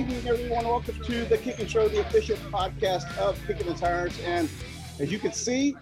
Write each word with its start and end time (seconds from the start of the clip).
evening, 0.00 0.26
everyone. 0.26 0.64
Welcome 0.64 0.98
to 1.02 1.24
the 1.26 1.36
Kicking 1.36 1.66
Show, 1.66 1.86
the 1.86 2.00
official 2.00 2.34
podcast 2.50 3.18
of 3.18 3.38
Kicking 3.46 3.66
the 3.66 3.74
Tires. 3.74 4.18
And 4.24 4.48
as 4.98 5.12
you 5.12 5.18
can 5.18 5.30
see, 5.30 5.76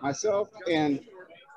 myself 0.00 0.50
and 0.70 1.00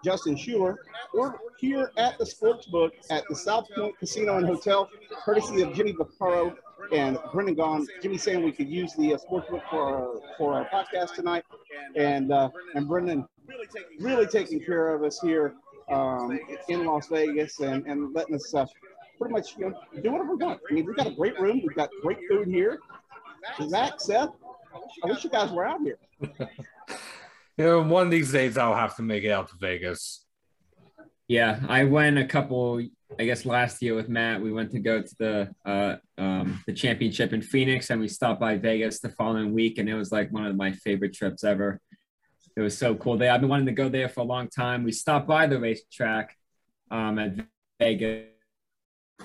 Justin 0.03 0.35
Schuoler, 0.35 0.77
we're 1.13 1.35
here 1.59 1.91
at 1.97 2.17
the 2.17 2.23
Sportsbook 2.23 2.93
at 3.11 3.25
the 3.29 3.35
South 3.35 3.69
Point 3.75 3.95
Casino 3.99 4.37
and 4.37 4.47
Hotel, 4.47 4.89
courtesy 5.23 5.61
of 5.61 5.75
Jimmy 5.75 5.93
Vaccaro 5.93 6.55
and 6.91 7.19
Brendan 7.31 7.55
Gaughan. 7.55 7.85
Jimmy 8.01 8.17
saying 8.17 8.43
we 8.43 8.51
could 8.51 8.69
use 8.69 8.95
the 8.95 9.13
uh, 9.13 9.17
sports 9.19 9.47
book 9.47 9.61
for 9.69 9.83
our, 9.83 10.21
for 10.39 10.53
our 10.55 10.65
podcast 10.69 11.13
tonight, 11.13 11.43
and 11.95 12.31
uh, 12.33 12.49
and 12.73 12.87
Brendan 12.87 13.27
really 13.99 14.25
taking 14.25 14.59
care 14.59 14.95
of 14.95 15.03
us 15.03 15.19
here 15.21 15.53
um, 15.89 16.39
in 16.69 16.87
Las 16.87 17.07
Vegas 17.07 17.59
and, 17.59 17.85
and 17.85 18.15
letting 18.15 18.33
us 18.33 18.51
uh, 18.55 18.65
pretty 19.17 19.33
much 19.33 19.57
you 19.57 19.69
know, 19.69 20.01
do 20.01 20.11
whatever 20.11 20.35
we 20.35 20.45
want. 20.45 20.59
I 20.69 20.73
mean, 20.73 20.85
we've 20.85 20.95
got 20.95 21.07
a 21.07 21.11
great 21.11 21.39
room, 21.39 21.61
we've 21.65 21.75
got 21.75 21.89
great 22.01 22.19
food 22.29 22.47
here. 22.47 22.79
Zach, 23.67 23.99
Seth, 23.99 24.29
I 25.03 25.07
wish 25.07 25.23
you 25.23 25.29
guys 25.29 25.51
were 25.51 25.65
out 25.65 25.79
here. 25.81 25.97
You 27.57 27.65
know, 27.65 27.81
one 27.81 28.05
of 28.05 28.11
these 28.11 28.31
days 28.31 28.55
I'll 28.55 28.75
have 28.75 28.95
to 28.97 29.01
make 29.01 29.23
it 29.23 29.31
out 29.31 29.49
to 29.49 29.55
Vegas. 29.59 30.23
Yeah, 31.27 31.59
I 31.67 31.85
went 31.85 32.19
a 32.19 32.25
couple. 32.25 32.83
I 33.19 33.25
guess 33.25 33.45
last 33.45 33.81
year 33.81 33.95
with 33.95 34.09
Matt, 34.09 34.41
we 34.41 34.51
went 34.51 34.71
to 34.71 34.79
go 34.79 35.01
to 35.01 35.15
the 35.17 35.49
uh, 35.65 35.95
um, 36.19 36.63
the 36.67 36.73
championship 36.73 37.33
in 37.33 37.41
Phoenix, 37.41 37.89
and 37.89 37.99
we 37.99 38.09
stopped 38.09 38.39
by 38.39 38.57
Vegas 38.57 38.99
the 38.99 39.09
following 39.09 39.53
week, 39.53 39.79
and 39.79 39.89
it 39.89 39.95
was 39.95 40.11
like 40.11 40.31
one 40.31 40.45
of 40.45 40.55
my 40.55 40.71
favorite 40.71 41.13
trips 41.13 41.43
ever. 41.43 41.81
It 42.55 42.61
was 42.61 42.77
so 42.77 42.93
cool. 42.93 43.17
There, 43.17 43.31
I've 43.31 43.41
been 43.41 43.49
wanting 43.49 43.65
to 43.65 43.71
go 43.71 43.89
there 43.89 44.07
for 44.07 44.21
a 44.21 44.25
long 44.25 44.49
time. 44.49 44.83
We 44.83 44.91
stopped 44.91 45.27
by 45.27 45.47
the 45.47 45.59
racetrack 45.59 46.35
um, 46.91 47.17
at 47.17 47.37
Vegas. 47.79 48.27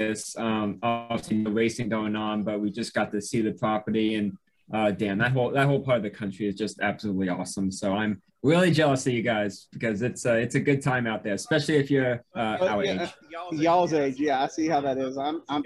Um, 0.00 0.78
obviously, 0.82 1.38
no 1.38 1.50
racing 1.50 1.88
going 1.88 2.16
on, 2.16 2.42
but 2.42 2.60
we 2.60 2.70
just 2.70 2.94
got 2.94 3.10
to 3.12 3.20
see 3.20 3.42
the 3.42 3.52
property 3.52 4.14
and 4.14 4.36
uh, 4.72 4.90
damn, 4.90 5.18
that 5.18 5.32
whole 5.32 5.50
that 5.50 5.66
whole 5.66 5.80
part 5.80 5.98
of 5.98 6.02
the 6.02 6.10
country 6.10 6.46
is 6.46 6.54
just 6.54 6.80
absolutely 6.80 7.28
awesome. 7.28 7.70
So 7.70 7.92
I'm 7.92 8.22
really 8.42 8.70
jealous 8.70 9.06
of 9.06 9.12
you 9.12 9.22
guys 9.22 9.66
because 9.70 10.00
it's 10.00 10.24
uh, 10.24 10.34
it's 10.34 10.54
a 10.54 10.60
good 10.60 10.82
time 10.82 11.06
out 11.06 11.22
there, 11.22 11.34
especially 11.34 11.76
if 11.76 11.90
you're 11.90 12.24
uh, 12.34 12.56
our 12.60 12.84
yeah, 12.84 13.04
age. 13.04 13.10
Y'all's 13.52 13.92
age, 13.92 14.18
yeah, 14.18 14.42
I 14.42 14.46
see 14.46 14.68
how 14.68 14.80
that 14.80 14.96
is. 14.96 15.18
I'm 15.18 15.42
I'm 15.48 15.62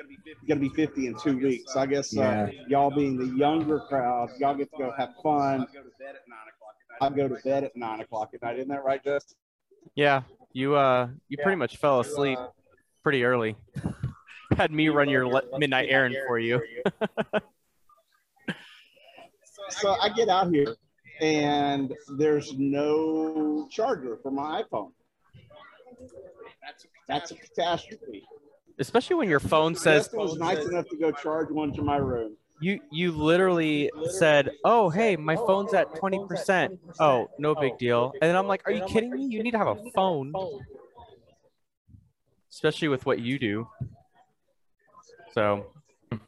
gonna 0.49 0.61
be 0.61 0.71
50 0.71 1.07
in 1.07 1.17
two 1.23 1.39
weeks. 1.39 1.73
So 1.73 1.81
I 1.81 1.87
guess 1.87 2.17
uh, 2.17 2.21
Yeah. 2.21 2.51
y'all 2.69 2.91
being 2.91 3.17
the 3.17 3.27
younger 3.37 3.79
crowd, 3.81 4.31
y'all 4.41 4.57
get 4.57 4.71
to 4.73 4.79
go 4.79 4.93
have 4.97 5.11
fun. 5.23 5.67
I 7.01 7.11
go 7.11 7.29
to 7.29 7.37
bed 7.45 7.63
at 7.65 7.77
nine 7.77 8.01
o'clock 8.01 8.31
at 8.35 8.43
night. 8.43 8.57
Isn't 8.57 8.69
that 8.71 8.83
right, 8.83 9.03
Justin? 9.05 9.37
Yeah, 9.95 10.23
you 10.53 10.75
uh, 10.75 11.09
you 11.29 11.37
pretty 11.41 11.57
much 11.57 11.77
fell 11.77 12.01
asleep 12.01 12.39
pretty 13.05 13.25
early. 13.25 13.57
Had 14.57 14.71
me 14.71 14.89
run 14.89 15.09
your 15.09 15.27
le- 15.27 15.43
midnight 15.59 15.89
errand 15.91 16.17
for 16.27 16.39
you. 16.39 16.61
So 19.71 19.97
I 20.01 20.11
get 20.11 20.29
out 20.29 20.53
here 20.53 20.77
and 21.21 21.93
there's 22.19 22.55
no 22.57 23.67
charger 23.71 24.19
for 24.23 24.31
my 24.31 24.63
iPhone. 24.63 24.93
That's 27.09 27.31
a 27.31 27.35
catastrophe. 27.35 28.25
Especially 28.79 29.17
when 29.17 29.29
your 29.29 29.41
phone 29.41 29.75
says 29.75 30.05
Justin 30.05 30.21
was 30.21 30.39
nice 30.39 30.65
enough 30.67 30.89
to 30.89 30.97
go 30.97 31.11
charge 31.11 31.51
one 31.51 31.73
to 31.75 31.83
my 31.83 31.97
room. 31.97 32.37
you 32.61 32.81
you 32.91 33.13
literally 33.13 33.91
said, 34.19 34.51
"Oh, 34.65 34.91
hey, 34.91 35.17
my 35.17 35.37
phone's 35.37 35.73
at 35.73 35.95
20%." 35.95 36.79
Oh, 37.01 37.29
no 37.39 37.55
big 37.55 37.79
deal. 37.79 38.13
And 38.21 38.29
then 38.29 38.37
I'm 38.37 38.47
like, 38.47 38.63
"Are 38.67 38.73
you 38.73 38.83
kidding 38.83 39.13
me? 39.13 39.25
You 39.25 39.43
need 39.43 39.53
to 39.53 39.59
have 39.59 39.69
a 39.69 39.91
phone." 39.95 40.35
Especially 42.51 42.89
with 42.89 43.07
what 43.07 43.21
you 43.21 43.39
do. 43.39 43.69
So, 45.37 45.67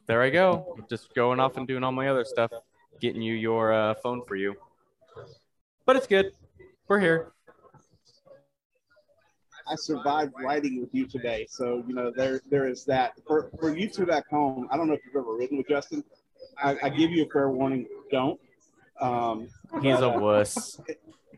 there 0.05 0.21
I 0.21 0.29
go. 0.29 0.77
Just 0.87 1.15
going 1.15 1.39
off 1.39 1.57
and 1.57 1.67
doing 1.67 1.83
all 1.83 1.91
my 1.91 2.09
other 2.09 2.23
stuff, 2.23 2.51
getting 3.01 3.23
you 3.23 3.33
your 3.33 3.73
uh, 3.73 3.95
phone 3.95 4.21
for 4.27 4.35
you. 4.35 4.53
But 5.87 5.95
it's 5.95 6.05
good. 6.05 6.33
We're 6.87 6.99
here. 6.99 7.31
I 9.67 9.73
survived 9.77 10.33
riding 10.39 10.79
with 10.79 10.93
you 10.93 11.07
today. 11.07 11.47
So, 11.49 11.83
you 11.87 11.95
know, 11.95 12.11
there 12.15 12.41
there 12.51 12.67
is 12.67 12.85
that. 12.85 13.13
For 13.25 13.49
for 13.59 13.75
you 13.75 13.89
two 13.89 14.05
back 14.05 14.29
home, 14.29 14.67
I 14.69 14.77
don't 14.77 14.87
know 14.87 14.93
if 14.93 14.99
you've 15.03 15.15
ever 15.15 15.35
ridden 15.35 15.57
with 15.57 15.67
Justin. 15.67 16.03
I, 16.63 16.77
I 16.83 16.89
give 16.89 17.09
you 17.09 17.25
a 17.25 17.29
fair 17.29 17.49
warning, 17.49 17.87
don't. 18.11 18.39
Um, 19.01 19.47
He's 19.81 19.97
a 19.97 20.01
but, 20.01 20.17
uh, 20.17 20.19
wuss. 20.19 20.79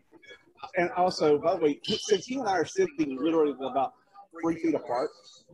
and 0.76 0.90
also, 0.98 1.38
by 1.38 1.56
the 1.56 1.62
way, 1.62 1.80
since 1.86 2.26
he 2.26 2.38
and 2.38 2.50
I 2.50 2.52
are 2.52 2.66
sitting 2.66 3.18
literally 3.18 3.54
about 3.54 3.94
three 4.42 4.56
feet 4.56 4.76
apart, 4.76 5.10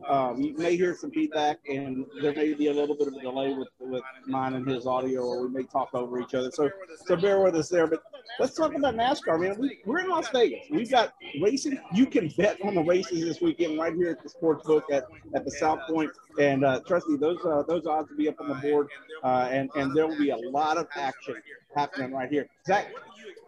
um, 0.08 0.40
you 0.40 0.56
may 0.56 0.76
hear 0.76 0.94
some 0.94 1.10
feedback, 1.10 1.58
and 1.68 2.06
there 2.22 2.34
may 2.34 2.54
be 2.54 2.68
a 2.68 2.72
little 2.72 2.96
bit 2.96 3.08
of 3.08 3.14
a 3.14 3.20
delay 3.20 3.52
with 3.52 3.68
with 3.80 4.02
mine 4.26 4.54
and 4.54 4.68
his 4.68 4.86
audio, 4.86 5.22
or 5.22 5.46
we 5.46 5.48
may 5.48 5.64
talk 5.64 5.88
over 5.94 6.20
each 6.20 6.34
other. 6.34 6.50
So, 6.50 6.70
so 7.06 7.16
bear 7.16 7.40
with 7.40 7.56
us 7.56 7.68
there. 7.68 7.86
But 7.86 8.02
let's 8.38 8.54
talk 8.54 8.74
about 8.74 8.94
NASCAR, 8.94 9.40
man. 9.40 9.58
We, 9.58 9.80
we're 9.86 10.00
in 10.00 10.08
Las 10.08 10.28
Vegas. 10.30 10.66
We've 10.70 10.90
got 10.90 11.14
racing. 11.40 11.80
You 11.94 12.06
can 12.06 12.28
bet 12.36 12.58
on 12.62 12.74
the 12.74 12.82
races 12.82 13.24
this 13.24 13.40
weekend 13.40 13.78
right 13.78 13.94
here 13.94 14.10
at 14.10 14.22
the 14.22 14.28
sports 14.28 14.66
book 14.66 14.84
at, 14.92 15.04
at 15.34 15.44
the 15.44 15.50
South 15.50 15.80
Point. 15.88 16.10
And 16.38 16.64
uh, 16.64 16.80
trust 16.86 17.08
me, 17.08 17.16
those 17.16 17.38
uh, 17.44 17.62
those 17.66 17.86
odds 17.86 18.10
will 18.10 18.18
be 18.18 18.28
up 18.28 18.40
on 18.40 18.48
the 18.48 18.54
board, 18.56 18.88
uh, 19.24 19.48
and 19.50 19.70
and 19.74 19.96
there 19.96 20.06
will 20.06 20.18
be 20.18 20.30
a 20.30 20.36
lot 20.36 20.76
of 20.76 20.86
action 20.94 21.34
happening 21.74 22.12
right 22.12 22.30
here. 22.30 22.46
Zach, 22.66 22.92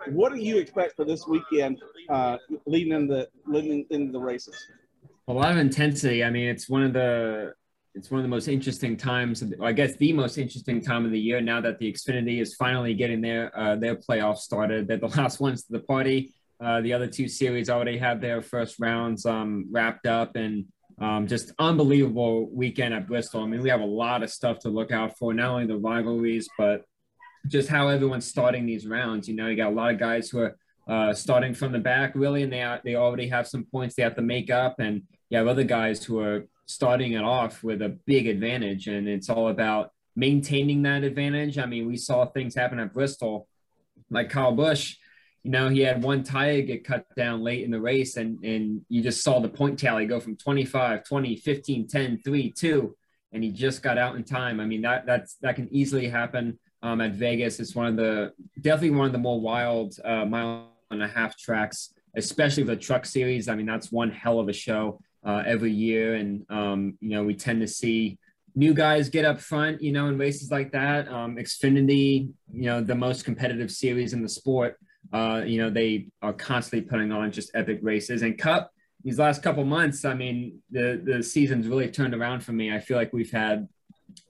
what 0.08 0.32
do 0.32 0.38
you 0.38 0.58
expect 0.58 0.96
for 0.96 1.04
this 1.04 1.26
weekend, 1.26 1.80
uh, 2.08 2.38
leading 2.66 2.92
in 2.92 3.06
the 3.06 3.28
leading 3.46 3.86
into 3.90 4.12
the 4.12 4.20
races? 4.20 4.56
A 5.30 5.32
lot 5.32 5.52
of 5.52 5.58
intensity. 5.58 6.24
I 6.24 6.30
mean, 6.30 6.48
it's 6.48 6.68
one 6.68 6.82
of 6.82 6.92
the 6.92 7.54
it's 7.94 8.10
one 8.10 8.18
of 8.18 8.24
the 8.24 8.28
most 8.28 8.48
interesting 8.48 8.96
times. 8.96 9.42
of- 9.42 9.54
I 9.62 9.70
guess 9.70 9.94
the 9.94 10.12
most 10.12 10.38
interesting 10.38 10.80
time 10.80 11.04
of 11.04 11.12
the 11.12 11.20
year 11.20 11.40
now 11.40 11.60
that 11.60 11.78
the 11.78 11.92
Xfinity 11.92 12.40
is 12.40 12.56
finally 12.56 12.94
getting 12.94 13.20
their 13.20 13.56
uh, 13.56 13.76
their 13.76 13.94
playoffs 13.94 14.38
started. 14.38 14.88
They're 14.88 14.96
the 14.96 15.06
last 15.20 15.38
ones 15.38 15.62
to 15.66 15.72
the 15.72 15.78
party. 15.78 16.34
Uh, 16.60 16.80
the 16.80 16.92
other 16.92 17.06
two 17.06 17.28
series 17.28 17.70
already 17.70 17.96
have 17.96 18.20
their 18.20 18.42
first 18.42 18.80
rounds 18.80 19.24
um, 19.24 19.68
wrapped 19.70 20.04
up, 20.04 20.34
and 20.34 20.64
um, 21.00 21.28
just 21.28 21.52
unbelievable 21.60 22.50
weekend 22.50 22.92
at 22.92 23.06
Bristol. 23.06 23.44
I 23.44 23.46
mean, 23.46 23.62
we 23.62 23.70
have 23.70 23.82
a 23.82 23.94
lot 24.04 24.24
of 24.24 24.30
stuff 24.30 24.58
to 24.60 24.68
look 24.68 24.90
out 24.90 25.16
for. 25.16 25.32
Not 25.32 25.52
only 25.52 25.66
the 25.66 25.78
rivalries, 25.78 26.48
but 26.58 26.82
just 27.46 27.68
how 27.68 27.86
everyone's 27.86 28.26
starting 28.26 28.66
these 28.66 28.84
rounds. 28.84 29.28
You 29.28 29.36
know, 29.36 29.46
you 29.46 29.54
got 29.56 29.70
a 29.70 29.76
lot 29.76 29.92
of 29.92 30.00
guys 30.00 30.28
who 30.28 30.40
are 30.40 30.56
uh, 30.88 31.14
starting 31.14 31.54
from 31.54 31.70
the 31.70 31.78
back, 31.78 32.16
really, 32.16 32.42
and 32.42 32.52
they 32.52 32.78
they 32.82 32.96
already 32.96 33.28
have 33.28 33.46
some 33.46 33.64
points 33.64 33.94
they 33.94 34.02
have 34.02 34.16
to 34.16 34.22
make 34.22 34.50
up, 34.50 34.80
and 34.80 35.02
you 35.30 35.38
have 35.38 35.46
other 35.46 35.64
guys 35.64 36.04
who 36.04 36.20
are 36.20 36.46
starting 36.66 37.12
it 37.12 37.22
off 37.22 37.62
with 37.62 37.82
a 37.82 37.88
big 37.88 38.26
advantage, 38.26 38.88
and 38.88 39.08
it's 39.08 39.30
all 39.30 39.48
about 39.48 39.92
maintaining 40.16 40.82
that 40.82 41.04
advantage. 41.04 41.56
I 41.56 41.66
mean, 41.66 41.86
we 41.86 41.96
saw 41.96 42.26
things 42.26 42.54
happen 42.54 42.80
at 42.80 42.92
Bristol, 42.92 43.48
like 44.10 44.28
Kyle 44.28 44.52
Busch. 44.52 44.96
You 45.44 45.52
know, 45.52 45.68
he 45.68 45.80
had 45.80 46.02
one 46.02 46.22
tire 46.24 46.62
get 46.62 46.84
cut 46.84 47.06
down 47.16 47.42
late 47.42 47.64
in 47.64 47.70
the 47.70 47.80
race, 47.80 48.16
and 48.16 48.44
and 48.44 48.82
you 48.88 49.02
just 49.02 49.22
saw 49.22 49.38
the 49.38 49.48
point 49.48 49.78
tally 49.78 50.04
go 50.04 50.20
from 50.20 50.36
25, 50.36 51.04
20, 51.04 51.36
15, 51.36 51.86
10, 51.88 52.20
3, 52.22 52.52
2, 52.52 52.96
and 53.32 53.44
he 53.44 53.50
just 53.50 53.82
got 53.82 53.98
out 53.98 54.16
in 54.16 54.24
time. 54.24 54.60
I 54.60 54.66
mean, 54.66 54.82
that 54.82 55.06
that's 55.06 55.36
that 55.42 55.54
can 55.54 55.72
easily 55.72 56.08
happen 56.08 56.58
um, 56.82 57.00
at 57.00 57.12
Vegas. 57.12 57.60
It's 57.60 57.74
one 57.74 57.86
of 57.86 57.96
the 57.96 58.32
definitely 58.60 58.98
one 58.98 59.06
of 59.06 59.12
the 59.12 59.18
more 59.18 59.40
wild 59.40 59.94
uh, 60.04 60.24
mile 60.24 60.72
and 60.90 61.02
a 61.02 61.08
half 61.08 61.38
tracks, 61.38 61.94
especially 62.16 62.64
the 62.64 62.76
Truck 62.76 63.06
Series. 63.06 63.48
I 63.48 63.54
mean, 63.54 63.66
that's 63.66 63.92
one 63.92 64.10
hell 64.10 64.40
of 64.40 64.48
a 64.48 64.52
show 64.52 65.00
uh, 65.24 65.42
every 65.46 65.72
year, 65.72 66.14
and 66.14 66.44
um, 66.50 66.98
you 67.00 67.10
know 67.10 67.24
we 67.24 67.34
tend 67.34 67.60
to 67.60 67.68
see 67.68 68.18
new 68.54 68.74
guys 68.74 69.08
get 69.08 69.24
up 69.24 69.40
front. 69.40 69.82
You 69.82 69.92
know, 69.92 70.08
in 70.08 70.18
races 70.18 70.50
like 70.50 70.72
that. 70.72 71.08
Um, 71.08 71.36
Xfinity, 71.36 72.30
you 72.52 72.62
know, 72.62 72.80
the 72.80 72.94
most 72.94 73.24
competitive 73.24 73.70
series 73.70 74.12
in 74.12 74.22
the 74.22 74.28
sport. 74.28 74.78
Uh, 75.12 75.42
you 75.44 75.58
know, 75.58 75.70
they 75.70 76.08
are 76.22 76.32
constantly 76.32 76.88
putting 76.88 77.12
on 77.12 77.32
just 77.32 77.50
epic 77.54 77.80
races, 77.82 78.22
and 78.22 78.38
Cup. 78.38 78.72
These 79.02 79.18
last 79.18 79.42
couple 79.42 79.64
months, 79.64 80.04
I 80.04 80.14
mean, 80.14 80.60
the 80.70 81.00
the 81.02 81.22
season's 81.22 81.66
really 81.66 81.90
turned 81.90 82.14
around 82.14 82.40
for 82.40 82.52
me. 82.52 82.72
I 82.74 82.80
feel 82.80 82.96
like 82.96 83.12
we've 83.12 83.30
had 83.30 83.68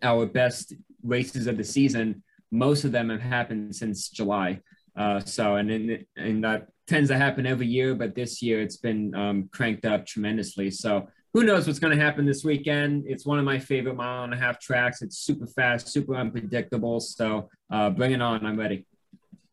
our 0.03 0.27
best 0.27 0.75
races 1.03 1.47
of 1.47 1.57
the 1.57 1.65
season. 1.65 2.23
Most 2.51 2.85
of 2.85 2.93
them 2.93 3.11
have 3.11 3.21
happened 3.21 3.75
since 3.75 4.09
July. 4.09 4.61
Uh, 5.01 5.19
so, 5.21 5.57
and, 5.57 5.71
and 5.71 6.05
and 6.17 6.45
that 6.45 6.69
tends 6.87 7.09
to 7.09 7.17
happen 7.17 7.47
every 7.47 7.67
year, 7.67 7.95
but 7.95 8.15
this 8.15 8.43
year 8.43 8.61
it's 8.61 8.77
been 8.77 9.15
um, 9.15 9.49
cranked 9.51 9.87
up 9.87 10.05
tremendously. 10.05 10.71
So, 10.71 11.09
who 11.33 11.43
knows 11.43 11.67
what's 11.67 11.79
going 11.79 11.97
to 11.97 12.05
happen 12.05 12.27
this 12.27 12.45
weekend? 12.45 13.05
It's 13.07 13.25
one 13.25 13.39
of 13.39 13.47
my 13.47 13.59
favorite 13.59 13.95
mile 13.95 14.25
and 14.25 14.35
a 14.35 14.37
half 14.37 14.61
tracks. 14.61 15.01
It's 15.01 15.17
super 15.17 15.47
fast, 15.47 15.89
super 15.89 16.17
unpredictable. 16.17 17.01
So, 17.01 17.49
uh, 17.73 17.89
bring 17.89 18.13
it 18.13 18.21
on! 18.21 18.45
I'm 18.45 18.59
ready. 18.59 18.85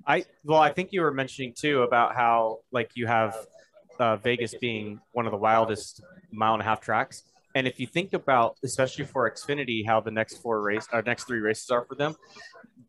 I 0.06 0.26
well, 0.44 0.60
I 0.60 0.74
think 0.74 0.92
you 0.92 1.00
were 1.00 1.14
mentioning 1.14 1.54
too 1.58 1.84
about 1.84 2.14
how 2.14 2.60
like 2.74 2.92
you 2.96 3.08
have 3.08 3.34
uh, 4.00 4.18
Vegas 4.18 4.54
being 4.54 5.00
one 5.14 5.26
of 5.26 5.32
the 5.32 5.38
wildest 5.38 6.02
mile 6.30 6.56
and 6.56 6.62
a 6.62 6.66
half 6.66 6.82
tracks, 6.82 7.24
and 7.56 7.66
if 7.66 7.80
you 7.80 7.88
think 7.88 8.12
about, 8.12 8.58
especially 8.64 9.06
for 9.06 9.32
Xfinity, 9.32 9.86
how 9.86 10.02
the 10.02 10.12
next 10.12 10.38
four 10.44 10.62
race 10.62 10.88
or 10.92 11.02
next 11.04 11.24
three 11.24 11.40
races 11.40 11.70
are 11.70 11.86
for 11.86 11.96
them, 11.96 12.16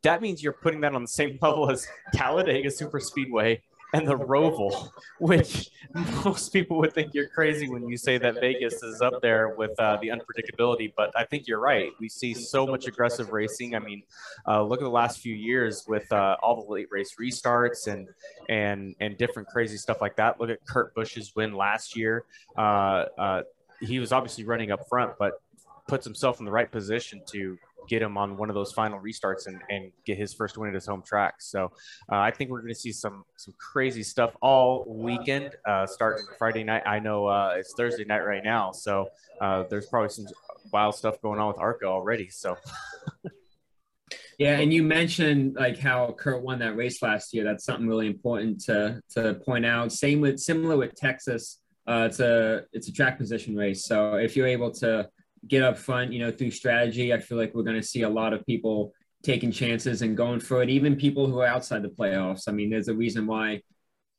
that 0.03 0.23
means 0.23 0.43
you're 0.43 0.53
putting 0.53 0.81
that 0.83 0.95
on 0.95 1.03
the 1.03 1.09
same 1.09 1.39
level 1.43 1.71
as 1.71 1.87
Talladega 2.15 2.71
Super 2.71 3.01
Speedway 3.01 3.63
and 3.95 4.07
the 4.07 4.17
Roval, 4.17 4.91
which 5.19 5.71
most 6.25 6.53
people 6.53 6.79
would 6.79 6.93
think 6.93 7.15
you're 7.15 7.29
crazy 7.29 7.69
when 7.69 7.89
you 7.89 7.97
say 7.97 8.19
that 8.19 8.35
Vegas 8.35 8.83
is 8.83 9.01
up 9.01 9.15
there 9.23 9.55
with 9.57 9.79
uh, 9.81 9.97
the 10.01 10.09
unpredictability. 10.09 10.93
But 10.95 11.11
I 11.17 11.25
think 11.25 11.47
you're 11.47 11.61
right. 11.61 11.93
We 11.99 12.09
see 12.09 12.35
so 12.35 12.67
much 12.67 12.87
aggressive 12.87 13.33
racing. 13.33 13.75
I 13.75 13.79
mean, 13.79 14.03
uh, 14.47 14.63
look 14.63 14.81
at 14.81 14.85
the 14.85 14.91
last 14.91 15.21
few 15.21 15.35
years 15.35 15.85
with 15.89 16.11
uh, 16.13 16.37
all 16.43 16.63
the 16.63 16.71
late 16.71 16.89
race 16.91 17.17
restarts 17.21 17.87
and 17.87 18.09
and 18.49 18.95
and 19.01 19.17
different 19.17 19.49
crazy 19.49 19.79
stuff 19.79 20.01
like 20.01 20.17
that. 20.17 20.39
Look 20.41 20.51
at 20.51 20.65
Kurt 20.67 20.95
Busch's 20.95 21.35
win 21.35 21.55
last 21.55 21.97
year. 21.97 22.25
Uh, 22.57 23.07
uh, 23.17 23.43
he 23.81 24.01
was 24.01 24.13
obviously 24.13 24.45
running 24.45 24.71
up 24.71 24.87
front, 24.89 25.13
but 25.19 25.41
puts 25.87 26.05
himself 26.05 26.39
in 26.39 26.45
the 26.45 26.51
right 26.53 26.71
position 26.71 27.23
to 27.27 27.57
get 27.89 28.03
him 28.03 28.17
on 28.17 28.37
one 28.37 28.49
of 28.49 28.55
those 28.55 28.73
final 28.73 29.01
restarts 29.01 29.47
and, 29.47 29.61
and 29.71 29.91
get 30.05 30.19
his 30.19 30.35
first 30.35 30.59
win 30.59 30.69
at 30.69 30.75
his 30.75 30.87
home 30.87 31.03
track. 31.03 31.37
So 31.41 31.73
uh, 32.13 32.17
I 32.17 32.31
think 32.31 32.51
we're 32.51 32.61
going 32.61 32.73
to 32.73 32.79
see 32.79 32.93
some 32.93 33.25
some 33.37 33.55
crazy 33.59 34.03
stuff 34.03 34.37
all 34.43 34.85
weekend, 34.87 35.57
uh, 35.67 35.87
starting 35.87 36.25
Friday 36.39 36.65
night. 36.65 36.83
I 36.87 36.99
know 36.99 37.27
uh, 37.27 37.55
it's 37.57 37.75
Thursday 37.77 38.05
night 38.05 38.25
right 38.25 38.45
now, 38.45 38.73
so 38.73 39.09
uh, 39.41 39.65
there's 39.71 39.87
probably 39.87 40.11
some 40.11 40.27
wild 40.73 40.95
stuff 40.95 41.21
going 41.23 41.41
on 41.41 41.49
with 41.49 41.59
ARCA 41.59 41.87
already. 41.87 42.29
So. 42.29 42.57
Yeah, 44.39 44.61
and 44.61 44.73
you 44.73 44.85
mentioned 44.85 45.57
like 45.59 45.81
how 45.81 46.13
Kurt 46.13 46.45
won 46.45 46.61
that 46.61 46.77
race 46.77 47.03
last 47.03 47.35
year. 47.35 47.43
That's 47.43 47.65
something 47.65 47.89
really 47.89 48.07
important 48.07 48.61
to 48.67 49.03
to 49.15 49.35
point 49.45 49.67
out. 49.67 49.93
Same 49.93 50.21
with 50.21 50.39
similar 50.39 50.77
with 50.77 50.95
Texas. 50.95 51.59
Uh, 51.89 52.07
it's 52.09 52.21
a 52.21 52.63
it's 52.73 52.89
a 52.89 52.93
track 52.93 53.19
position 53.19 53.57
race. 53.57 53.85
So 53.85 54.15
if 54.15 54.37
you're 54.37 54.47
able 54.47 54.71
to 54.75 55.09
get 55.47 55.63
up 55.63 55.79
front, 55.79 56.13
you 56.13 56.19
know, 56.19 56.31
through 56.31 56.51
strategy. 56.51 57.13
I 57.13 57.19
feel 57.19 57.39
like 57.39 57.55
we're 57.55 57.63
going 57.63 57.81
to 57.81 57.87
see 57.87 58.03
a 58.03 58.09
lot 58.09 58.33
of 58.33 58.45
people 58.47 58.93
taking 59.23 59.51
chances 59.51 60.03
and 60.03 60.17
going 60.17 60.41
for 60.41 60.63
it, 60.63 60.71
even 60.71 60.97
people 60.97 61.27
who 61.27 61.41
are 61.41 61.47
outside 61.47 61.83
the 61.83 61.89
playoffs. 61.89 62.49
I 62.49 62.53
mean, 62.53 62.71
there's 62.71 62.89
a 62.89 62.95
reason 62.95 63.27
why 63.27 63.63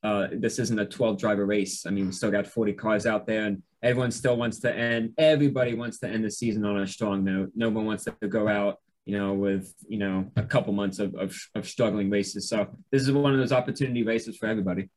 uh, 0.03 0.27
this 0.31 0.59
isn't 0.59 0.79
a 0.79 0.85
12 0.85 1.19
driver 1.19 1.45
race. 1.45 1.85
I 1.85 1.89
mean, 1.89 2.07
we 2.07 2.11
still 2.11 2.31
got 2.31 2.47
40 2.47 2.73
cars 2.73 3.05
out 3.05 3.27
there 3.27 3.45
and 3.45 3.63
everyone 3.81 4.11
still 4.11 4.37
wants 4.37 4.59
to 4.59 4.73
end, 4.73 5.13
everybody 5.17 5.73
wants 5.73 5.99
to 5.99 6.07
end 6.07 6.23
the 6.23 6.31
season 6.31 6.65
on 6.65 6.79
a 6.79 6.87
strong 6.87 7.23
note. 7.23 7.51
No 7.55 7.69
one 7.69 7.85
wants 7.85 8.05
to 8.05 8.27
go 8.27 8.47
out, 8.47 8.77
you 9.05 9.17
know, 9.17 9.33
with, 9.33 9.73
you 9.87 9.97
know, 9.97 10.31
a 10.35 10.43
couple 10.43 10.73
months 10.73 10.99
of, 10.99 11.15
of, 11.15 11.37
of 11.55 11.67
struggling 11.67 12.09
races. 12.09 12.49
So 12.49 12.67
this 12.91 13.01
is 13.01 13.11
one 13.11 13.33
of 13.33 13.39
those 13.39 13.51
opportunity 13.51 14.03
races 14.03 14.37
for 14.37 14.47
everybody. 14.47 14.89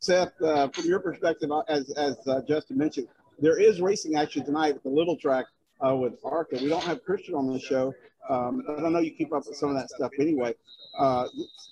Seth, 0.00 0.40
uh, 0.42 0.68
from 0.68 0.84
your 0.84 1.00
perspective, 1.00 1.50
uh, 1.50 1.62
as, 1.68 1.90
as 1.96 2.16
uh, 2.28 2.40
Justin 2.46 2.78
mentioned, 2.78 3.08
there 3.38 3.58
is 3.60 3.80
racing 3.80 4.16
action 4.16 4.44
tonight 4.44 4.76
at 4.76 4.82
the 4.82 4.88
Little 4.88 5.16
Track 5.16 5.46
uh, 5.86 5.94
with 5.94 6.14
ARCA. 6.24 6.58
We 6.60 6.68
don't 6.68 6.84
have 6.84 7.02
Christian 7.04 7.34
on 7.34 7.52
the 7.52 7.60
show. 7.60 7.94
Um, 8.28 8.64
I 8.68 8.80
don't 8.80 8.92
know 8.92 8.98
you 8.98 9.12
keep 9.12 9.32
up 9.32 9.46
with 9.46 9.56
some 9.56 9.70
of 9.70 9.76
that 9.76 9.88
stuff 9.90 10.10
anyway. 10.18 10.54
Uh, 10.98 11.26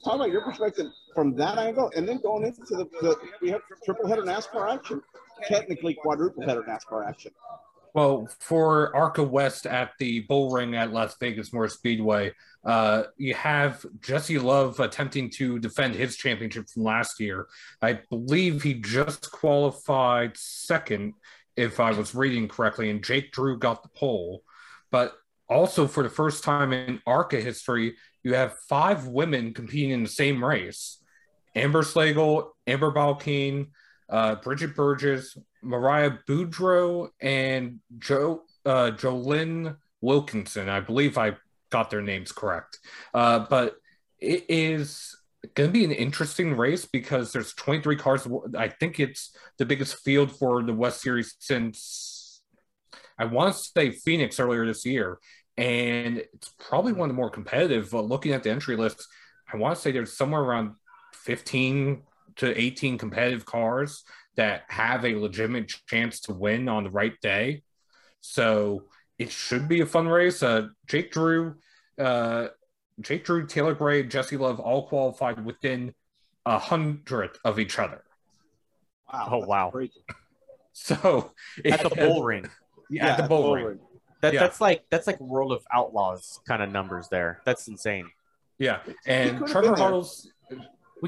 talk 0.05 0.17
about 0.17 0.31
your 0.31 0.43
perspective 0.43 0.87
from 1.15 1.35
that 1.37 1.59
angle, 1.59 1.91
and 1.97 2.07
then 2.07 2.21
going 2.21 2.45
into 2.45 2.61
the, 2.61 2.85
the 3.01 3.17
we 3.41 3.51
have 3.51 3.63
triple 3.85 4.07
header 4.07 4.23
NASCAR 4.23 4.73
action, 4.73 5.03
technically 5.49 5.95
quadruple 5.95 6.43
header 6.43 6.63
NASCAR 6.63 7.09
action. 7.09 7.33
Well, 7.95 8.29
for 8.41 8.95
ARCA 8.95 9.23
West 9.23 9.67
at 9.67 9.93
the 10.01 10.21
Bull 10.21 10.51
Ring 10.51 10.75
at 10.75 10.93
Las 10.93 11.17
Vegas 11.21 11.53
Motor 11.53 11.69
Speedway, 11.69 12.33
uh, 12.65 13.05
you 13.17 13.35
have 13.35 13.87
Jesse 14.01 14.39
Love 14.39 14.81
attempting 14.81 15.31
to 15.31 15.61
defend 15.61 15.95
his 15.95 16.17
championship 16.17 16.69
from 16.69 16.83
last 16.83 17.21
year. 17.21 17.47
I 17.81 18.01
believe 18.11 18.63
he 18.63 18.75
just 18.75 19.31
qualified 19.31 20.37
second 20.37 21.15
if 21.57 21.81
I 21.81 21.93
was 21.93 22.15
reading 22.15 22.49
correctly, 22.49 22.91
and 22.91 23.05
Jake 23.05 23.33
Drew 23.33 23.59
got 23.59 23.83
the 23.83 23.89
pole. 23.91 24.43
But 24.91 25.15
also, 25.49 25.87
for 25.87 26.03
the 26.03 26.09
first 26.09 26.45
time 26.45 26.73
in 26.73 27.01
ARCA 27.07 27.41
history, 27.41 27.97
you 28.23 28.35
have 28.35 28.59
five 28.69 29.07
women 29.07 29.53
competing 29.53 29.91
in 29.91 30.03
the 30.03 30.09
same 30.09 30.45
race 30.45 30.99
Amber 31.55 31.83
Slagle, 31.83 32.51
Amber 32.67 32.91
Balcaen, 32.91 33.69
uh, 34.09 34.37
Bridget 34.37 34.75
Burgess, 34.75 35.37
Mariah 35.63 36.13
Boudreau, 36.29 37.09
and 37.21 37.81
jo, 37.99 38.43
uh, 38.65 38.91
Jolynn 38.95 39.77
Wilkinson. 40.01 40.69
I 40.69 40.81
believe 40.81 41.17
I 41.17 41.37
got 41.71 41.91
their 41.91 42.03
names 42.03 42.33
correct. 42.33 42.79
Uh, 43.13 43.41
but 43.49 43.77
it 44.21 44.45
is 44.49 45.17
going 45.55 45.69
to 45.69 45.73
be 45.73 45.85
an 45.85 45.93
interesting 45.93 46.57
race 46.57 46.85
because 46.85 47.33
there's 47.33 47.55
23 47.55 47.97
cars. 47.97 48.27
I 48.57 48.69
think 48.69 49.01
it's 49.01 49.37
the 49.59 49.67
biggest 49.67 49.99
field 49.99 50.31
for 50.33 50.63
the 50.63 50.73
West 50.73 51.01
Series 51.01 51.35
since 51.39 52.43
I 53.19 53.27
want 53.27 53.55
to 53.55 53.61
say 53.61 53.91
Phoenix 53.91 54.41
earlier 54.41 54.67
this 54.67 54.85
year. 54.85 55.19
And 55.57 56.19
it's 56.19 56.53
probably 56.59 56.93
one 56.93 57.09
of 57.09 57.15
the 57.15 57.21
more 57.21 57.31
competitive. 57.31 57.91
But 57.91 58.07
looking 58.07 58.33
at 58.33 58.43
the 58.43 58.51
entry 58.51 58.77
list, 58.77 59.07
I 59.53 59.57
want 59.57 59.77
to 59.77 59.81
say 59.81 59.93
there's 59.93 60.17
somewhere 60.17 60.43
around 60.43 60.73
15 61.13 62.03
to 62.37 62.61
18 62.61 62.99
competitive 62.99 63.47
cars 63.47 64.03
that 64.37 64.63
have 64.69 65.05
a 65.05 65.15
legitimate 65.15 65.73
chance 65.87 66.21
to 66.21 66.35
win 66.35 66.69
on 66.69 66.85
the 66.85 66.91
right 66.91 67.15
day. 67.21 67.63
So 68.21 68.85
it 69.19 69.31
should 69.31 69.69
be 69.69 69.81
a 69.81 69.87
fun 69.87 70.09
race. 70.09 70.43
Uh, 70.43 70.69
Jake 70.89 71.13
Drew 71.13 71.55
uh, 71.99 72.49
Jake 73.01 73.25
Drew, 73.25 73.47
Taylor 73.47 73.75
Gray, 73.75 74.03
Jesse 74.05 74.37
Love 74.37 74.61
all 74.61 74.87
qualified 74.87 75.45
within 75.45 75.95
a 76.47 76.59
hundredth 76.59 77.39
of 77.45 77.59
each 77.59 77.79
other. 77.79 78.03
Wow. 79.13 79.29
Oh 79.33 79.47
wow. 79.47 79.73
So 80.73 81.33
at 81.65 81.83
the 81.83 81.91
bull 81.91 82.25
ring. 82.25 82.47
Yeah, 82.91 83.07
yeah 83.07 83.13
at 83.13 83.17
the 83.17 83.29
bull, 83.29 83.43
bull 83.43 83.55
ring. 83.55 83.65
ring. 83.65 83.79
That, 84.21 84.35
yeah. 84.35 84.41
That's 84.41 84.61
like 84.61 84.85
that's 84.91 85.07
like 85.07 85.21
World 85.21 85.53
of 85.53 85.63
Outlaws 85.73 86.41
kind 86.49 86.63
of 86.63 86.71
numbers 86.71 87.09
there. 87.09 87.41
That's 87.45 87.69
insane. 87.69 88.11
Yeah, 88.59 88.81
and 89.07 89.47
Trevor 89.47 89.75
Huddles, 89.77 90.31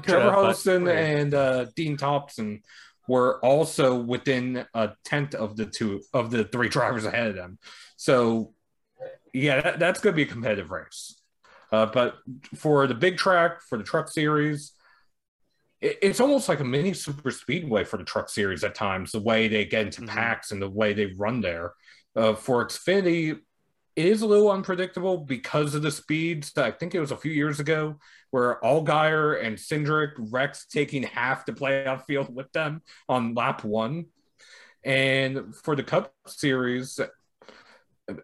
Trevor 0.03 0.33
Huddleston 0.33 0.89
and 0.89 1.33
uh, 1.33 1.67
Dean 1.77 1.97
Thompson 1.97 2.63
were 3.09 3.39
also 3.45 3.95
within 3.95 4.67
a 4.75 4.91
tenth 5.05 5.35
of 5.35 5.57
the 5.57 5.67
two 5.67 6.03
of 6.13 6.31
the 6.31 6.45
three 6.45 6.69
drivers 6.77 7.05
ahead 7.05 7.29
of 7.29 7.37
them. 7.37 7.59
So, 7.97 8.53
yeah, 9.33 9.61
that, 9.61 9.79
that's 9.79 10.01
going 10.01 10.13
to 10.13 10.17
be 10.17 10.23
a 10.23 10.27
competitive 10.27 10.71
race. 10.71 11.16
Uh, 11.73 11.87
but 11.87 12.17
for 12.55 12.87
the 12.87 12.95
big 12.95 13.17
track, 13.17 13.61
for 13.63 13.79
the 13.79 13.85
truck 13.85 14.09
series, 14.09 14.73
it, 15.81 15.99
it's 16.03 16.21
almost 16.21 16.49
like 16.49 16.61
a 16.61 16.65
mini 16.65 16.93
super 16.93 17.31
speedway 17.31 17.85
for 17.85 17.97
the 17.97 18.05
truck 18.05 18.29
series 18.29 18.65
at 18.65 18.75
times, 18.75 19.13
the 19.13 19.21
way 19.21 19.49
they 19.49 19.65
get 19.65 19.87
into 19.87 20.03
mm-hmm. 20.03 20.15
packs 20.17 20.53
and 20.53 20.63
the 20.63 20.71
way 20.71 20.93
they 20.93 21.07
run 21.07 21.41
there. 21.41 21.73
Uh, 22.15 22.35
for 22.35 22.67
Xfinity, 22.67 23.39
it 23.97 24.07
is 24.07 24.23
a 24.23 24.27
little 24.27 24.51
unpredictable 24.51 25.19
because 25.19 25.75
of 25.75 25.83
the 25.83 25.91
speeds. 25.91 26.53
I 26.57 26.71
think 26.71 26.95
it 26.95 27.01
was 27.01 27.13
a 27.13 27.17
few 27.17 27.33
years 27.33 27.61
ago 27.61 27.99
where 28.31 28.61
Allgaier 28.63 29.43
and 29.43 29.57
Cindric 29.57 30.13
Rex 30.19 30.67
taking 30.67 31.03
half 31.03 31.47
the 31.47 31.53
playoff 31.53 32.05
field 32.05 32.35
with 32.35 32.53
them 32.53 32.83
on 33.09 33.35
lap 33.35 33.65
one. 33.65 34.07
And 34.85 35.55
for 35.57 35.75
the 35.75 35.83
Cup 35.83 36.13
Series, 36.27 37.01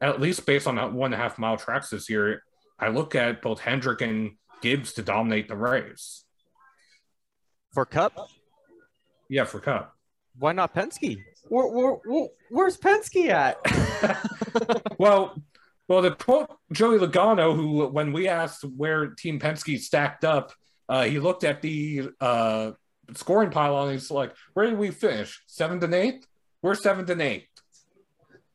at 0.00 0.20
least 0.20 0.46
based 0.46 0.66
on 0.66 0.76
that 0.76 0.92
one 0.92 1.12
and 1.12 1.20
a 1.20 1.22
half 1.22 1.38
mile 1.38 1.56
tracks 1.56 1.90
this 1.90 2.08
year, 2.08 2.42
I 2.82 2.88
look 2.88 3.14
at 3.14 3.42
both 3.42 3.60
Hendrick 3.60 4.00
and 4.00 4.32
Gibbs 4.60 4.94
to 4.94 5.02
dominate 5.02 5.46
the 5.46 5.54
race. 5.54 6.24
For 7.72 7.86
Cup? 7.86 8.28
Yeah, 9.28 9.44
for 9.44 9.60
Cup. 9.60 9.96
Why 10.36 10.50
not 10.50 10.74
Penske? 10.74 11.22
Where, 11.48 11.68
where, 11.68 11.92
where, 12.04 12.28
where's 12.50 12.76
Penske 12.76 13.28
at? 13.28 13.56
well, 14.98 15.40
well, 15.86 16.02
the 16.02 16.10
quote 16.10 16.50
Joey 16.72 16.98
Logano, 16.98 17.54
who 17.54 17.86
when 17.86 18.12
we 18.12 18.26
asked 18.26 18.64
where 18.64 19.10
Team 19.10 19.38
Penske 19.38 19.78
stacked 19.78 20.24
up, 20.24 20.52
uh, 20.88 21.04
he 21.04 21.20
looked 21.20 21.44
at 21.44 21.62
the 21.62 22.10
uh, 22.20 22.72
scoring 23.14 23.50
pile 23.50 23.80
and 23.84 23.92
he's 23.92 24.10
like, 24.10 24.34
"Where 24.54 24.66
did 24.66 24.78
we 24.78 24.90
finish? 24.90 25.42
Seventh 25.46 25.84
and 25.84 25.94
eighth? 25.94 26.26
We're 26.62 26.74
seventh 26.74 27.10
and 27.10 27.22
eighth. 27.22 27.51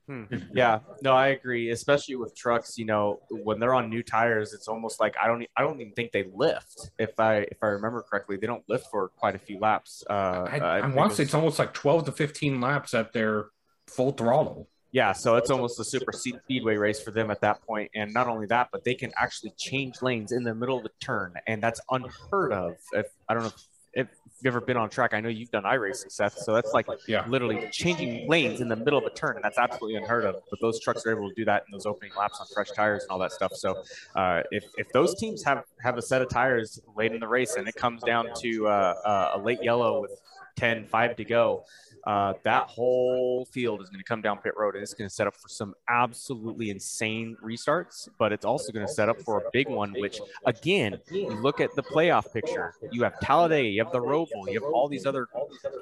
Hmm. 0.07 0.23
Yeah, 0.53 0.79
no, 1.01 1.11
I 1.13 1.27
agree. 1.27 1.69
Especially 1.69 2.15
with 2.15 2.35
trucks, 2.35 2.77
you 2.77 2.85
know, 2.85 3.19
when 3.29 3.59
they're 3.59 3.73
on 3.73 3.89
new 3.89 4.01
tires, 4.01 4.53
it's 4.53 4.67
almost 4.67 4.99
like 4.99 5.15
I 5.21 5.27
don't, 5.27 5.45
I 5.55 5.61
don't 5.61 5.79
even 5.81 5.93
think 5.93 6.11
they 6.11 6.25
lift. 6.33 6.91
If 6.97 7.19
I, 7.19 7.39
if 7.51 7.57
I 7.61 7.67
remember 7.67 8.01
correctly, 8.01 8.37
they 8.37 8.47
don't 8.47 8.63
lift 8.67 8.87
for 8.89 9.09
quite 9.09 9.35
a 9.35 9.39
few 9.39 9.59
laps. 9.59 10.03
Uh, 10.09 10.47
I, 10.49 10.59
I, 10.59 10.77
I 10.79 10.87
want 10.87 11.11
to 11.11 11.17
say 11.17 11.23
it's 11.23 11.33
almost 11.33 11.59
like 11.59 11.73
twelve 11.73 12.05
to 12.05 12.11
fifteen 12.11 12.61
laps 12.61 12.93
at 12.93 13.13
their 13.13 13.47
full 13.87 14.11
throttle. 14.11 14.69
Yeah, 14.91 15.11
so 15.11 15.35
it's 15.35 15.49
almost 15.49 15.79
a 15.79 15.83
super 15.83 16.11
speedway 16.13 16.77
race 16.77 16.99
for 17.01 17.11
them 17.11 17.29
at 17.29 17.41
that 17.41 17.61
point. 17.67 17.91
And 17.93 18.13
not 18.13 18.27
only 18.27 18.47
that, 18.47 18.69
but 18.71 18.83
they 18.85 18.95
can 18.95 19.11
actually 19.17 19.51
change 19.57 20.01
lanes 20.01 20.31
in 20.31 20.43
the 20.43 20.55
middle 20.55 20.77
of 20.77 20.83
the 20.83 20.91
turn, 21.01 21.33
and 21.45 21.61
that's 21.61 21.81
unheard 21.91 22.53
of. 22.53 22.77
If 22.93 23.07
I 23.27 23.33
don't 23.33 23.43
know 23.43 23.49
if 23.49 23.61
if 23.97 24.07
you've 24.39 24.53
ever 24.53 24.61
been 24.61 24.77
on 24.77 24.89
track, 24.89 25.13
I 25.13 25.19
know 25.19 25.29
you've 25.29 25.49
done 25.49 25.63
iRacing, 25.63 26.11
Seth. 26.11 26.37
So 26.37 26.53
that's 26.53 26.71
like 26.73 26.85
yeah. 27.07 27.25
literally 27.27 27.67
changing 27.71 28.29
lanes 28.29 28.61
in 28.61 28.67
the 28.67 28.75
middle 28.75 28.99
of 28.99 29.05
a 29.05 29.09
turn, 29.09 29.35
and 29.35 29.43
that's 29.43 29.57
absolutely 29.57 29.95
unheard 29.95 30.23
of. 30.23 30.35
But 30.49 30.61
those 30.61 30.79
trucks 30.79 31.05
are 31.05 31.11
able 31.11 31.27
to 31.29 31.35
do 31.35 31.43
that 31.45 31.63
in 31.67 31.71
those 31.71 31.87
opening 31.87 32.11
laps 32.17 32.39
on 32.39 32.45
fresh 32.53 32.69
tires 32.71 33.01
and 33.03 33.11
all 33.11 33.19
that 33.19 33.31
stuff. 33.31 33.53
So 33.53 33.83
uh, 34.15 34.43
if, 34.51 34.65
if 34.77 34.89
those 34.91 35.15
teams 35.15 35.43
have 35.43 35.63
have 35.81 35.97
a 35.97 36.01
set 36.01 36.21
of 36.21 36.29
tires 36.29 36.79
late 36.95 37.11
in 37.11 37.19
the 37.19 37.27
race 37.27 37.55
and 37.55 37.67
it 37.67 37.75
comes 37.75 38.03
down 38.03 38.27
to 38.41 38.67
uh, 38.67 38.93
uh, 39.03 39.31
a 39.35 39.39
late 39.39 39.63
yellow 39.63 40.01
with 40.01 40.11
10, 40.57 40.85
5 40.85 41.15
to 41.15 41.23
go, 41.23 41.63
uh, 42.07 42.33
that 42.43 42.63
whole 42.67 43.43
field 43.51 43.81
is 43.81 43.89
going 43.89 43.99
to 43.99 44.05
come 44.05 44.21
down 44.21 44.37
pit 44.37 44.53
road 44.55 44.75
and 44.75 44.81
it's 44.81 44.93
going 44.93 45.09
to 45.09 45.13
set 45.13 45.27
up 45.27 45.35
for 45.35 45.49
some 45.49 45.75
absolutely 45.89 46.69
insane 46.69 47.35
restarts, 47.43 48.07
but 48.17 48.31
it's 48.31 48.45
also 48.45 48.71
going 48.71 48.87
to 48.87 48.91
set 48.91 49.09
up 49.09 49.19
for 49.21 49.39
a 49.39 49.41
big 49.51 49.67
one, 49.67 49.93
which 49.99 50.21
again, 50.45 50.97
you 51.11 51.27
look 51.31 51.59
at 51.59 51.75
the 51.75 51.83
playoff 51.83 52.31
picture, 52.31 52.73
you 52.93 53.03
have 53.03 53.19
Talladega, 53.19 53.67
you 53.67 53.83
have 53.83 53.91
the 53.91 53.99
Roval, 53.99 54.47
you 54.47 54.53
have 54.53 54.71
all 54.71 54.87
these 54.87 55.05
other 55.05 55.27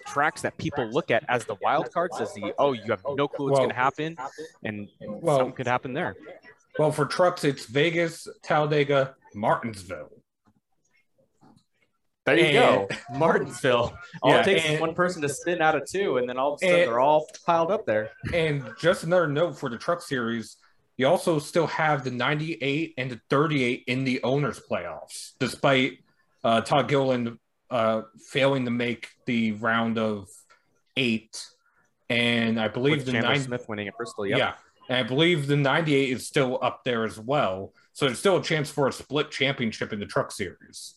tracks 0.08 0.42
that 0.42 0.58
people 0.58 0.86
look 0.90 1.12
at 1.12 1.24
as 1.30 1.46
the 1.46 1.56
wild 1.62 1.92
cards, 1.94 2.20
as 2.20 2.34
the, 2.34 2.56
oh, 2.58 2.74
you 2.74 2.90
have 2.90 3.04
no 3.16 3.28
clue 3.28 3.46
what's 3.52 3.60
Well- 3.60 3.68
going 3.68 3.70
to 3.70 3.76
happen. 3.76 4.18
And 4.64 4.90
Well- 5.02 5.38
something 5.38 5.54
could 5.56 5.68
happen 5.68 5.94
there. 5.94 6.16
Well, 6.80 6.92
for 6.92 7.06
trucks, 7.06 7.44
it's 7.44 7.68
Vegas, 7.68 8.28
Talladega, 8.42 9.16
Martinsville. 9.36 10.10
There 12.26 12.38
you 12.38 12.46
And- 12.60 12.90
go. 12.90 12.96
Martinsville. 13.18 13.98
All 14.22 14.32
Yeah, 14.32 14.42
it 14.42 14.46
takes 14.46 14.64
is 14.66 14.72
and- 14.72 14.80
one 14.82 14.94
person 14.96 15.22
to 15.22 15.30
spin 15.30 15.62
out 15.62 15.76
of 15.76 15.86
two, 15.90 16.18
and 16.18 16.28
then 16.28 16.38
all 16.38 16.54
of 16.54 16.60
a 16.62 16.66
sudden 16.66 16.80
And- 16.82 16.90
they're 16.90 17.00
all 17.00 17.28
piled 17.46 17.72
up 17.72 17.86
there. 17.86 18.10
And 18.34 18.64
just 18.80 19.04
another 19.04 19.28
note 19.28 19.58
for 19.58 19.70
the 19.70 19.78
truck 19.78 20.02
series, 20.02 20.58
you 20.98 21.08
also 21.08 21.40
still 21.40 21.68
have 21.68 22.04
the 22.04 22.12
98 22.12 22.94
and 22.98 23.12
the 23.12 23.20
38 23.30 23.84
in 23.88 24.04
the 24.06 24.24
owners 24.24 24.60
playoffs, 24.70 25.34
despite 25.40 26.00
uh, 26.44 26.62
Todd 26.62 26.88
Gilliland 26.88 27.38
uh, 27.70 28.04
failing 28.30 28.66
to 28.66 28.72
make 28.72 29.10
the 29.26 29.52
round 29.54 29.98
of 29.98 30.30
eight. 30.96 31.46
And 32.10 32.60
I 32.60 32.68
believe 32.68 32.98
With 32.98 33.06
the 33.08 33.12
Chandler 33.14 33.30
90, 33.32 33.46
Smith 33.46 33.66
winning 33.68 33.88
at 33.88 33.98
Bristol. 33.98 34.26
Yep. 34.28 34.38
yeah, 34.38 34.54
and 34.90 34.98
I 35.00 35.04
believe 35.04 35.48
the 35.48 35.56
98 35.58 36.10
is 36.12 36.28
still 36.28 36.60
up 36.62 36.84
there 36.86 37.04
as 37.04 37.20
well. 37.20 37.74
So 37.94 38.06
there's 38.06 38.20
still 38.20 38.38
a 38.38 38.44
chance 38.44 38.70
for 38.70 38.88
a 38.88 38.92
split 38.94 39.32
championship 39.32 39.92
in 39.92 40.00
the 40.00 40.06
truck 40.06 40.32
series. 40.32 40.96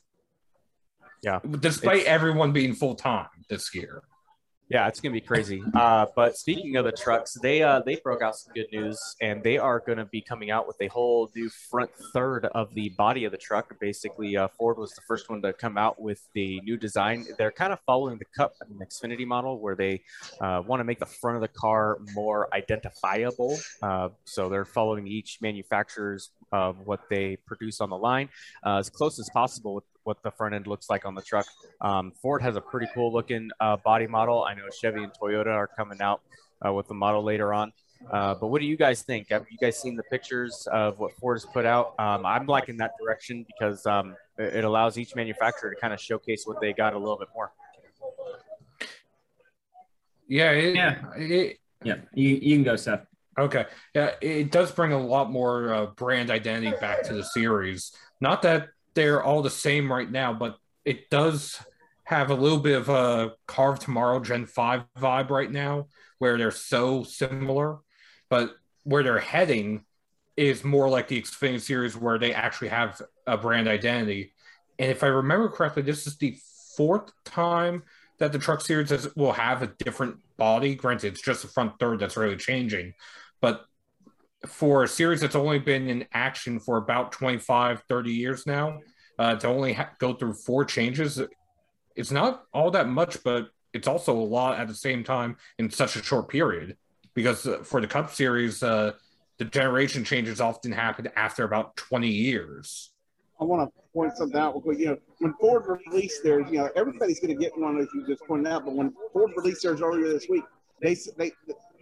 Yeah. 1.22 1.40
Despite 1.60 1.98
It's- 1.98 2.12
everyone 2.12 2.52
being 2.52 2.74
full 2.74 2.94
time 2.94 3.28
this 3.48 3.74
year. 3.74 4.02
Yeah, 4.70 4.86
it's 4.86 5.00
gonna 5.00 5.14
be 5.14 5.22
crazy. 5.22 5.62
Uh, 5.74 6.04
but 6.14 6.36
speaking 6.36 6.76
of 6.76 6.84
the 6.84 6.92
trucks, 6.92 7.32
they 7.40 7.62
uh, 7.62 7.80
they 7.80 7.96
broke 7.96 8.20
out 8.20 8.36
some 8.36 8.52
good 8.52 8.66
news, 8.70 9.00
and 9.22 9.42
they 9.42 9.56
are 9.56 9.80
going 9.80 9.96
to 9.96 10.04
be 10.04 10.20
coming 10.20 10.50
out 10.50 10.66
with 10.66 10.76
a 10.82 10.88
whole 10.88 11.30
new 11.34 11.48
front 11.48 11.90
third 12.12 12.44
of 12.44 12.74
the 12.74 12.90
body 12.90 13.24
of 13.24 13.32
the 13.32 13.38
truck. 13.38 13.74
Basically, 13.80 14.36
uh, 14.36 14.48
Ford 14.58 14.76
was 14.76 14.92
the 14.92 15.00
first 15.08 15.30
one 15.30 15.40
to 15.40 15.54
come 15.54 15.78
out 15.78 15.98
with 15.98 16.20
the 16.34 16.60
new 16.60 16.76
design. 16.76 17.24
They're 17.38 17.50
kind 17.50 17.72
of 17.72 17.78
following 17.86 18.18
the 18.18 18.26
Cup 18.26 18.52
and 18.60 18.78
Xfinity 18.80 19.26
model, 19.26 19.58
where 19.58 19.74
they 19.74 20.02
uh, 20.38 20.62
want 20.66 20.80
to 20.80 20.84
make 20.84 20.98
the 20.98 21.06
front 21.06 21.36
of 21.36 21.40
the 21.40 21.48
car 21.48 21.96
more 22.14 22.54
identifiable. 22.54 23.58
Uh, 23.82 24.10
so 24.24 24.50
they're 24.50 24.66
following 24.66 25.06
each 25.08 25.38
manufacturer's 25.40 26.30
of 26.52 26.86
what 26.86 27.00
they 27.10 27.36
produce 27.46 27.80
on 27.80 27.90
the 27.90 27.96
line 27.96 28.28
uh, 28.64 28.76
as 28.76 28.88
close 28.88 29.18
as 29.18 29.28
possible 29.34 29.74
with 29.74 29.84
what 30.08 30.22
the 30.22 30.30
front 30.30 30.54
end 30.54 30.66
looks 30.66 30.88
like 30.88 31.04
on 31.04 31.14
the 31.14 31.20
truck. 31.20 31.46
Um, 31.82 32.12
Ford 32.22 32.40
has 32.40 32.56
a 32.56 32.62
pretty 32.62 32.88
cool 32.94 33.12
looking 33.12 33.50
uh, 33.60 33.76
body 33.76 34.06
model. 34.06 34.42
I 34.42 34.54
know 34.54 34.62
Chevy 34.80 35.02
and 35.02 35.12
Toyota 35.12 35.48
are 35.54 35.66
coming 35.66 36.00
out 36.00 36.22
uh, 36.64 36.72
with 36.72 36.88
the 36.88 36.94
model 36.94 37.22
later 37.22 37.52
on. 37.52 37.72
Uh, 38.10 38.34
but 38.34 38.46
what 38.46 38.62
do 38.62 38.66
you 38.66 38.76
guys 38.76 39.02
think? 39.02 39.28
Have 39.28 39.44
you 39.50 39.58
guys 39.58 39.78
seen 39.78 39.96
the 39.96 40.02
pictures 40.04 40.66
of 40.72 40.98
what 40.98 41.12
Ford 41.18 41.36
has 41.36 41.44
put 41.44 41.66
out? 41.66 41.94
Um, 41.98 42.24
I'm 42.24 42.46
liking 42.46 42.78
that 42.78 42.92
direction 42.98 43.44
because 43.46 43.84
um, 43.84 44.16
it 44.38 44.56
it 44.56 44.64
allows 44.64 44.96
each 44.96 45.14
manufacturer 45.14 45.74
to 45.74 45.78
kind 45.78 45.92
of 45.92 46.00
showcase 46.00 46.44
what 46.46 46.58
they 46.58 46.72
got 46.72 46.94
a 46.94 46.98
little 46.98 47.18
bit 47.18 47.28
more. 47.34 47.52
Yeah, 50.26 50.52
it, 50.52 50.74
Yeah. 50.74 51.02
it, 51.16 51.58
Yeah, 51.84 51.96
you, 52.14 52.30
you 52.30 52.56
can 52.56 52.64
go, 52.64 52.76
Seth. 52.76 53.04
Okay. 53.38 53.66
Yeah, 53.94 54.12
it 54.20 54.50
does 54.50 54.72
bring 54.72 54.92
a 54.92 54.98
lot 54.98 55.30
more 55.30 55.74
uh, 55.74 55.86
brand 55.86 56.30
identity 56.30 56.74
back 56.80 57.02
to 57.04 57.14
the 57.14 57.24
series. 57.24 57.92
Not 58.20 58.42
that 58.42 58.68
they're 58.98 59.22
all 59.22 59.42
the 59.42 59.48
same 59.48 59.92
right 59.92 60.10
now, 60.10 60.32
but 60.32 60.58
it 60.84 61.08
does 61.08 61.62
have 62.02 62.30
a 62.30 62.34
little 62.34 62.58
bit 62.58 62.76
of 62.76 62.88
a 62.88 63.30
Car 63.46 63.74
of 63.74 63.78
Tomorrow 63.78 64.18
Gen 64.18 64.44
5 64.44 64.86
vibe 64.98 65.30
right 65.30 65.52
now, 65.52 65.86
where 66.18 66.36
they're 66.36 66.50
so 66.50 67.04
similar, 67.04 67.78
but 68.28 68.56
where 68.82 69.04
they're 69.04 69.20
heading 69.20 69.84
is 70.36 70.64
more 70.64 70.88
like 70.88 71.06
the 71.06 71.22
Xfinity 71.22 71.60
series, 71.60 71.96
where 71.96 72.18
they 72.18 72.34
actually 72.34 72.68
have 72.68 73.00
a 73.24 73.36
brand 73.36 73.68
identity. 73.68 74.32
And 74.80 74.90
if 74.90 75.04
I 75.04 75.08
remember 75.08 75.48
correctly, 75.48 75.82
this 75.82 76.08
is 76.08 76.16
the 76.16 76.36
fourth 76.76 77.12
time 77.24 77.84
that 78.18 78.32
the 78.32 78.38
truck 78.40 78.62
series 78.62 78.90
has, 78.90 79.14
will 79.14 79.32
have 79.32 79.62
a 79.62 79.72
different 79.78 80.16
body. 80.36 80.74
Granted, 80.74 81.12
it's 81.12 81.22
just 81.22 81.42
the 81.42 81.48
front 81.48 81.78
third 81.78 82.00
that's 82.00 82.16
really 82.16 82.36
changing. 82.36 82.94
But 83.40 83.64
for 84.46 84.84
a 84.84 84.88
series 84.88 85.20
that's 85.20 85.34
only 85.34 85.58
been 85.58 85.88
in 85.88 86.06
action 86.12 86.60
for 86.60 86.76
about 86.76 87.12
25, 87.12 87.82
30 87.88 88.12
years 88.12 88.46
now, 88.46 88.78
uh, 89.18 89.34
to 89.36 89.48
only 89.48 89.72
ha- 89.72 89.90
go 89.98 90.14
through 90.14 90.34
four 90.34 90.64
changes, 90.64 91.20
it's 91.96 92.12
not 92.12 92.44
all 92.52 92.70
that 92.70 92.88
much, 92.88 93.22
but 93.24 93.48
it's 93.72 93.88
also 93.88 94.12
a 94.12 94.22
lot 94.22 94.58
at 94.58 94.68
the 94.68 94.74
same 94.74 95.02
time 95.02 95.36
in 95.58 95.68
such 95.70 95.96
a 95.96 96.02
short 96.02 96.28
period. 96.28 96.76
Because 97.14 97.46
uh, 97.46 97.58
for 97.64 97.80
the 97.80 97.88
Cup 97.88 98.12
Series, 98.12 98.62
uh, 98.62 98.92
the 99.38 99.44
generation 99.44 100.04
changes 100.04 100.40
often 100.40 100.70
happen 100.70 101.08
after 101.16 101.44
about 101.44 101.76
20 101.76 102.08
years. 102.08 102.90
I 103.40 103.44
want 103.44 103.68
to 103.68 103.82
point 103.92 104.16
something 104.16 104.38
out 104.38 104.60
quick. 104.62 104.78
You 104.78 104.86
know, 104.86 104.98
when 105.18 105.34
Ford 105.40 105.64
released 105.86 106.22
theirs, 106.22 106.46
you 106.50 106.58
know, 106.58 106.70
everybody's 106.76 107.20
going 107.20 107.36
to 107.36 107.40
get 107.40 107.56
one, 107.58 107.78
as 107.78 107.86
you 107.94 108.06
just 108.06 108.24
pointed 108.26 108.50
out. 108.50 108.64
But 108.64 108.74
when 108.74 108.92
Ford 109.12 109.32
released 109.36 109.62
theirs 109.62 109.80
earlier 109.80 110.08
this 110.08 110.28
week, 110.28 110.44
they 110.80 110.96
they 111.16 111.32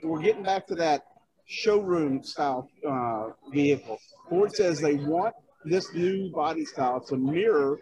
we're 0.02 0.20
getting 0.20 0.42
back 0.42 0.66
to 0.68 0.74
that 0.76 1.06
showroom 1.46 2.22
style 2.22 2.68
uh, 2.86 3.28
vehicle. 3.52 3.98
Ford 4.28 4.54
says 4.54 4.80
they 4.80 4.94
want 4.94 5.34
this 5.64 5.92
new 5.94 6.30
body 6.30 6.64
style 6.64 7.00
to 7.00 7.16
mirror 7.16 7.78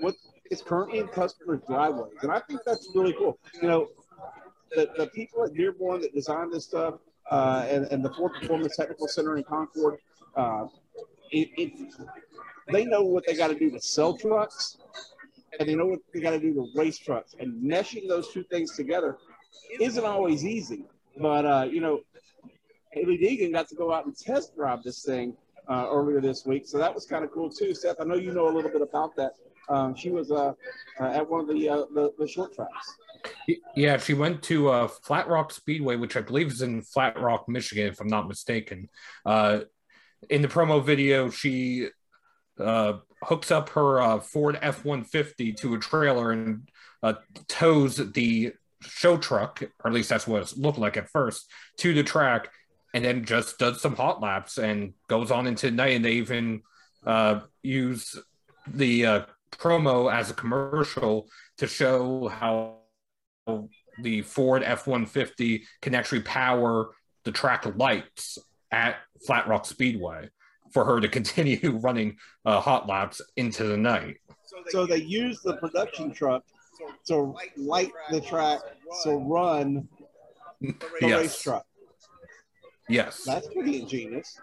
what 0.00 0.14
is 0.50 0.62
currently 0.62 0.98
in 0.98 1.08
customers' 1.08 1.60
driveways, 1.66 2.12
and 2.22 2.30
I 2.30 2.40
think 2.40 2.60
that's 2.66 2.88
really 2.94 3.14
cool. 3.14 3.38
You 3.60 3.68
know, 3.68 3.88
the, 4.70 4.90
the 4.96 5.06
people 5.08 5.44
at 5.44 5.54
Dearborn 5.54 6.00
that 6.02 6.14
designed 6.14 6.52
this 6.52 6.64
stuff 6.64 6.94
uh, 7.30 7.66
and, 7.68 7.86
and 7.86 8.04
the 8.04 8.12
Ford 8.12 8.32
Performance 8.40 8.76
Technical 8.76 9.08
Center 9.08 9.36
in 9.36 9.44
Concord, 9.44 9.98
uh, 10.36 10.66
it, 11.30 11.48
it 11.56 11.94
they 12.72 12.84
know 12.84 13.02
what 13.02 13.24
they 13.26 13.34
got 13.34 13.48
to 13.48 13.58
do 13.58 13.70
to 13.70 13.80
sell 13.80 14.16
trucks, 14.16 14.78
and 15.58 15.68
they 15.68 15.74
know 15.74 15.86
what 15.86 16.00
they 16.12 16.20
got 16.20 16.30
to 16.30 16.40
do 16.40 16.52
to 16.54 16.66
race 16.74 16.98
trucks. 16.98 17.34
And 17.38 17.62
meshing 17.62 18.08
those 18.08 18.32
two 18.32 18.44
things 18.44 18.74
together 18.76 19.18
isn't 19.80 20.04
always 20.04 20.44
easy. 20.44 20.84
But 21.18 21.46
uh, 21.46 21.68
you 21.70 21.80
know, 21.80 22.00
Hailie 22.96 23.18
Deegan 23.18 23.52
got 23.52 23.68
to 23.68 23.74
go 23.74 23.92
out 23.92 24.06
and 24.06 24.16
test 24.16 24.56
drive 24.56 24.82
this 24.82 25.04
thing 25.04 25.36
uh, 25.68 25.86
earlier 25.90 26.20
this 26.20 26.46
week, 26.46 26.66
so 26.66 26.78
that 26.78 26.94
was 26.94 27.04
kind 27.04 27.24
of 27.24 27.30
cool 27.30 27.50
too. 27.50 27.74
Seth, 27.74 27.96
I 28.00 28.04
know 28.04 28.14
you 28.14 28.32
know 28.32 28.48
a 28.48 28.52
little 28.52 28.70
bit 28.70 28.80
about 28.80 29.14
that. 29.16 29.32
Um, 29.68 29.94
she 29.94 30.10
was 30.10 30.30
uh, 30.30 30.54
uh, 31.00 31.04
at 31.04 31.28
one 31.28 31.40
of 31.40 31.48
the, 31.48 31.68
uh, 31.68 31.84
the 31.92 32.12
the 32.18 32.26
short 32.26 32.54
tracks. 32.54 32.96
Yeah, 33.74 33.98
she 33.98 34.14
went 34.14 34.42
to 34.44 34.70
uh, 34.70 34.88
Flat 34.88 35.28
Rock 35.28 35.52
Speedway, 35.52 35.96
which 35.96 36.16
I 36.16 36.20
believe 36.20 36.46
is 36.46 36.62
in 36.62 36.82
Flat 36.82 37.20
Rock, 37.20 37.48
Michigan, 37.48 37.88
if 37.88 38.00
I'm 38.00 38.06
not 38.06 38.28
mistaken. 38.28 38.88
Uh, 39.26 39.60
in 40.30 40.40
the 40.40 40.48
promo 40.48 40.82
video, 40.82 41.28
she 41.28 41.88
hooks 42.58 43.50
up 43.50 43.68
her 43.70 44.20
Ford 44.20 44.58
F 44.62 44.84
150 44.84 45.52
to 45.54 45.74
a 45.74 45.78
trailer 45.78 46.30
and 46.30 46.68
tows 47.48 47.96
the 48.12 48.52
show 48.80 49.16
truck, 49.18 49.62
or 49.62 49.88
at 49.88 49.92
least 49.92 50.08
that's 50.08 50.26
what 50.26 50.42
it 50.42 50.56
looked 50.56 50.78
like 50.78 50.96
at 50.96 51.10
first, 51.10 51.50
to 51.78 51.92
the 51.92 52.02
track, 52.02 52.48
and 52.96 53.04
then 53.04 53.26
just 53.26 53.58
does 53.58 53.78
some 53.82 53.94
hot 53.94 54.22
laps 54.22 54.56
and 54.56 54.94
goes 55.06 55.30
on 55.30 55.46
into 55.46 55.66
the 55.66 55.76
night. 55.76 55.96
And 55.96 56.02
they 56.02 56.12
even 56.12 56.62
uh, 57.04 57.40
use 57.62 58.18
the 58.66 59.04
uh, 59.04 59.20
promo 59.52 60.10
as 60.10 60.30
a 60.30 60.34
commercial 60.34 61.28
to 61.58 61.66
show 61.66 62.28
how 62.28 62.76
the 63.98 64.22
Ford 64.22 64.62
F 64.62 64.86
150 64.86 65.64
can 65.82 65.94
actually 65.94 66.22
power 66.22 66.92
the 67.24 67.32
track 67.32 67.66
lights 67.76 68.38
at 68.72 68.96
Flat 69.26 69.46
Rock 69.46 69.66
Speedway 69.66 70.30
for 70.72 70.86
her 70.86 70.98
to 70.98 71.08
continue 71.18 71.76
running 71.76 72.16
uh, 72.46 72.62
hot 72.62 72.88
laps 72.88 73.20
into 73.36 73.64
the 73.64 73.76
night. 73.76 74.16
So 74.68 74.86
they 74.86 75.02
use 75.02 75.42
the 75.42 75.58
production 75.58 76.14
truck 76.14 76.44
to 77.08 77.34
light 77.58 77.92
the 78.10 78.22
track 78.22 78.60
to 79.02 79.16
run 79.16 79.86
the 80.62 80.74
race 81.02 81.02
Yes. 81.02 81.42
truck. 81.42 81.66
Yes. 82.88 83.24
That's 83.24 83.48
pretty 83.48 83.80
ingenious. 83.80 84.38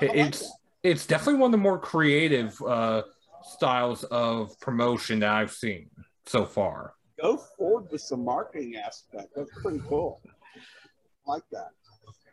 It's 0.00 0.52
it's 0.82 1.06
definitely 1.06 1.40
one 1.40 1.48
of 1.48 1.52
the 1.52 1.62
more 1.62 1.78
creative 1.78 2.60
uh, 2.62 3.02
styles 3.42 4.04
of 4.04 4.58
promotion 4.60 5.20
that 5.20 5.30
I've 5.30 5.50
seen 5.50 5.88
so 6.26 6.44
far. 6.44 6.94
Go 7.20 7.36
forward 7.56 7.86
with 7.90 8.00
some 8.00 8.24
marketing 8.24 8.76
aspect. 8.76 9.28
That's 9.34 9.50
pretty 9.62 9.80
cool. 9.88 10.20
like 11.26 11.42
that. 11.52 11.68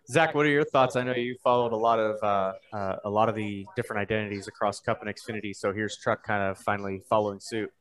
Zach, 0.10 0.36
what 0.36 0.46
are 0.46 0.50
your 0.50 0.66
thoughts? 0.66 0.96
I 0.96 1.04
know 1.04 1.14
you 1.14 1.38
followed 1.44 1.72
a 1.72 1.78
lot 1.78 2.00
of 2.00 2.22
uh, 2.22 2.76
uh, 2.76 2.96
a 3.06 3.10
lot 3.10 3.30
of 3.30 3.36
the 3.36 3.66
different 3.76 4.02
identities 4.02 4.48
across 4.48 4.80
Cup 4.80 5.02
and 5.02 5.14
Xfinity. 5.14 5.56
So 5.56 5.72
here's 5.72 5.98
Truck 5.98 6.24
kind 6.24 6.44
of 6.44 6.58
finally 6.58 7.02
following 7.10 7.40
suit. 7.40 7.72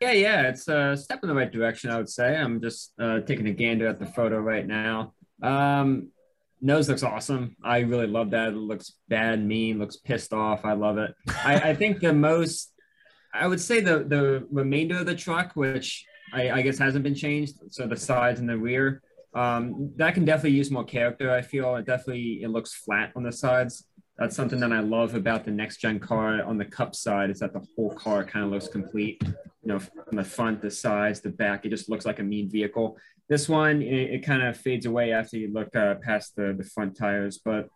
Yeah, 0.00 0.12
yeah, 0.12 0.48
it's 0.48 0.66
a 0.66 0.96
step 0.96 1.20
in 1.22 1.28
the 1.28 1.34
right 1.34 1.52
direction, 1.52 1.90
I 1.90 1.96
would 1.96 2.08
say. 2.08 2.36
I'm 2.36 2.60
just 2.60 2.92
uh, 2.98 3.20
taking 3.20 3.46
a 3.46 3.52
gander 3.52 3.86
at 3.86 4.00
the 4.00 4.06
photo 4.06 4.40
right 4.40 4.66
now. 4.66 5.14
Um, 5.42 6.08
nose 6.60 6.88
looks 6.88 7.02
awesome. 7.02 7.56
I 7.62 7.80
really 7.80 8.06
love 8.06 8.30
that. 8.30 8.48
It 8.48 8.56
looks 8.56 8.92
bad, 9.08 9.44
mean, 9.44 9.78
looks 9.78 9.96
pissed 9.96 10.32
off. 10.32 10.64
I 10.64 10.72
love 10.72 10.98
it. 10.98 11.14
I, 11.44 11.70
I 11.70 11.74
think 11.74 12.00
the 12.00 12.12
most 12.12 12.72
I 13.34 13.46
would 13.46 13.60
say 13.60 13.80
the 13.80 14.04
the 14.04 14.46
remainder 14.50 14.98
of 14.98 15.06
the 15.06 15.14
truck, 15.14 15.52
which 15.54 16.04
I, 16.32 16.50
I 16.50 16.62
guess 16.62 16.78
hasn't 16.78 17.02
been 17.02 17.14
changed, 17.14 17.54
so 17.70 17.86
the 17.86 17.96
sides 17.96 18.40
and 18.40 18.48
the 18.48 18.56
rear, 18.56 19.02
um, 19.34 19.92
that 19.96 20.14
can 20.14 20.24
definitely 20.24 20.56
use 20.56 20.70
more 20.70 20.84
character. 20.84 21.30
I 21.30 21.42
feel 21.42 21.74
it 21.76 21.86
definitely 21.86 22.42
it 22.42 22.48
looks 22.48 22.74
flat 22.74 23.12
on 23.16 23.22
the 23.22 23.32
sides. 23.32 23.84
That's 24.18 24.36
something 24.36 24.60
that 24.60 24.72
I 24.72 24.80
love 24.80 25.14
about 25.14 25.44
the 25.44 25.50
next 25.50 25.78
gen 25.78 25.98
car 25.98 26.42
on 26.44 26.58
the 26.58 26.66
cup 26.66 26.94
side 26.94 27.30
is 27.30 27.40
that 27.40 27.54
the 27.54 27.66
whole 27.74 27.90
car 27.94 28.22
kind 28.24 28.44
of 28.44 28.50
looks 28.50 28.68
complete. 28.68 29.22
You 29.24 29.68
know, 29.68 29.78
from 29.78 30.16
the 30.16 30.24
front, 30.24 30.60
the 30.60 30.70
sides, 30.70 31.20
the 31.20 31.30
back, 31.30 31.64
it 31.64 31.70
just 31.70 31.88
looks 31.88 32.04
like 32.04 32.18
a 32.18 32.22
mean 32.22 32.50
vehicle. 32.50 32.98
This 33.28 33.48
one, 33.48 33.82
it, 33.82 34.14
it 34.14 34.26
kind 34.26 34.42
of 34.42 34.56
fades 34.56 34.86
away 34.86 35.12
after 35.12 35.36
you 35.36 35.52
look 35.52 35.74
uh, 35.74 35.94
past 35.96 36.36
the 36.36 36.54
the 36.56 36.64
front 36.64 36.96
tires, 36.96 37.40
but 37.44 37.68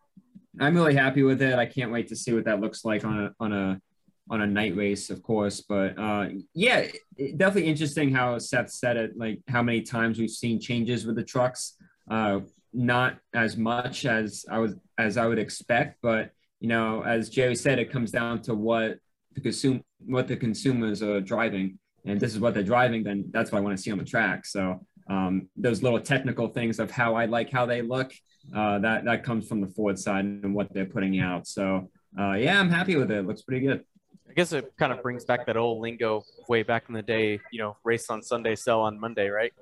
I'm 0.61 0.75
really 0.75 0.95
happy 0.95 1.23
with 1.23 1.43
it. 1.43 1.59
I 1.59 1.67
can't 1.67 1.93
wait 1.93 2.09
to 2.09 2.17
see 2.17 2.33
what 2.33 2.45
that 2.45 2.61
looks 2.61 2.85
like 2.85 3.05
on 3.05 3.25
a 3.25 3.33
on 3.41 3.53
a 3.53 3.81
on 4.29 4.41
a 4.41 4.47
night 4.47 4.77
race, 4.77 5.11
of 5.11 5.23
course. 5.23 5.61
But 5.61 5.99
uh, 5.99 6.29
yeah, 6.55 6.87
it, 7.17 7.39
definitely 7.39 7.71
interesting 7.71 8.13
how 8.13 8.39
Seth 8.39 8.71
said 8.71 8.97
it. 8.97 9.17
Like 9.17 9.41
how 9.49 9.63
many 9.63 9.83
times 9.83 10.19
we've 10.19 10.31
seen 10.31 10.61
changes 10.61 11.07
with 11.07 11.17
the 11.17 11.25
trucks. 11.25 11.75
Uh, 12.11 12.41
not 12.73 13.19
as 13.35 13.57
much 13.57 14.05
as 14.05 14.45
I 14.51 14.59
was 14.59 14.75
as 14.99 15.17
I 15.17 15.27
would 15.27 15.39
expect, 15.39 15.99
but 16.03 16.31
you 16.61 16.69
know, 16.69 17.03
as 17.03 17.29
Jerry 17.29 17.55
said, 17.55 17.79
it 17.79 17.91
comes 17.91 18.11
down 18.11 18.43
to 18.43 18.55
what 18.55 18.99
the 19.33 19.41
consume 19.41 19.83
what 20.01 20.29
the 20.29 20.37
consumers 20.37 21.03
are 21.03 21.21
driving, 21.21 21.79
and 22.05 22.21
this 22.21 22.33
is 22.33 22.41
what 22.41 22.55
they're 22.55 22.63
driving. 22.63 23.03
Then 23.03 23.27
that's 23.31 23.53
what 23.53 23.59
I 23.59 23.61
want 23.63 23.77
to 23.77 23.83
see 23.83 23.91
on 23.91 23.99
the 23.99 24.05
track. 24.05 24.47
So 24.47 24.87
um, 25.09 25.49
those 25.57 25.83
little 25.83 26.01
technical 26.01 26.49
things 26.49 26.79
of 26.79 26.91
how 26.91 27.15
I 27.15 27.27
like 27.27 27.51
how 27.51 27.67
they 27.67 27.83
look. 27.83 28.13
Uh, 28.55 28.79
that 28.79 29.05
that 29.05 29.25
comes 29.25 29.49
from 29.49 29.61
the 29.61 29.67
Ford 29.67 29.99
side 29.99 30.25
and 30.25 30.55
what 30.55 30.73
they're 30.73 30.87
putting 30.87 31.19
out. 31.21 31.47
So 31.47 31.91
uh, 32.19 32.33
yeah, 32.33 32.61
I'm 32.61 32.71
happy 32.71 32.97
with 32.97 33.11
it. 33.11 33.19
it. 33.19 33.27
Looks 33.27 33.43
pretty 33.43 33.67
good. 33.67 33.85
I 34.29 34.33
guess 34.33 34.53
it 34.53 34.73
kind 34.79 34.93
of 34.93 35.03
brings 35.03 35.25
back 35.25 35.47
that 35.47 35.57
old 35.57 35.81
lingo 35.81 36.23
way 36.49 36.63
back 36.63 36.85
in 36.89 36.95
the 36.95 37.03
day. 37.03 37.41
You 37.51 37.59
know, 37.59 37.77
race 37.85 38.11
on 38.11 38.23
Sunday, 38.23 38.55
sell 38.55 38.81
on 38.83 38.99
Monday, 39.01 39.29
right? 39.29 39.53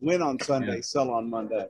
Win 0.00 0.22
on 0.22 0.38
Sunday, 0.40 0.76
yeah. 0.76 0.80
sell 0.82 1.10
on 1.10 1.30
Monday. 1.30 1.66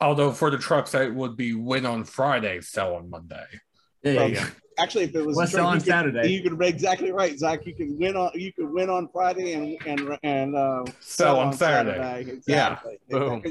Although 0.00 0.32
for 0.32 0.50
the 0.50 0.58
trucks, 0.58 0.94
it 0.94 1.12
would 1.12 1.36
be 1.36 1.54
win 1.54 1.84
on 1.86 2.04
Friday, 2.04 2.60
sell 2.60 2.94
on 2.94 3.10
Monday. 3.10 3.46
There 4.02 4.28
you 4.28 4.34
go. 4.34 4.42
Actually, 4.78 5.04
if 5.04 5.14
it 5.16 5.26
was 5.26 5.36
Let's 5.36 5.52
sell 5.52 5.66
on 5.66 5.78
could, 5.78 5.86
Saturday, 5.86 6.28
you 6.28 6.40
could 6.40 6.56
be 6.56 6.68
exactly 6.68 7.10
right, 7.10 7.36
Zach. 7.36 7.66
You 7.66 7.74
could 7.74 7.98
win 7.98 8.16
on 8.16 8.30
you 8.34 8.52
could 8.52 8.70
win 8.70 8.88
on 8.88 9.08
Friday 9.08 9.54
and 9.54 9.76
and 9.86 10.18
and 10.22 10.54
uh, 10.54 10.84
sell, 10.84 10.94
sell 11.00 11.40
on, 11.40 11.46
on 11.48 11.52
Saturday. 11.54 11.98
Saturday. 11.98 12.30
Exactly. 12.32 12.98
Yeah. 13.08 13.18
Boom. 13.18 13.42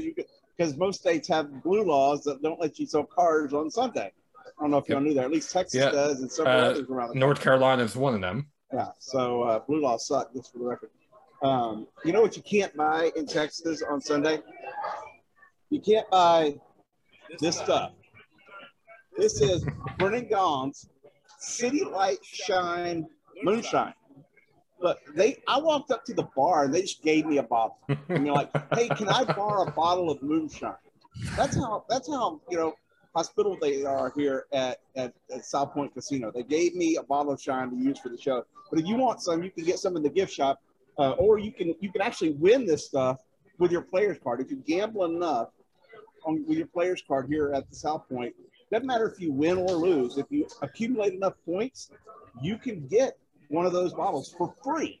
Because 0.56 0.76
most 0.76 1.00
states 1.00 1.28
have 1.28 1.62
blue 1.62 1.84
laws 1.84 2.24
that 2.24 2.42
don't 2.42 2.58
let 2.58 2.78
you 2.78 2.86
sell 2.86 3.04
cars 3.04 3.52
on 3.52 3.70
Sunday. 3.70 4.10
I 4.46 4.62
don't 4.62 4.70
know 4.70 4.78
if 4.78 4.88
y'all 4.88 5.00
knew 5.00 5.14
that. 5.14 5.24
At 5.24 5.30
least 5.30 5.52
Texas 5.52 5.80
yeah. 5.80 5.90
does, 5.90 6.20
and 6.20 6.32
several 6.32 6.56
uh, 6.56 6.70
others 6.70 6.88
around. 6.88 7.14
North 7.14 7.40
Carolina 7.40 7.82
is 7.82 7.94
one 7.94 8.14
of 8.14 8.20
them. 8.22 8.48
Yeah. 8.72 8.88
So 8.98 9.42
uh, 9.42 9.58
blue 9.60 9.82
laws 9.82 10.06
suck. 10.06 10.32
Just 10.32 10.52
for 10.52 10.58
the 10.58 10.64
record. 10.64 10.90
Um, 11.42 11.86
you 12.04 12.12
know 12.12 12.22
what 12.22 12.36
you 12.36 12.42
can't 12.42 12.74
buy 12.76 13.12
in 13.16 13.26
Texas 13.26 13.82
on 13.88 14.00
Sunday? 14.00 14.40
You 15.70 15.80
can't 15.80 16.08
buy 16.10 16.56
this 17.38 17.58
stuff. 17.58 17.92
This 19.18 19.40
is 19.40 19.66
Brendan 19.98 20.28
Gaughan's 20.28 20.88
City 21.40 21.82
Light 21.82 22.18
Shine 22.22 23.04
Moonshine. 23.42 23.92
But 24.80 25.00
they, 25.16 25.42
I 25.48 25.58
walked 25.58 25.90
up 25.90 26.04
to 26.04 26.14
the 26.14 26.28
bar 26.36 26.66
and 26.66 26.72
they 26.72 26.82
just 26.82 27.02
gave 27.02 27.26
me 27.26 27.38
a 27.38 27.42
bottle. 27.42 27.78
And 27.88 28.24
they're 28.24 28.32
like, 28.32 28.52
"Hey, 28.74 28.88
can 28.88 29.08
I 29.08 29.24
borrow 29.24 29.64
a 29.64 29.70
bottle 29.72 30.08
of 30.08 30.22
moonshine?" 30.22 30.76
That's 31.36 31.56
how. 31.56 31.84
That's 31.88 32.06
how 32.06 32.40
you 32.48 32.58
know 32.58 32.74
hospitable 33.12 33.58
they 33.60 33.84
are 33.84 34.12
here 34.14 34.46
at, 34.52 34.78
at, 34.94 35.12
at 35.34 35.44
South 35.44 35.74
Point 35.74 35.92
Casino. 35.94 36.30
They 36.30 36.44
gave 36.44 36.76
me 36.76 36.94
a 36.94 37.02
bottle 37.02 37.32
of 37.32 37.42
shine 37.42 37.70
to 37.70 37.76
use 37.76 37.98
for 37.98 38.10
the 38.10 38.18
show. 38.18 38.44
But 38.70 38.78
if 38.78 38.86
you 38.86 38.94
want 38.94 39.20
some, 39.20 39.42
you 39.42 39.50
can 39.50 39.64
get 39.64 39.80
some 39.80 39.96
in 39.96 40.04
the 40.04 40.10
gift 40.10 40.32
shop, 40.32 40.60
uh, 40.96 41.10
or 41.12 41.40
you 41.40 41.50
can 41.50 41.74
you 41.80 41.90
can 41.90 42.02
actually 42.02 42.34
win 42.34 42.66
this 42.66 42.86
stuff 42.86 43.18
with 43.58 43.72
your 43.72 43.82
player's 43.82 44.18
card. 44.22 44.40
If 44.40 44.52
you 44.52 44.62
gamble 44.64 45.06
enough 45.06 45.48
on 46.24 46.44
with 46.46 46.56
your 46.56 46.68
player's 46.68 47.02
card 47.02 47.26
here 47.28 47.52
at 47.52 47.68
the 47.68 47.74
South 47.74 48.08
Point, 48.08 48.32
doesn't 48.70 48.86
matter 48.86 49.08
if 49.08 49.20
you 49.20 49.32
win 49.32 49.58
or 49.58 49.70
lose. 49.70 50.18
If 50.18 50.26
you 50.30 50.46
accumulate 50.62 51.14
enough 51.14 51.34
points, 51.44 51.90
you 52.40 52.58
can 52.58 52.86
get 52.86 53.18
one 53.48 53.66
of 53.66 53.72
those 53.72 53.94
bottles 53.94 54.34
for 54.36 54.54
free. 54.62 55.00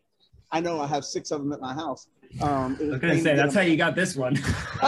I 0.50 0.60
know 0.60 0.80
I 0.80 0.86
have 0.86 1.04
six 1.04 1.30
of 1.30 1.42
them 1.42 1.52
at 1.52 1.60
my 1.60 1.74
house. 1.74 2.08
Um, 2.40 2.76
I 2.80 2.84
was 2.84 2.98
gonna 3.00 3.20
say 3.20 3.34
that's 3.34 3.54
how 3.54 3.62
you 3.62 3.76
got 3.76 3.94
this 3.94 4.14
one. 4.14 4.36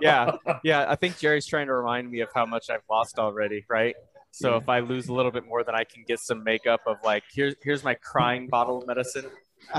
yeah, 0.00 0.32
yeah. 0.64 0.86
I 0.88 0.96
think 0.96 1.18
Jerry's 1.18 1.46
trying 1.46 1.66
to 1.66 1.72
remind 1.72 2.10
me 2.10 2.20
of 2.20 2.28
how 2.34 2.46
much 2.46 2.68
I've 2.68 2.82
lost 2.90 3.18
already, 3.18 3.64
right? 3.68 3.94
So 4.32 4.50
yeah. 4.50 4.56
if 4.58 4.68
I 4.68 4.80
lose 4.80 5.08
a 5.08 5.12
little 5.12 5.30
bit 5.30 5.46
more, 5.46 5.62
then 5.64 5.74
I 5.74 5.84
can 5.84 6.04
get 6.06 6.18
some 6.18 6.42
makeup 6.42 6.80
of 6.86 6.96
like 7.04 7.24
here's 7.32 7.54
here's 7.62 7.84
my 7.84 7.94
crying 7.94 8.48
bottle 8.48 8.78
of 8.78 8.86
medicine. 8.86 9.26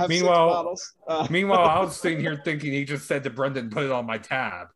Meanwhile, 0.08 0.76
uh, 1.08 1.28
meanwhile, 1.30 1.68
I 1.68 1.80
was 1.82 1.96
sitting 2.02 2.20
here 2.20 2.40
thinking 2.44 2.72
he 2.72 2.86
just 2.86 3.08
said 3.08 3.24
to 3.24 3.30
Brendan, 3.30 3.70
"Put 3.70 3.86
it 3.86 3.92
on 3.92 4.06
my 4.06 4.18
tab." 4.18 4.68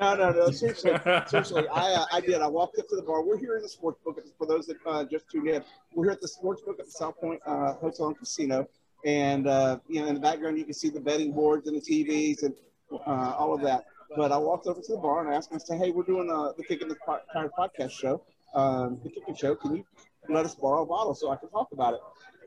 No, 0.00 0.14
no, 0.14 0.30
no. 0.30 0.50
Seriously, 0.50 0.92
seriously, 1.26 1.66
I 1.68 1.92
uh, 1.92 2.04
I 2.12 2.20
did. 2.20 2.40
I 2.40 2.46
walked 2.46 2.78
up 2.78 2.88
to 2.88 2.96
the 2.96 3.02
bar. 3.02 3.22
We're 3.22 3.38
here 3.38 3.56
in 3.56 3.62
the 3.62 3.68
sports 3.68 3.98
book. 4.04 4.18
For 4.38 4.46
those 4.46 4.66
that 4.66 4.76
uh, 4.86 5.04
just 5.04 5.28
tuned 5.30 5.48
in, 5.48 5.62
we're 5.94 6.04
here 6.04 6.12
at 6.12 6.20
the 6.20 6.28
sports 6.28 6.62
book 6.62 6.78
at 6.78 6.86
the 6.86 6.92
South 6.92 7.18
Point 7.20 7.40
uh, 7.46 7.74
Hotel 7.74 8.08
and 8.08 8.18
Casino. 8.18 8.68
And, 9.04 9.46
uh, 9.46 9.78
you 9.88 10.00
know, 10.00 10.08
in 10.08 10.14
the 10.14 10.20
background, 10.20 10.58
you 10.58 10.64
can 10.64 10.74
see 10.74 10.88
the 10.88 11.00
betting 11.00 11.32
boards 11.32 11.68
and 11.68 11.76
the 11.76 11.80
TVs 11.80 12.42
and 12.42 12.54
uh, 12.90 13.34
all 13.38 13.54
of 13.54 13.60
that. 13.62 13.84
But 14.16 14.32
I 14.32 14.36
walked 14.36 14.66
over 14.66 14.80
to 14.80 14.92
the 14.92 14.98
bar 14.98 15.24
and 15.24 15.34
asked 15.34 15.50
them, 15.50 15.60
I 15.62 15.64
said, 15.64 15.78
hey, 15.78 15.90
we're 15.90 16.02
doing 16.02 16.30
uh, 16.30 16.52
the 16.56 16.64
Kicking 16.64 16.88
the 16.88 16.96
Tire 17.32 17.50
podcast 17.56 17.92
show, 17.92 18.22
um, 18.54 18.98
the 19.04 19.10
Kicking 19.10 19.34
Show. 19.34 19.54
Can 19.54 19.76
you 19.76 19.84
let 20.28 20.44
us 20.44 20.54
borrow 20.54 20.82
a 20.82 20.86
bottle 20.86 21.14
so 21.14 21.30
I 21.30 21.36
can 21.36 21.48
talk 21.50 21.68
about 21.72 21.94
it? 21.94 22.00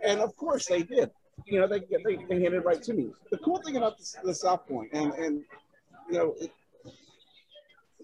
And 0.04 0.20
of 0.20 0.36
course 0.36 0.66
they 0.66 0.84
did. 0.84 1.12
You 1.46 1.62
know, 1.62 1.68
they, 1.68 1.80
they, 1.80 2.18
they 2.28 2.42
handed 2.42 2.54
it 2.54 2.66
right 2.66 2.82
to 2.84 2.94
me. 2.94 3.12
The 3.32 3.38
cool 3.38 3.62
thing 3.62 3.78
about 3.78 3.98
the, 3.98 4.06
the 4.26 4.36
South 4.36 4.68
Point, 4.68 4.90
and, 4.92 5.14
and 5.14 5.44
you 6.10 6.18
know, 6.18 6.36
it, 6.42 6.52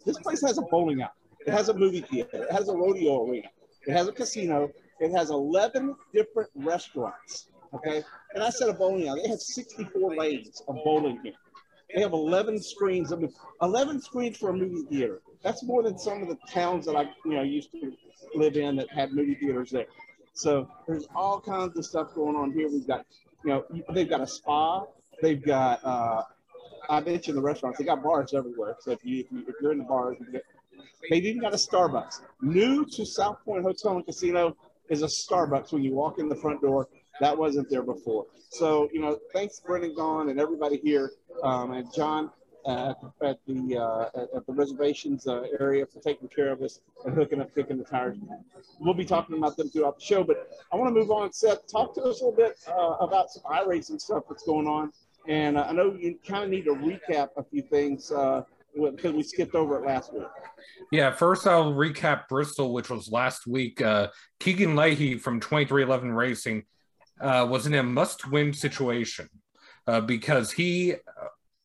this 0.06 0.18
place 0.20 0.42
has 0.42 0.58
a 0.58 0.62
bowling 0.64 1.02
alley. 1.02 1.12
It 1.46 1.52
has 1.52 1.70
a 1.70 1.74
movie 1.74 2.02
theater. 2.02 2.44
It 2.44 2.52
has 2.52 2.70
a 2.70 2.74
rodeo 2.74 3.28
arena. 3.28 3.48
It 3.88 3.92
has 3.92 4.08
a 4.08 4.12
casino. 4.12 4.70
It 5.00 5.12
has 5.12 5.30
11 5.30 5.96
different 6.14 6.50
restaurants. 6.56 7.50
Okay. 7.74 8.04
And 8.34 8.44
I 8.44 8.50
said 8.50 8.70
a 8.70 8.74
bowling 8.74 9.08
alley. 9.08 9.22
They 9.24 9.30
have 9.30 9.42
64 9.42 10.16
lanes 10.16 10.62
of 10.68 10.78
bowling 10.84 11.20
here. 11.24 11.34
They 11.94 12.02
have 12.02 12.14
11 12.14 12.62
screens. 12.62 13.12
Mean, 13.16 13.32
11 13.62 14.02
screens 14.02 14.38
for 14.38 14.50
a 14.50 14.54
movie 14.54 14.84
theater. 14.90 15.22
That's 15.44 15.64
more 15.64 15.84
than 15.84 15.98
some 15.98 16.22
of 16.22 16.28
the 16.28 16.38
towns 16.52 16.86
that 16.88 16.96
I, 16.96 17.04
you 17.26 17.34
know, 17.34 17.44
used 17.44 17.72
to 17.72 17.94
live 18.34 18.56
in 18.56 18.76
that 18.78 18.90
had 18.90 19.14
movie 19.14 19.36
theaters 19.36 19.70
there. 19.72 19.86
So 20.34 20.68
there's 20.88 21.08
all 21.16 21.40
kinds 21.40 21.78
of 21.78 21.86
stuff 21.86 22.14
going 22.16 22.36
on 22.36 22.52
here. 22.52 22.70
We've 22.70 22.88
got, 22.88 23.06
you 23.44 23.52
know, 23.52 23.66
they've 23.94 24.10
got 24.10 24.22
a 24.22 24.28
spa. 24.28 24.86
They've 25.22 25.42
got, 25.42 25.80
uh, 25.84 26.24
I 26.90 27.00
mentioned 27.02 27.38
the 27.38 27.42
restaurants. 27.42 27.80
They 27.80 27.86
got 27.86 28.04
bars 28.04 28.34
everywhere. 28.34 28.76
So 28.80 28.92
if 28.92 29.04
you 29.04 29.22
if, 29.22 29.32
you, 29.32 29.46
you're 29.62 29.72
in 29.72 29.80
the 29.80 29.84
bars, 29.84 30.18
they've 31.10 31.26
even 31.26 31.42
got 31.42 31.54
a 31.54 31.58
Starbucks. 31.58 32.22
New 32.42 32.86
to 32.86 33.06
South 33.06 33.44
Point 33.46 33.64
Hotel 33.64 33.98
and 33.98 34.06
Casino 34.06 34.56
is 34.90 35.02
a 35.02 35.08
Starbucks 35.08 35.72
when 35.72 35.84
you 35.84 35.94
walk 35.94 36.20
in 36.20 36.30
the 36.30 36.36
front 36.36 36.62
door. 36.62 36.88
That 37.22 37.38
wasn't 37.38 37.70
there 37.70 37.84
before. 37.84 38.26
So, 38.50 38.90
you 38.92 39.00
know, 39.00 39.18
thanks 39.34 39.60
Brendan 39.60 39.96
Gaughan 39.96 40.30
and 40.30 40.40
everybody 40.40 40.78
here 40.78 41.12
um, 41.44 41.72
and 41.72 41.92
John 41.94 42.30
uh, 42.66 42.94
at 43.22 43.38
the 43.48 43.78
uh, 43.78 44.36
at 44.36 44.46
the 44.46 44.54
reservations 44.54 45.28
uh, 45.28 45.44
area 45.60 45.86
for 45.86 46.00
taking 46.00 46.28
care 46.28 46.52
of 46.52 46.62
us 46.62 46.80
and 47.06 47.14
hooking 47.14 47.40
up, 47.40 47.54
kicking 47.54 47.78
the 47.78 47.84
tires. 47.84 48.18
We'll 48.80 48.96
be 48.96 49.06
talking 49.06 49.38
about 49.38 49.56
them 49.56 49.70
throughout 49.70 50.00
the 50.00 50.04
show, 50.04 50.24
but 50.24 50.50
I 50.72 50.76
want 50.76 50.94
to 50.94 51.00
move 51.00 51.12
on. 51.12 51.32
Seth, 51.32 51.68
talk 51.72 51.94
to 51.96 52.02
us 52.02 52.22
a 52.22 52.26
little 52.26 52.32
bit 52.32 52.58
uh, 52.68 52.96
about 53.00 53.30
some 53.30 53.44
iRacing 53.44 54.02
stuff 54.02 54.24
that's 54.28 54.44
going 54.44 54.68
on. 54.68 54.92
And 55.28 55.58
uh, 55.58 55.66
I 55.70 55.72
know 55.74 55.96
you 56.00 56.18
kind 56.28 56.44
of 56.44 56.50
need 56.50 56.66
to 56.66 56.76
recap 56.76 57.30
a 57.38 57.44
few 57.44 57.62
things 57.64 58.12
uh, 58.12 58.44
because 58.74 59.14
we 59.14 59.24
skipped 59.24 59.56
over 59.56 59.78
it 59.78 59.88
last 59.88 60.14
week. 60.14 60.24
Yeah, 60.92 61.12
first 61.12 61.48
I'll 61.48 61.74
recap 61.74 62.28
Bristol, 62.28 62.74
which 62.74 62.90
was 62.90 63.12
last 63.12 63.48
week. 63.48 63.82
Keegan 64.40 64.76
Leahy 64.76 65.18
from 65.18 65.40
2311 65.40 66.12
Racing 66.12 66.64
uh, 67.20 67.48
was 67.50 67.66
in 67.66 67.74
a 67.74 67.84
must-win 67.84 68.54
situation 68.54 69.30
uh, 69.88 70.02
because 70.02 70.52
he 70.52 70.94
uh, 70.94 70.98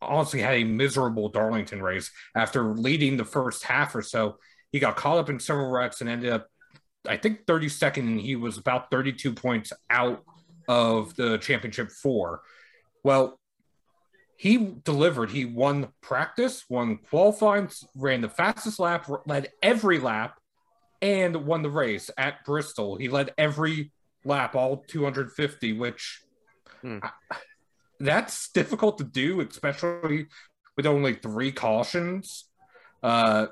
honestly 0.00 0.40
had 0.40 0.54
a 0.54 0.64
miserable 0.64 1.28
Darlington 1.28 1.82
race 1.82 2.10
after 2.36 2.74
leading 2.74 3.16
the 3.16 3.24
first 3.24 3.64
half 3.64 3.94
or 3.94 4.02
so. 4.02 4.38
He 4.72 4.78
got 4.78 4.96
caught 4.96 5.18
up 5.18 5.30
in 5.30 5.40
several 5.40 5.70
wrecks 5.70 6.00
and 6.00 6.08
ended 6.08 6.32
up, 6.32 6.46
I 7.06 7.16
think, 7.16 7.46
32nd, 7.46 7.98
and 7.98 8.20
he 8.20 8.36
was 8.36 8.58
about 8.58 8.90
32 8.90 9.32
points 9.32 9.72
out 9.88 10.22
of 10.68 11.16
the 11.16 11.38
championship 11.38 11.90
four. 11.90 12.42
Well, 13.02 13.39
he 14.40 14.56
delivered. 14.84 15.30
He 15.30 15.44
won 15.44 15.88
practice, 16.00 16.64
won 16.70 16.96
qualifying, 17.10 17.68
ran 17.94 18.22
the 18.22 18.30
fastest 18.30 18.80
lap, 18.80 19.06
led 19.26 19.50
every 19.62 19.98
lap, 19.98 20.40
and 21.02 21.44
won 21.44 21.60
the 21.60 21.68
race 21.68 22.10
at 22.16 22.42
Bristol. 22.46 22.96
He 22.96 23.10
led 23.10 23.34
every 23.36 23.92
lap, 24.24 24.56
all 24.56 24.78
250, 24.78 25.74
which 25.74 26.22
hmm. 26.80 27.00
I, 27.02 27.10
that's 28.00 28.50
difficult 28.52 28.96
to 28.96 29.04
do, 29.04 29.42
especially 29.42 30.28
with 30.74 30.86
only 30.86 31.12
three 31.12 31.52
cautions. 31.52 32.46
Uh, 33.02 33.48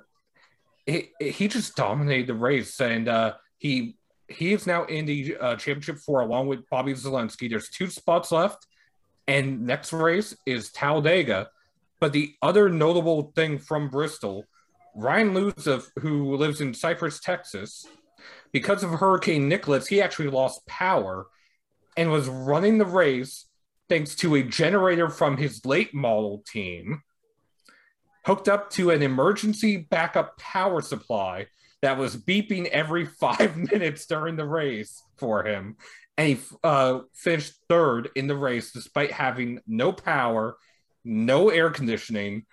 it, 0.87 1.11
he 1.21 1.49
just 1.49 1.77
dominated 1.77 2.29
the 2.29 2.35
race, 2.35 2.81
and 2.81 3.09
uh, 3.09 3.35
he 3.59 3.99
he 4.27 4.55
is 4.55 4.67
now 4.67 4.85
in 4.85 5.05
the 5.05 5.37
uh, 5.37 5.57
championship 5.57 5.99
four 5.99 6.23
along 6.23 6.47
with 6.47 6.67
Bobby 6.71 6.95
Zalenski. 6.95 7.51
There's 7.51 7.69
two 7.69 7.91
spots 7.91 8.33
left, 8.33 8.67
and 9.29 9.67
next 9.67 9.93
race 9.93 10.35
is 10.47 10.73
Talladega. 10.73 11.49
But 12.01 12.13
the 12.13 12.35
other 12.43 12.69
notable 12.69 13.33
thing 13.35 13.59
from 13.59 13.91
Bristol, 13.91 14.45
Ryan 14.97 15.35
Luza, 15.35 15.85
who 16.01 16.35
lives 16.37 16.61
in 16.61 16.75
Cypress, 16.75 17.21
Texas, 17.21 17.87
because 18.53 18.83
of 18.83 18.91
Hurricane 18.91 19.49
Nicholas, 19.49 19.87
he 19.87 20.01
actually 20.01 20.29
lost 20.29 20.67
power 20.67 21.27
and 21.97 22.11
was 22.11 22.29
running 22.29 22.79
the 22.79 22.87
race 22.87 23.47
thanks 23.89 24.15
to 24.17 24.35
a 24.35 24.43
generator 24.43 25.09
from 25.09 25.37
his 25.37 25.65
late 25.65 25.95
model 25.95 26.43
team 26.47 27.03
hooked 28.29 28.49
up 28.49 28.69
to 28.69 28.91
an 28.91 29.03
emergency 29.03 29.79
backup 29.79 30.37
power 30.39 30.83
supply 30.83 31.47
that 31.81 31.97
was 31.97 32.15
beeping 32.15 32.67
every 32.67 33.07
five 33.21 33.57
minutes 33.57 34.07
during 34.07 34.37
the 34.37 34.45
race 34.45 35.03
for 35.17 35.45
him. 35.45 35.77
And 36.19 36.29
he 36.29 36.39
uh, 36.65 37.01
finished 37.15 37.55
third 37.69 38.11
in 38.17 38.27
the 38.27 38.37
race 38.37 38.73
despite 38.73 39.13
having 39.13 39.61
no 39.67 39.93
power, 39.93 40.57
no 41.05 41.49
air 41.49 41.71
conditioning, 41.71 42.45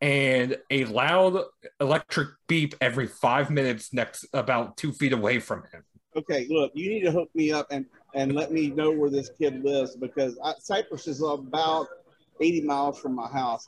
and 0.00 0.58
a 0.70 0.84
loud 0.86 1.44
electric 1.80 2.30
beep 2.48 2.74
every 2.80 3.06
five 3.06 3.48
minutes 3.48 3.94
next 3.94 4.26
about 4.34 4.76
two 4.76 4.92
feet 4.92 5.12
away 5.12 5.38
from 5.38 5.62
him. 5.72 5.84
Okay, 6.16 6.48
look, 6.50 6.72
you 6.74 6.90
need 6.90 7.02
to 7.02 7.12
hook 7.12 7.30
me 7.34 7.52
up 7.52 7.68
and 7.70 7.86
and 8.14 8.34
let 8.34 8.52
me 8.52 8.68
know 8.68 8.90
where 8.90 9.08
this 9.08 9.30
kid 9.38 9.64
lives 9.64 9.96
because 9.96 10.38
I, 10.44 10.54
Cypress 10.58 11.06
is 11.06 11.22
about 11.22 11.86
80 12.40 12.62
miles 12.62 12.98
from 12.98 13.14
my 13.14 13.28
house. 13.28 13.66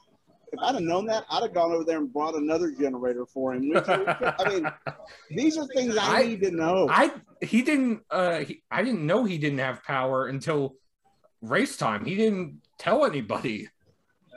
If 0.54 0.60
I'd 0.62 0.74
have 0.74 0.84
known 0.84 1.06
that, 1.06 1.24
I'd 1.30 1.42
have 1.42 1.52
gone 1.52 1.72
over 1.72 1.84
there 1.84 1.98
and 1.98 2.12
brought 2.12 2.36
another 2.36 2.70
generator 2.70 3.26
for 3.26 3.54
him. 3.54 3.72
I 3.76 4.48
mean, 4.48 4.70
these 5.30 5.58
are 5.58 5.66
things 5.74 5.96
I, 5.96 6.20
I, 6.20 6.26
need 6.26 6.40
to 6.42 6.52
know. 6.52 6.86
I 6.88 7.10
he 7.40 7.62
didn't. 7.62 8.02
Uh, 8.08 8.38
he, 8.40 8.62
I 8.70 8.82
didn't 8.84 9.04
know 9.04 9.24
he 9.24 9.36
didn't 9.36 9.58
have 9.58 9.82
power 9.82 10.28
until 10.28 10.76
race 11.42 11.76
time. 11.76 12.04
He 12.04 12.14
didn't 12.14 12.60
tell 12.78 13.04
anybody. 13.04 13.68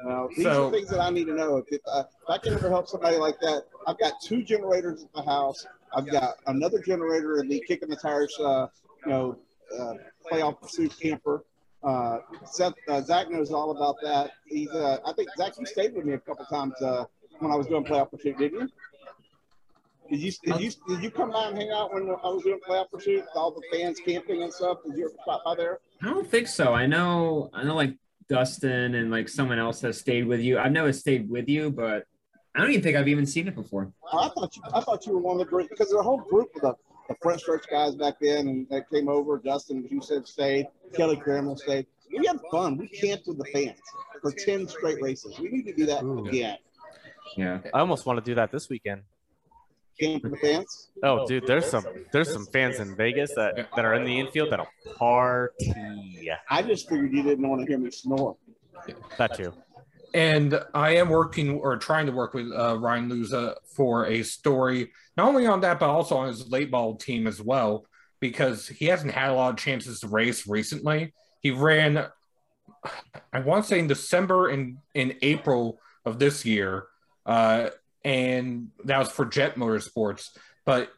Uh, 0.08 0.27
these 0.36 0.43
so, 0.43 0.67
are 0.67 0.71
things 0.71 0.89
that 0.89 0.99
I 0.99 1.12
need 1.12 1.25
to 1.25 1.36
know. 1.36 1.58
If, 1.58 1.65
if, 1.69 1.82
uh, 1.88 2.03
if 2.08 2.30
I 2.30 2.38
can 2.39 2.53
ever 2.53 2.69
help 2.69 2.88
somebody 2.88 3.17
like 3.17 3.39
that, 3.41 3.63
I've 3.88 3.99
got 3.99 4.13
two 4.21 4.43
generators 4.43 5.03
at 5.03 5.13
the 5.13 5.21
house. 5.21 5.65
I've 5.95 6.10
got 6.10 6.36
another 6.47 6.80
generator 6.80 7.39
in 7.39 7.47
the 7.47 7.63
kicking 7.67 7.89
the 7.89 7.95
tires, 7.95 8.36
uh, 8.39 8.67
you 9.06 9.12
know, 9.12 9.38
uh, 9.80 9.93
playoff 10.32 10.62
pursuit 10.62 10.93
camper. 10.99 11.43
Uh, 11.84 12.20
Seth, 12.46 12.74
uh, 12.88 13.02
Zach 13.02 13.30
knows 13.30 13.52
all 13.52 13.72
about 13.72 13.96
that. 14.04 14.32
He's, 14.46 14.70
uh, 14.70 14.98
I 15.06 15.13
think 15.13 15.30
Zach, 15.38 15.54
you 15.60 15.66
stayed 15.66 15.94
with 15.94 16.06
me 16.06 16.13
a 16.13 16.20
couple 16.20 16.46
times 16.46 16.74
uh, 16.82 17.06
when 17.40 17.52
I 17.52 17.56
was 17.56 17.68
doing 17.68 17.84
playoff 17.84 18.12
pursuit, 18.12 18.38
didn't 18.38 18.62
you? 18.62 18.70
Did 20.10 20.20
you 20.22 20.32
did 20.44 20.62
you 20.62 20.72
did 20.88 21.04
you 21.04 21.12
come 21.12 21.32
by 21.32 21.50
and 21.50 21.58
hang 21.58 21.70
out 21.70 21.94
when 21.94 22.04
I 22.10 22.28
was 22.30 22.42
doing 22.44 22.60
playoff 22.66 22.90
pursuit? 22.90 23.22
With 23.22 23.30
all 23.36 23.52
the 23.52 23.62
fans 23.72 24.00
camping 24.06 24.42
and 24.42 24.54
stuff. 24.54 24.78
Did 24.86 24.98
you 24.98 25.06
ever 25.06 25.16
stop 25.22 25.44
by 25.44 25.56
there? 25.56 25.80
I 26.02 26.06
don't 26.06 26.26
think 26.26 26.48
so. 26.48 26.74
I 26.74 26.86
know 26.86 27.50
I 27.54 27.63
know 27.66 27.76
like 27.76 27.94
Dustin 28.30 28.96
and 28.96 29.12
like 29.12 29.28
someone 29.28 29.60
else 29.60 29.82
has 29.82 29.98
stayed 29.98 30.26
with 30.26 30.40
you. 30.40 30.60
I've 30.60 30.72
never 30.72 30.94
stayed 30.94 31.30
with 31.30 31.50
you, 31.50 31.72
but 31.72 32.06
I 32.56 32.62
don't 32.62 32.70
even 32.72 32.82
think 32.84 32.96
I've 32.96 33.10
even 33.10 33.26
seen 33.26 33.48
it 33.50 33.56
before. 33.56 33.92
I 34.13 34.30
thought 34.30 34.56
you 34.56 34.62
I 34.74 34.80
thought 34.80 35.06
you 35.06 35.13
were 35.13 35.20
one 35.20 35.34
of 35.34 35.40
the 35.40 35.46
great 35.46 35.70
because 35.70 35.90
there's 35.90 36.00
a 36.00 36.04
whole 36.04 36.22
group 36.22 36.56
of 36.56 36.62
the 36.62 36.76
the 37.08 37.15
Front 37.22 37.41
Stretch 37.41 37.65
guys 37.70 37.96
back 37.96 38.15
then 38.22 38.48
and 38.48 38.67
that 38.70 38.89
came 38.89 39.10
over. 39.10 39.38
Dustin, 39.38 39.88
you 39.89 40.02
said 40.02 40.28
stayed. 40.28 40.67
Kelly 40.93 41.17
Crammel 41.17 41.58
stayed. 41.58 41.88
We 42.15 42.26
had 42.26 42.39
fun. 42.52 42.78
We 42.78 42.88
camped 42.88 43.28
with 43.28 43.38
the 43.38 43.46
fans 43.46 43.80
for 44.22 44.32
10 44.32 44.67
straight 44.67 45.02
races. 45.02 45.39
We 45.39 45.50
need 45.50 45.65
to 45.65 45.74
do 45.74 45.86
that 45.88 46.04
Ooh. 46.04 46.26
again. 46.26 46.58
Yeah. 47.36 47.60
I 47.74 47.80
almost 47.80 48.06
want 48.06 48.24
to 48.24 48.30
do 48.30 48.36
that 48.36 48.52
this 48.52 48.70
weekend. 48.70 49.02
Camp 50.00 50.24
with 50.24 50.34
the 50.34 50.38
fans? 50.38 50.89
Oh, 51.04 51.26
dude, 51.28 51.48
there's 51.48 51.65
some 51.65 51.84
there's 52.12 52.32
some 52.32 52.46
fans 52.46 52.80
in 52.80 52.96
Vegas 52.96 53.34
that, 53.36 53.67
that 53.76 53.84
are 53.84 53.96
in 53.96 54.04
the 54.04 54.20
infield 54.20 54.52
that'll 54.52 54.67
party. 54.96 56.32
I 56.50 56.62
just 56.62 56.88
figured 56.88 57.12
you 57.12 57.24
didn't 57.24 57.48
want 57.48 57.62
to 57.62 57.67
hear 57.67 57.80
me 57.80 57.89
snore. 57.89 58.38
That 59.17 59.36
too. 59.36 59.54
And 60.13 60.60
I 60.74 60.96
am 60.96 61.10
working 61.10 61.60
or 61.60 61.78
trying 61.78 62.06
to 62.06 62.12
work 62.12 62.34
with 62.34 62.52
uh, 62.52 62.78
Ryan 62.80 63.10
Luza 63.10 63.56
for 63.76 64.06
a 64.06 64.24
story, 64.24 64.91
not 65.15 65.28
only 65.28 65.46
on 65.46 65.62
that, 65.62 65.80
but 65.80 65.89
also 65.89 66.17
on 66.17 66.28
his 66.28 66.50
late 66.50 66.72
ball 66.72 66.96
team 66.96 67.28
as 67.28 67.41
well, 67.41 67.86
because 68.20 68.67
he 68.67 68.86
hasn't 68.86 69.12
had 69.12 69.30
a 69.30 69.34
lot 69.34 69.50
of 69.52 69.58
chances 69.58 70.00
to 70.00 70.08
race 70.08 70.48
recently. 70.48 71.13
He 71.41 71.52
ran, 71.52 72.08
I 73.34 73.39
want 73.41 73.65
to 73.65 73.70
say 73.70 73.80
in 73.80 73.88
December 73.88 74.50
and 74.50 74.78
in 74.96 75.17
April 75.22 75.80
of 76.06 76.20
this 76.20 76.46
year, 76.46 76.88
uh, 77.26 77.70
and 78.04 78.70
that 78.86 79.00
was 79.00 79.10
for 79.10 79.26
Jet 79.26 79.56
Motorsports. 79.56 80.30
But 80.65 80.89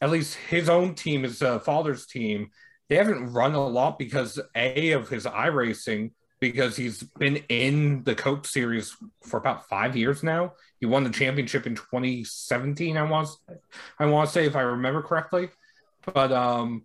at 0.00 0.10
least 0.10 0.34
his 0.34 0.68
own 0.68 0.94
team, 0.94 1.22
his 1.22 1.42
uh, 1.42 1.60
father's 1.60 2.06
team, 2.06 2.50
they 2.88 2.96
haven't 2.96 3.32
run 3.32 3.54
a 3.54 3.66
lot 3.66 3.98
because 3.98 4.40
a 4.54 4.92
of 4.92 5.08
his 5.08 5.24
iRacing 5.24 6.10
because 6.40 6.76
he's 6.76 7.02
been 7.02 7.36
in 7.48 8.04
the 8.04 8.14
Coke 8.14 8.46
series 8.46 8.96
for 9.22 9.38
about 9.38 9.68
five 9.68 9.96
years 9.96 10.22
now. 10.22 10.52
He 10.80 10.86
won 10.86 11.04
the 11.04 11.10
championship 11.10 11.66
in 11.66 11.74
2017, 11.74 12.96
I 12.96 13.02
want 13.02 13.28
I 13.98 14.06
want 14.06 14.28
to 14.28 14.32
say 14.32 14.46
if 14.46 14.56
I 14.56 14.62
remember 14.62 15.02
correctly. 15.02 15.50
But 16.14 16.32
um 16.32 16.84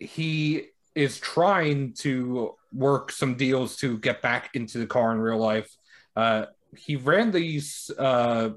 he 0.00 0.68
is 0.94 1.18
trying 1.18 1.92
to 1.94 2.54
work 2.72 3.10
some 3.10 3.36
deals 3.36 3.76
to 3.76 3.98
get 3.98 4.22
back 4.22 4.50
into 4.54 4.78
the 4.78 4.86
car 4.86 5.12
in 5.12 5.18
real 5.18 5.38
life. 5.38 5.70
Uh 6.14 6.46
he 6.76 6.96
ran 6.96 7.30
these 7.30 7.90
uh 7.98 8.50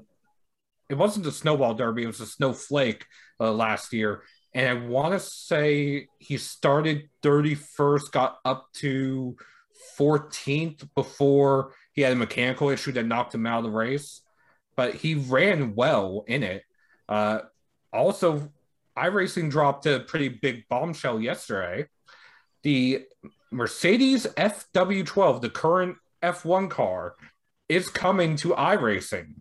it 0.88 0.96
wasn't 0.96 1.26
a 1.26 1.32
snowball 1.32 1.74
derby, 1.74 2.04
it 2.04 2.06
was 2.06 2.20
a 2.20 2.26
snowflake 2.26 3.04
uh, 3.40 3.52
last 3.52 3.92
year. 3.92 4.22
And 4.54 4.66
I 4.66 4.86
want 4.86 5.12
to 5.12 5.20
say 5.20 6.08
he 6.18 6.38
started 6.38 7.10
31st, 7.22 8.10
got 8.10 8.38
up 8.44 8.68
to 8.76 9.36
14th 9.98 10.88
before 10.94 11.72
he 11.92 12.02
had 12.02 12.12
a 12.12 12.16
mechanical 12.16 12.68
issue 12.68 12.92
that 12.92 13.06
knocked 13.06 13.34
him 13.34 13.46
out 13.46 13.58
of 13.58 13.64
the 13.64 13.76
race, 13.76 14.22
but 14.76 14.94
he 14.94 15.14
ran 15.14 15.74
well 15.74 16.24
in 16.26 16.42
it. 16.42 16.62
Uh, 17.08 17.40
also, 17.92 18.52
iRacing 18.96 19.50
dropped 19.50 19.86
a 19.86 20.00
pretty 20.00 20.28
big 20.28 20.68
bombshell 20.68 21.20
yesterday. 21.20 21.86
The 22.62 23.06
Mercedes 23.50 24.26
FW12, 24.36 25.40
the 25.40 25.50
current 25.50 25.96
F1 26.22 26.68
car, 26.70 27.14
is 27.68 27.88
coming 27.88 28.36
to 28.36 28.50
iRacing, 28.50 29.34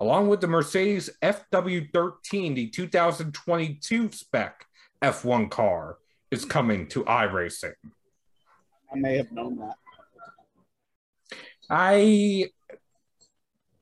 along 0.00 0.28
with 0.28 0.40
the 0.40 0.46
Mercedes 0.46 1.10
FW13, 1.22 2.54
the 2.54 2.68
2022 2.68 4.12
spec 4.12 4.66
F1 5.02 5.50
car, 5.50 5.98
is 6.30 6.44
coming 6.44 6.86
to 6.88 7.04
iRacing. 7.04 7.74
I 8.94 8.98
may 8.98 9.16
have 9.16 9.32
known 9.32 9.56
that. 9.56 9.76
I 11.68 12.50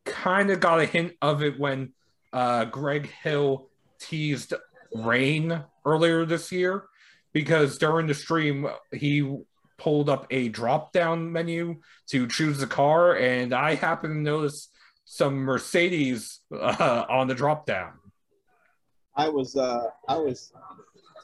kind 0.04 0.50
of 0.50 0.60
got 0.60 0.80
a 0.80 0.86
hint 0.86 1.14
of 1.20 1.42
it 1.42 1.58
when 1.58 1.92
uh, 2.32 2.64
Greg 2.66 3.10
Hill 3.22 3.68
teased 3.98 4.54
rain 4.94 5.64
earlier 5.84 6.24
this 6.24 6.50
year 6.50 6.84
because 7.32 7.78
during 7.78 8.06
the 8.06 8.14
stream 8.14 8.68
he 8.92 9.38
pulled 9.78 10.08
up 10.08 10.26
a 10.30 10.48
drop 10.48 10.92
down 10.92 11.32
menu 11.32 11.80
to 12.06 12.26
choose 12.26 12.58
the 12.58 12.66
car 12.66 13.16
and 13.16 13.52
I 13.52 13.74
happened 13.74 14.14
to 14.14 14.20
notice 14.20 14.68
some 15.04 15.34
Mercedes 15.36 16.40
uh, 16.52 17.04
on 17.08 17.26
the 17.26 17.34
drop 17.34 17.66
down. 17.66 17.92
I 19.14 19.28
was 19.28 19.56
uh, 19.56 19.88
I 20.08 20.16
was 20.16 20.52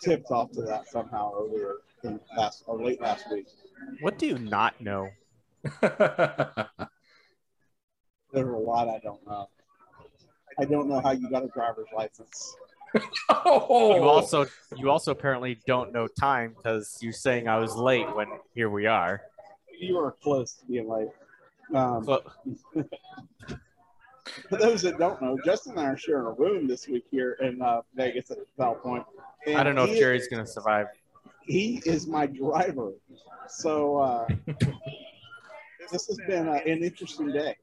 tipped 0.02 0.30
off 0.30 0.50
to 0.52 0.62
that 0.62 0.88
somehow 0.88 1.32
earlier 1.34 1.76
in 2.04 2.20
last 2.36 2.64
or 2.66 2.82
late 2.82 3.00
last 3.00 3.30
week. 3.30 3.46
What 4.00 4.18
do 4.18 4.26
you 4.26 4.38
not 4.38 4.80
know? 4.80 5.08
There's 5.80 5.94
a 8.34 8.42
lot 8.42 8.88
I 8.88 8.98
don't 9.02 9.26
know. 9.26 9.48
I 10.58 10.64
don't 10.64 10.88
know 10.88 11.00
how 11.00 11.12
you 11.12 11.30
got 11.30 11.44
a 11.44 11.48
driver's 11.48 11.86
license. 11.96 12.56
oh. 13.28 13.96
You 13.96 14.02
also 14.02 14.46
you 14.76 14.90
also 14.90 15.12
apparently 15.12 15.58
don't 15.66 15.92
know 15.92 16.08
time 16.08 16.54
because 16.56 16.98
you're 17.00 17.12
saying 17.12 17.48
I 17.48 17.58
was 17.58 17.76
late 17.76 18.14
when 18.14 18.28
here 18.54 18.70
we 18.70 18.86
are. 18.86 19.22
You 19.78 19.98
are 19.98 20.12
close 20.22 20.54
to 20.54 20.66
being 20.66 20.88
late. 20.88 21.08
Um, 21.74 22.04
for 22.04 22.22
those 24.56 24.82
that 24.82 24.98
don't 24.98 25.20
know, 25.20 25.38
Justin 25.44 25.72
and 25.72 25.80
I 25.80 25.90
are 25.90 25.96
sharing 25.96 26.26
a 26.26 26.32
room 26.32 26.66
this 26.66 26.88
week 26.88 27.04
here 27.10 27.36
in 27.40 27.60
uh, 27.62 27.82
Vegas 27.94 28.30
at 28.30 28.38
Bell 28.56 28.74
Point. 28.74 29.04
I 29.46 29.62
don't 29.62 29.74
know 29.74 29.84
if 29.84 29.98
Jerry's 29.98 30.28
going 30.28 30.44
to 30.44 30.50
survive. 30.50 30.88
He 31.48 31.82
is 31.86 32.06
my 32.06 32.26
driver. 32.26 32.92
So 33.48 33.96
uh, 33.96 34.26
this 35.90 36.06
has 36.06 36.18
been 36.28 36.46
uh, 36.46 36.60
an 36.66 36.84
interesting 36.84 37.32
day. 37.32 37.56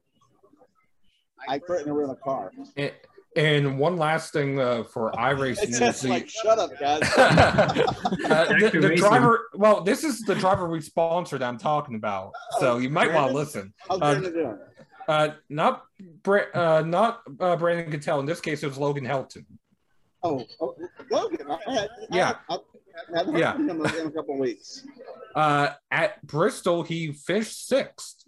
I 1.48 1.60
threatened 1.60 1.86
to 1.86 1.92
rent 1.92 2.10
a 2.10 2.16
car. 2.16 2.50
And, 2.76 2.92
and 3.36 3.78
one 3.78 3.96
last 3.96 4.32
thing 4.32 4.58
uh, 4.58 4.82
for 4.82 5.12
iRacing 5.12 5.80
is 5.80 6.00
the, 6.00 6.08
like, 6.08 6.28
shut 6.28 6.58
up, 6.58 6.70
guys. 6.80 7.02
uh, 7.16 8.54
the, 8.58 8.70
the 8.80 8.96
driver. 8.96 9.48
Well, 9.54 9.82
this 9.82 10.02
is 10.02 10.22
the 10.22 10.34
driver 10.34 10.68
we 10.68 10.80
sponsored. 10.80 11.42
I'm 11.42 11.58
talking 11.58 11.94
about, 11.94 12.32
so 12.58 12.78
you 12.78 12.90
might 12.90 13.12
want 13.12 13.30
to 13.30 13.36
listen. 13.36 13.72
How's 13.88 14.00
Brandon 14.00 14.32
doing? 14.32 14.58
Uh, 15.06 15.28
not 15.48 15.84
Bra- 16.24 16.52
uh, 16.52 16.82
not 16.84 17.20
uh, 17.38 17.54
Brandon 17.54 17.92
Cattell. 17.92 18.18
In 18.18 18.26
this 18.26 18.40
case, 18.40 18.64
it 18.64 18.66
was 18.66 18.78
Logan 18.78 19.04
Helton. 19.04 19.44
Oh, 20.24 20.44
oh 20.60 20.74
Logan. 21.12 21.46
I 21.48 21.72
had, 21.72 21.88
yeah. 22.10 22.36
I, 22.50 22.58
Heard 23.08 23.38
Yeah. 23.38 23.52
from 23.54 23.68
him 23.68 23.86
in 23.86 24.06
a 24.06 24.10
couple 24.10 24.38
weeks. 24.38 24.84
Uh, 25.36 25.74
at 25.90 26.26
Bristol, 26.26 26.82
he 26.82 27.12
finished 27.12 27.68
sixth, 27.68 28.24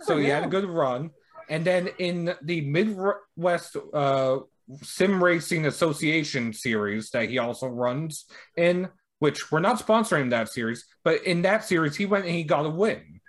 so 0.00 0.18
he 0.18 0.26
had 0.26 0.42
a 0.42 0.48
good 0.48 0.64
run. 0.64 1.10
And 1.48 1.64
then 1.64 1.90
in 2.00 2.34
the 2.42 2.60
Midwest 2.62 3.76
uh, 3.92 4.38
Sim 4.82 5.22
Racing 5.22 5.66
Association 5.66 6.52
series 6.52 7.10
that 7.10 7.28
he 7.28 7.38
also 7.38 7.68
runs 7.68 8.24
in, 8.56 8.88
which 9.20 9.52
we're 9.52 9.60
not 9.60 9.78
sponsoring 9.78 10.30
that 10.30 10.48
series, 10.48 10.84
but 11.04 11.22
in 11.22 11.42
that 11.42 11.64
series, 11.64 11.94
he 11.94 12.04
went 12.04 12.24
and 12.24 12.34
he 12.34 12.42
got 12.42 12.66
a 12.66 12.70
win. 12.70 13.20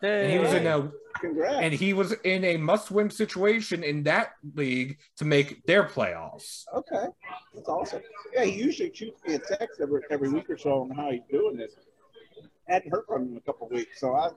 And 0.00 0.32
he 0.32 0.38
was 0.38 0.54
in 0.54 0.66
a 0.66 0.90
Congrats. 1.20 1.56
and 1.60 1.74
he 1.74 1.92
was 1.92 2.12
in 2.24 2.42
a 2.44 2.56
must-win 2.56 3.10
situation 3.10 3.84
in 3.84 4.04
that 4.04 4.30
league 4.54 4.98
to 5.18 5.26
make 5.26 5.62
their 5.66 5.84
playoffs. 5.84 6.62
Okay, 6.74 7.04
that's 7.66 7.92
awesome. 7.92 8.02
Yeah, 8.32 8.44
he 8.44 8.52
usually 8.62 8.92
shoots 8.94 9.20
me 9.26 9.34
a 9.34 9.38
text 9.38 9.80
every 9.80 10.02
every 10.10 10.28
week 10.28 10.48
or 10.48 10.56
so 10.58 10.82
on 10.82 10.90
how 10.90 11.10
he's 11.10 11.22
doing 11.30 11.56
this. 11.56 11.72
I 12.68 12.74
hadn't 12.74 12.90
heard 12.90 13.04
from 13.06 13.22
him 13.22 13.30
in 13.32 13.36
a 13.36 13.40
couple 13.40 13.68
weeks, 13.68 14.00
so 14.00 14.14
I 14.14 14.30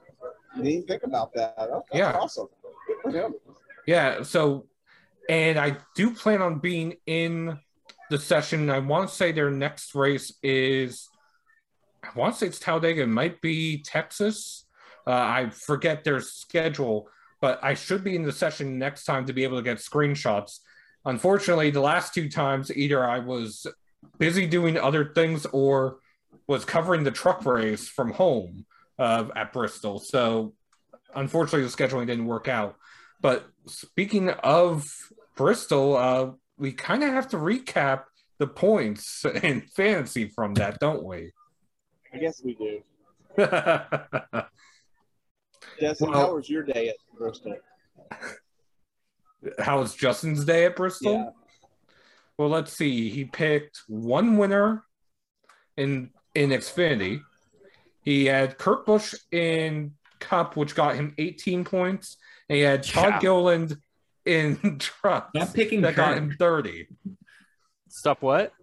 didn't 0.61 0.87
think 0.87 1.03
about 1.03 1.33
that. 1.33 1.55
Okay, 1.57 1.99
Yeah. 1.99 2.13
awesome. 2.13 2.47
Good 2.87 2.97
for 3.01 3.11
him. 3.11 3.33
Yeah, 3.87 4.23
so 4.23 4.67
and 5.27 5.59
I 5.59 5.77
do 5.95 6.11
plan 6.13 6.41
on 6.41 6.59
being 6.59 6.95
in 7.05 7.59
the 8.09 8.17
session. 8.17 8.69
I 8.69 8.79
want 8.79 9.09
to 9.09 9.15
say 9.15 9.31
their 9.31 9.51
next 9.51 9.93
race 9.95 10.33
is 10.43 11.07
I 12.03 12.09
want 12.17 12.33
to 12.35 12.39
say 12.39 12.47
it's 12.47 12.59
Talladega, 12.59 13.03
it 13.03 13.07
might 13.07 13.41
be 13.41 13.81
Texas. 13.83 14.65
Uh, 15.05 15.11
I 15.11 15.49
forget 15.49 16.03
their 16.03 16.19
schedule, 16.21 17.09
but 17.41 17.59
I 17.63 17.73
should 17.73 18.03
be 18.03 18.15
in 18.15 18.23
the 18.23 18.31
session 18.31 18.77
next 18.77 19.05
time 19.05 19.25
to 19.25 19.33
be 19.33 19.43
able 19.43 19.57
to 19.57 19.63
get 19.63 19.77
screenshots. 19.77 20.59
Unfortunately, 21.05 21.71
the 21.71 21.81
last 21.81 22.13
two 22.13 22.29
times, 22.29 22.71
either 22.75 23.05
I 23.05 23.19
was 23.19 23.65
busy 24.17 24.45
doing 24.47 24.77
other 24.77 25.11
things 25.13 25.45
or 25.47 25.97
was 26.47 26.65
covering 26.65 27.03
the 27.03 27.11
truck 27.11 27.45
race 27.45 27.87
from 27.87 28.11
home 28.11 28.65
uh, 28.97 29.25
at 29.35 29.53
Bristol. 29.53 29.99
So, 29.99 30.53
unfortunately, 31.15 31.61
the 31.67 31.69
scheduling 31.69 32.07
didn't 32.07 32.25
work 32.25 32.47
out. 32.47 32.75
But 33.21 33.47
speaking 33.67 34.29
of 34.29 34.89
Bristol, 35.35 35.95
uh, 35.95 36.31
we 36.57 36.71
kind 36.73 37.03
of 37.03 37.09
have 37.09 37.29
to 37.29 37.37
recap 37.37 38.03
the 38.37 38.47
points 38.47 39.25
in 39.43 39.61
fantasy 39.61 40.27
from 40.29 40.53
that, 40.55 40.79
don't 40.79 41.03
we? 41.03 41.31
I 42.13 42.17
guess 42.17 42.41
we 42.43 42.55
do. 42.55 42.81
Justin, 45.79 46.09
Well- 46.11 46.19
how 46.19 46.35
was 46.35 46.49
your 46.49 46.63
day 46.63 46.89
at 46.89 46.95
Bristol? 47.17 47.55
How 49.59 49.79
was 49.79 49.95
Justin's 49.95 50.43
day 50.45 50.65
at 50.65 50.75
Bristol? 50.75 51.13
Yeah. 51.13 51.29
Well, 52.37 52.49
let's 52.49 52.73
see. 52.73 53.09
He 53.09 53.25
picked 53.25 53.81
one 53.87 54.37
winner 54.37 54.83
in 55.77 56.11
in 56.35 56.49
Xfinity. 56.51 57.21
He 58.03 58.25
had 58.25 58.57
Kurt 58.57 58.85
Busch 58.85 59.13
in 59.31 59.93
Cup, 60.19 60.55
which 60.55 60.75
got 60.75 60.95
him 60.95 61.13
18 61.17 61.63
points. 61.65 62.17
And 62.47 62.57
he 62.57 62.61
had 62.63 62.83
Todd 62.83 63.13
Yeah. 63.15 63.19
Gilliland 63.19 63.77
in 64.25 64.77
Truck 64.79 65.29
Stop 65.35 65.53
picking 65.53 65.81
that 65.81 65.95
got 65.95 66.13
Kurt. 66.13 66.17
him 66.17 66.35
30. 66.37 66.87
Stop 67.89 68.21
what? 68.21 68.53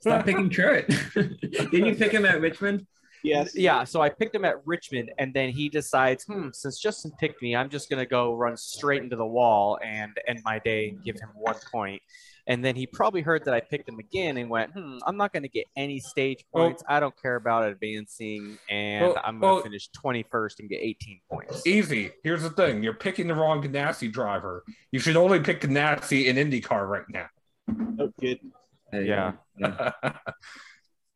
Stop 0.00 0.24
picking 0.24 0.50
Kurt. 0.50 0.86
Didn't 1.14 1.86
you 1.86 1.94
pick 1.94 2.12
him 2.12 2.24
at 2.24 2.40
Richmond? 2.40 2.86
Yes. 3.22 3.54
Yeah, 3.54 3.84
so 3.84 4.00
I 4.00 4.08
picked 4.08 4.34
him 4.34 4.44
at 4.44 4.56
Richmond, 4.64 5.10
and 5.18 5.34
then 5.34 5.50
he 5.50 5.68
decides, 5.68 6.24
hmm, 6.24 6.48
since 6.52 6.80
Justin 6.80 7.12
picked 7.20 7.42
me, 7.42 7.54
I'm 7.54 7.68
just 7.68 7.90
gonna 7.90 8.06
go 8.06 8.34
run 8.34 8.56
straight 8.56 9.02
into 9.02 9.16
the 9.16 9.26
wall 9.26 9.78
and 9.84 10.12
end 10.26 10.40
my 10.44 10.58
day 10.58 10.88
and 10.90 11.04
give 11.04 11.16
him 11.16 11.28
one 11.34 11.56
point. 11.72 12.00
And 12.46 12.64
then 12.64 12.74
he 12.74 12.86
probably 12.86 13.20
heard 13.20 13.44
that 13.44 13.54
I 13.54 13.60
picked 13.60 13.88
him 13.88 13.98
again 13.98 14.36
and 14.38 14.48
went, 14.48 14.72
hmm, 14.72 14.96
I'm 15.06 15.16
not 15.16 15.32
gonna 15.32 15.48
get 15.48 15.66
any 15.76 16.00
stage 16.00 16.44
Well- 16.52 16.66
points. 16.68 16.82
I 16.88 16.98
don't 16.98 17.14
care 17.20 17.36
about 17.36 17.68
advancing, 17.68 18.58
and 18.68 19.06
Well- 19.06 19.20
I'm 19.22 19.38
gonna 19.38 19.54
well- 19.54 19.62
finish 19.62 19.88
21st 19.90 20.60
and 20.60 20.68
get 20.68 20.80
18 20.80 21.20
points. 21.30 21.66
Easy. 21.66 22.12
Here's 22.24 22.42
the 22.42 22.50
thing 22.50 22.82
you're 22.82 22.94
picking 22.94 23.28
the 23.28 23.34
wrong 23.34 23.62
Ganassi 23.62 24.10
driver. 24.10 24.64
You 24.92 24.98
should 24.98 25.16
only 25.16 25.40
pick 25.40 25.60
Ganassi 25.60 26.24
in 26.26 26.36
IndyCar 26.36 26.88
right 26.88 27.04
now. 27.10 27.26
No 27.68 28.10
kidding. 28.20 28.52
Yeah. 28.92 29.32
yeah. 29.56 29.92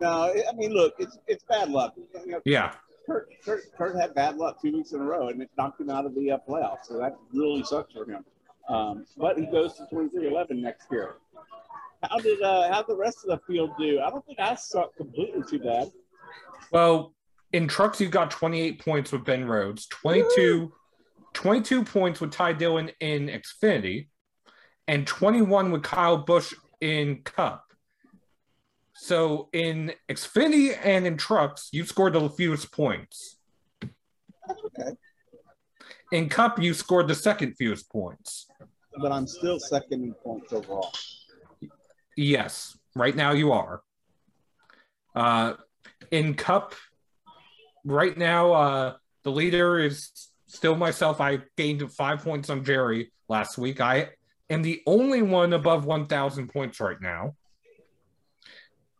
No, 0.00 0.32
I 0.32 0.52
mean, 0.54 0.72
look, 0.72 0.94
it's 0.98 1.18
it's 1.26 1.44
bad 1.44 1.70
luck. 1.70 1.94
You 1.96 2.32
know, 2.32 2.40
yeah. 2.44 2.74
Kurt, 3.06 3.28
Kurt, 3.44 3.62
Kurt 3.76 3.96
had 3.96 4.14
bad 4.14 4.36
luck 4.36 4.60
two 4.60 4.72
weeks 4.72 4.92
in 4.92 5.00
a 5.00 5.04
row, 5.04 5.28
and 5.28 5.40
it 5.42 5.50
knocked 5.58 5.80
him 5.80 5.90
out 5.90 6.06
of 6.06 6.14
the 6.14 6.30
uh, 6.30 6.38
playoffs. 6.48 6.86
So 6.86 6.98
that 6.98 7.16
really 7.32 7.62
sucks 7.62 7.92
for 7.92 8.10
him. 8.10 8.24
Um, 8.68 9.04
but 9.18 9.38
he 9.38 9.44
goes 9.46 9.74
to 9.74 9.86
23-11 9.92 10.52
next 10.62 10.86
year. 10.90 11.16
How 12.02 12.18
did 12.18 12.40
uh, 12.42 12.72
how 12.72 12.82
the 12.82 12.96
rest 12.96 13.18
of 13.24 13.30
the 13.30 13.40
field 13.46 13.70
do? 13.78 14.00
I 14.00 14.10
don't 14.10 14.24
think 14.26 14.40
I 14.40 14.54
sucked 14.54 14.96
completely 14.96 15.42
too 15.48 15.58
bad. 15.58 15.90
Well, 16.70 17.14
in 17.52 17.68
trucks, 17.68 18.00
you 18.00 18.08
got 18.08 18.30
28 18.30 18.84
points 18.84 19.12
with 19.12 19.24
Ben 19.24 19.46
Rhodes, 19.46 19.86
22, 19.86 20.72
22 21.34 21.84
points 21.84 22.20
with 22.20 22.32
Ty 22.32 22.54
Dillon 22.54 22.90
in 23.00 23.28
Xfinity, 23.28 24.08
and 24.88 25.06
21 25.06 25.70
with 25.70 25.82
Kyle 25.82 26.18
Busch 26.18 26.52
in 26.80 27.22
Cup. 27.22 27.72
So 28.94 29.48
in 29.52 29.92
Xfinity 30.08 30.76
and 30.82 31.06
in 31.06 31.16
trucks, 31.16 31.68
you 31.72 31.84
scored 31.84 32.12
the 32.14 32.28
fewest 32.30 32.70
points. 32.72 33.36
Okay, 33.82 34.90
In 36.12 36.28
Cup, 36.28 36.60
you 36.60 36.74
scored 36.74 37.08
the 37.08 37.14
second 37.14 37.54
fewest 37.54 37.90
points. 37.90 38.46
but 39.00 39.10
I'm 39.10 39.26
still 39.26 39.58
second 39.58 40.04
in 40.04 40.14
points 40.14 40.52
overall. 40.52 40.92
Yes, 42.16 42.78
right 42.94 43.16
now 43.16 43.32
you 43.32 43.52
are. 43.52 43.82
Uh, 45.14 45.54
in 46.10 46.34
Cup, 46.34 46.74
right 47.84 48.16
now, 48.16 48.52
uh, 48.52 48.94
the 49.24 49.30
leader 49.32 49.78
is 49.80 50.10
still 50.46 50.76
myself. 50.76 51.20
I 51.20 51.40
gained 51.56 51.90
five 51.92 52.22
points 52.22 52.50
on 52.50 52.64
Jerry 52.64 53.12
last 53.28 53.58
week. 53.58 53.80
I 53.80 54.10
am 54.50 54.62
the 54.62 54.82
only 54.86 55.22
one 55.22 55.52
above 55.52 55.84
1,000 55.84 56.48
points 56.48 56.78
right 56.78 57.00
now. 57.00 57.34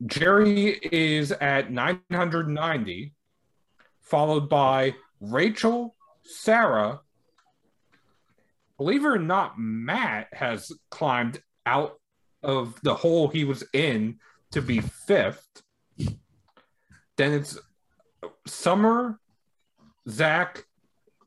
Jerry 0.06 0.78
is 0.92 1.32
at 1.32 1.70
990, 1.70 3.14
followed 4.02 4.48
by 4.48 4.94
Rachel, 5.20 5.94
Sarah. 6.22 7.00
Believe 8.76 9.04
it 9.04 9.08
or 9.08 9.18
not, 9.18 9.58
Matt 9.58 10.28
has 10.32 10.70
climbed 10.90 11.40
out 11.64 11.98
of 12.42 12.78
the 12.82 12.94
hole 12.94 13.28
he 13.28 13.44
was 13.44 13.64
in 13.72 14.18
to 14.50 14.60
be 14.60 14.80
fifth. 14.80 15.46
Then 17.16 17.32
it's 17.32 17.58
Summer, 18.46 19.18
Zach, 20.08 20.66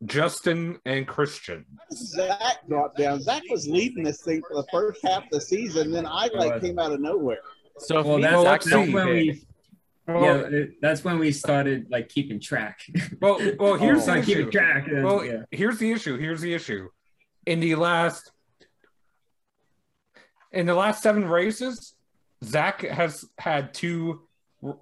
Justin, 0.06 0.80
and 0.86 1.08
Christian. 1.08 1.66
Zach 1.92 2.68
dropped 2.68 2.98
down. 2.98 3.22
Zach 3.22 3.42
was 3.50 3.68
leading 3.68 4.04
this 4.04 4.22
thing 4.22 4.42
for 4.48 4.56
the 4.56 4.68
first 4.72 5.00
half 5.04 5.24
of 5.24 5.30
the 5.32 5.42
season. 5.42 5.92
Then 5.92 6.06
I 6.06 6.30
like 6.34 6.62
came 6.62 6.78
out 6.78 6.92
of 6.92 7.00
nowhere. 7.00 7.40
So 7.80 8.00
if 8.00 8.06
Well, 8.06 8.18
me 8.18 8.24
that's, 8.24 8.66
and 8.66 8.86
that's 8.86 8.94
when 8.94 9.08
we. 9.08 9.44
Well, 10.08 10.52
yeah, 10.52 10.64
that's 10.82 11.04
when 11.04 11.20
we 11.20 11.32
started 11.32 11.88
like 11.92 12.08
keeping 12.10 12.40
track. 12.40 12.80
well, 13.22 13.40
well, 13.60 13.76
here's 13.76 14.08
Oh. 14.08 14.14
the 14.14 14.20
issue. 14.20 14.50
track. 14.50 14.88
and, 14.88 15.04
Well, 15.04 15.26
yeah. 15.26 15.42
here's 15.52 15.78
the 15.80 15.92
issue. 15.92 16.18
Here's 16.18 16.40
the 16.42 16.54
issue. 16.54 16.88
In 17.46 17.60
the 17.60 17.76
last, 17.76 18.32
in 20.52 20.66
the 20.66 20.76
last 20.76 21.04
seven 21.04 21.28
races, 21.28 21.94
Zach 22.44 22.82
has 22.82 23.26
had 23.38 23.74
two 23.74 24.22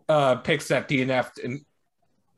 uh, 0.08 0.36
picks 0.38 0.67
that 0.67 0.88
DNF'd, 0.88 1.39
and 1.43 1.65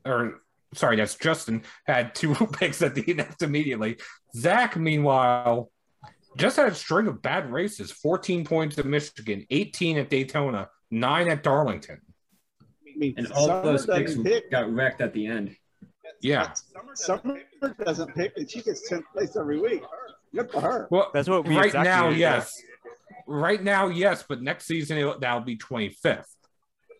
or 0.06 0.40
sorry, 0.74 0.96
that's 0.96 1.14
Justin 1.16 1.62
had 1.86 2.14
two 2.14 2.34
picks 2.52 2.78
that 2.78 2.94
DNF'd 2.94 3.42
immediately. 3.42 3.98
Zach, 4.34 4.76
meanwhile, 4.76 5.70
just 6.38 6.56
had 6.56 6.68
a 6.68 6.74
string 6.74 7.06
of 7.06 7.20
bad 7.22 7.52
races: 7.52 7.90
14 7.90 8.44
points 8.44 8.78
at 8.78 8.86
Michigan, 8.86 9.44
18 9.50 9.98
at 9.98 10.08
Daytona, 10.10 10.68
nine 10.90 11.28
at 11.28 11.42
Darlington. 11.42 12.00
I 12.62 12.64
mean, 12.96 13.14
And 13.16 13.30
all 13.32 13.62
those 13.62 13.86
picks 13.86 14.16
pick. 14.16 14.50
got 14.50 14.72
wrecked 14.72 15.00
at 15.00 15.12
the 15.12 15.26
end. 15.26 15.56
Yeah. 16.20 16.52
Summer 16.94 17.40
doesn't 17.84 18.14
pick, 18.14 18.32
and 18.36 18.50
she 18.50 18.60
gets 18.62 18.90
10th 18.90 19.04
place 19.12 19.36
every 19.36 19.60
week. 19.60 19.82
Good 20.34 20.50
for 20.50 20.60
her. 20.60 20.88
Well, 20.90 21.10
That's 21.14 21.28
what 21.28 21.46
we 21.46 21.56
right 21.56 21.66
exactly 21.66 21.88
now, 21.90 22.08
did. 22.10 22.18
yes. 22.18 22.60
Right 23.26 23.62
now, 23.62 23.88
yes, 23.88 24.24
but 24.28 24.42
next 24.42 24.64
season 24.66 24.98
it, 24.98 25.20
that'll 25.20 25.40
be 25.42 25.56
25th. 25.56 26.24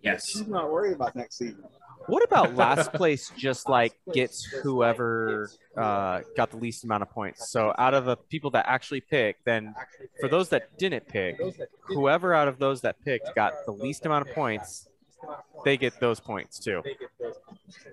Yes. 0.03 0.29
She's 0.29 0.46
not 0.46 0.70
worried 0.70 0.92
about 0.94 1.16
next 1.16 1.38
season. 1.38 1.64
What 2.09 2.25
about 2.25 2.55
last 2.57 2.92
place 2.92 3.31
just 3.37 3.68
like 3.68 3.92
gets 4.12 4.42
whoever 4.44 5.51
uh, 5.77 6.23
got 6.37 6.51
the 6.51 6.57
least 6.57 6.85
amount 6.85 7.03
of 7.03 7.11
points? 7.11 7.51
So 7.51 7.75
out 7.79 7.94
of 7.94 8.07
the 8.07 8.16
people 8.16 8.51
that 8.53 8.64
actually 8.66 9.03
picked, 9.03 9.44
then 9.44 9.75
for 10.21 10.29
those 10.29 10.49
that 10.49 10.77
didn't 10.79 11.07
pick, 11.07 11.38
whoever 11.81 12.35
out 12.35 12.49
of 12.49 12.59
those 12.59 12.81
that 12.81 12.97
picked 13.05 13.35
got 13.35 13.53
the 13.66 13.73
least 13.73 14.07
amount 14.07 14.27
of 14.27 14.35
points, 14.35 14.88
they 15.64 15.77
get 15.77 16.01
those 16.01 16.18
points 16.18 16.59
too. 16.59 16.83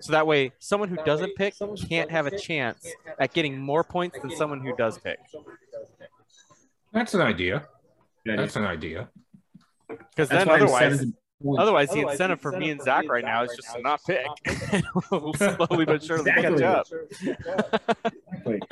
So 0.00 0.12
that 0.12 0.26
way, 0.26 0.52
someone 0.58 0.88
who 0.88 0.96
doesn't 1.04 1.36
pick 1.36 1.54
can't 1.88 2.10
have 2.10 2.26
a 2.26 2.38
chance 2.38 2.88
at 3.18 3.34
getting 3.34 3.58
more 3.58 3.84
points 3.84 4.18
than 4.20 4.30
someone 4.30 4.60
who 4.60 4.74
does 4.76 4.98
pick. 4.98 5.18
That's 6.92 7.12
an 7.12 7.20
idea. 7.20 7.66
That's 8.24 8.56
an 8.56 8.64
idea. 8.64 9.08
Because 9.88 10.28
That's 10.28 10.44
then 10.44 10.46
why 10.46 10.54
otherwise, 10.54 10.98
seven's 10.98 11.14
Otherwise, 11.58 11.90
the 11.90 12.00
incentive 12.00 12.40
for 12.40 12.52
me 12.52 12.70
and 12.70 12.80
Zach 12.80 13.08
right 13.08 13.24
now 13.24 13.42
is 13.44 13.50
just 13.54 13.74
to 13.74 13.82
not 13.82 14.00
pick. 14.06 14.26
slowly 15.36 15.84
but 15.84 16.02
surely 16.02 16.30
Exactly. 16.30 16.58
catch 16.58 16.62
up. 16.62 16.86
Exactly. 17.22 18.60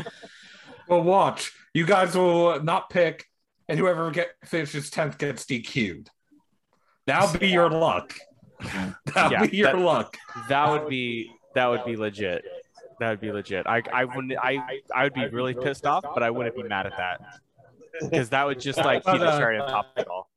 Well, 0.86 1.02
watch. 1.02 1.50
You 1.72 1.86
guys 1.86 2.14
will 2.14 2.62
not 2.62 2.90
pick, 2.90 3.24
and 3.70 3.78
whoever 3.78 4.10
get 4.10 4.32
finishes 4.44 4.90
tenth 4.90 5.16
gets 5.16 5.46
DQ'd. 5.46 6.10
That'll 7.06 7.38
be 7.38 7.48
your 7.48 7.70
luck. 7.70 8.12
That'll 9.14 9.32
Yeah, 9.32 9.46
be 9.46 9.56
your 9.56 9.72
that- 9.72 9.78
luck. 9.78 10.18
That 10.50 10.68
would 10.70 10.86
be 10.90 11.30
that 11.54 11.68
would 11.68 11.86
be 11.86 11.96
legit. 11.96 12.44
That 13.00 13.08
would 13.08 13.20
be 13.22 13.32
legit. 13.32 13.66
I 13.66 13.82
I 13.94 14.04
wouldn't 14.04 14.34
I 14.38 14.58
I 14.94 15.04
would 15.04 15.14
be 15.14 15.26
really 15.28 15.54
pissed 15.54 15.86
off, 15.86 16.04
but 16.12 16.22
I 16.22 16.30
wouldn't 16.30 16.54
be 16.54 16.62
mad 16.64 16.84
at 16.84 16.96
that 16.98 17.20
because 18.00 18.28
that 18.30 18.46
would 18.46 18.60
just 18.60 18.78
like 18.78 19.04
be 19.04 19.12
But, 19.12 19.18
the 19.18 19.26
uh, 19.28 19.38
cherry 19.38 19.58
on 19.58 19.68
top 19.68 19.92
of 19.96 20.02
it 20.02 20.08
all. 20.08 20.30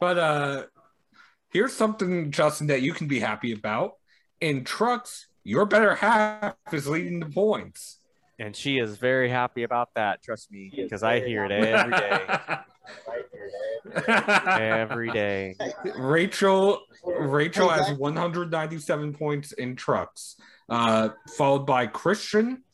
But 0.00 0.18
uh 0.18 0.64
here's 1.50 1.72
something, 1.72 2.30
Justin, 2.30 2.66
that 2.66 2.82
you 2.82 2.92
can 2.92 3.06
be 3.06 3.20
happy 3.20 3.52
about. 3.52 3.94
In 4.40 4.64
trucks, 4.64 5.28
your 5.44 5.64
better 5.64 5.94
half 5.94 6.56
is 6.72 6.86
leading 6.88 7.20
the 7.20 7.26
points. 7.26 7.98
And 8.38 8.54
she 8.54 8.78
is 8.78 8.96
very 8.96 9.30
happy 9.30 9.62
about 9.62 9.90
that. 9.94 10.22
Trust 10.22 10.50
me, 10.50 10.70
because 10.74 11.04
I 11.04 11.20
hear 11.20 11.44
it 11.44 11.52
every 11.52 11.92
day. 11.92 12.20
Every 14.48 15.10
day. 15.10 15.56
Rachel 15.96 16.80
Rachel 17.04 17.68
has 17.68 17.92
197 17.92 19.14
points 19.14 19.52
in 19.52 19.76
trucks, 19.76 20.36
uh, 20.68 21.10
followed 21.36 21.66
by 21.66 21.86
Christian, 21.86 22.64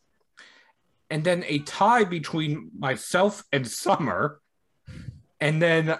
and 1.10 1.24
then 1.24 1.44
a 1.46 1.58
tie 1.60 2.04
between 2.04 2.70
myself 2.78 3.44
and 3.52 3.66
Summer, 3.66 4.40
and 5.40 5.60
then 5.60 5.98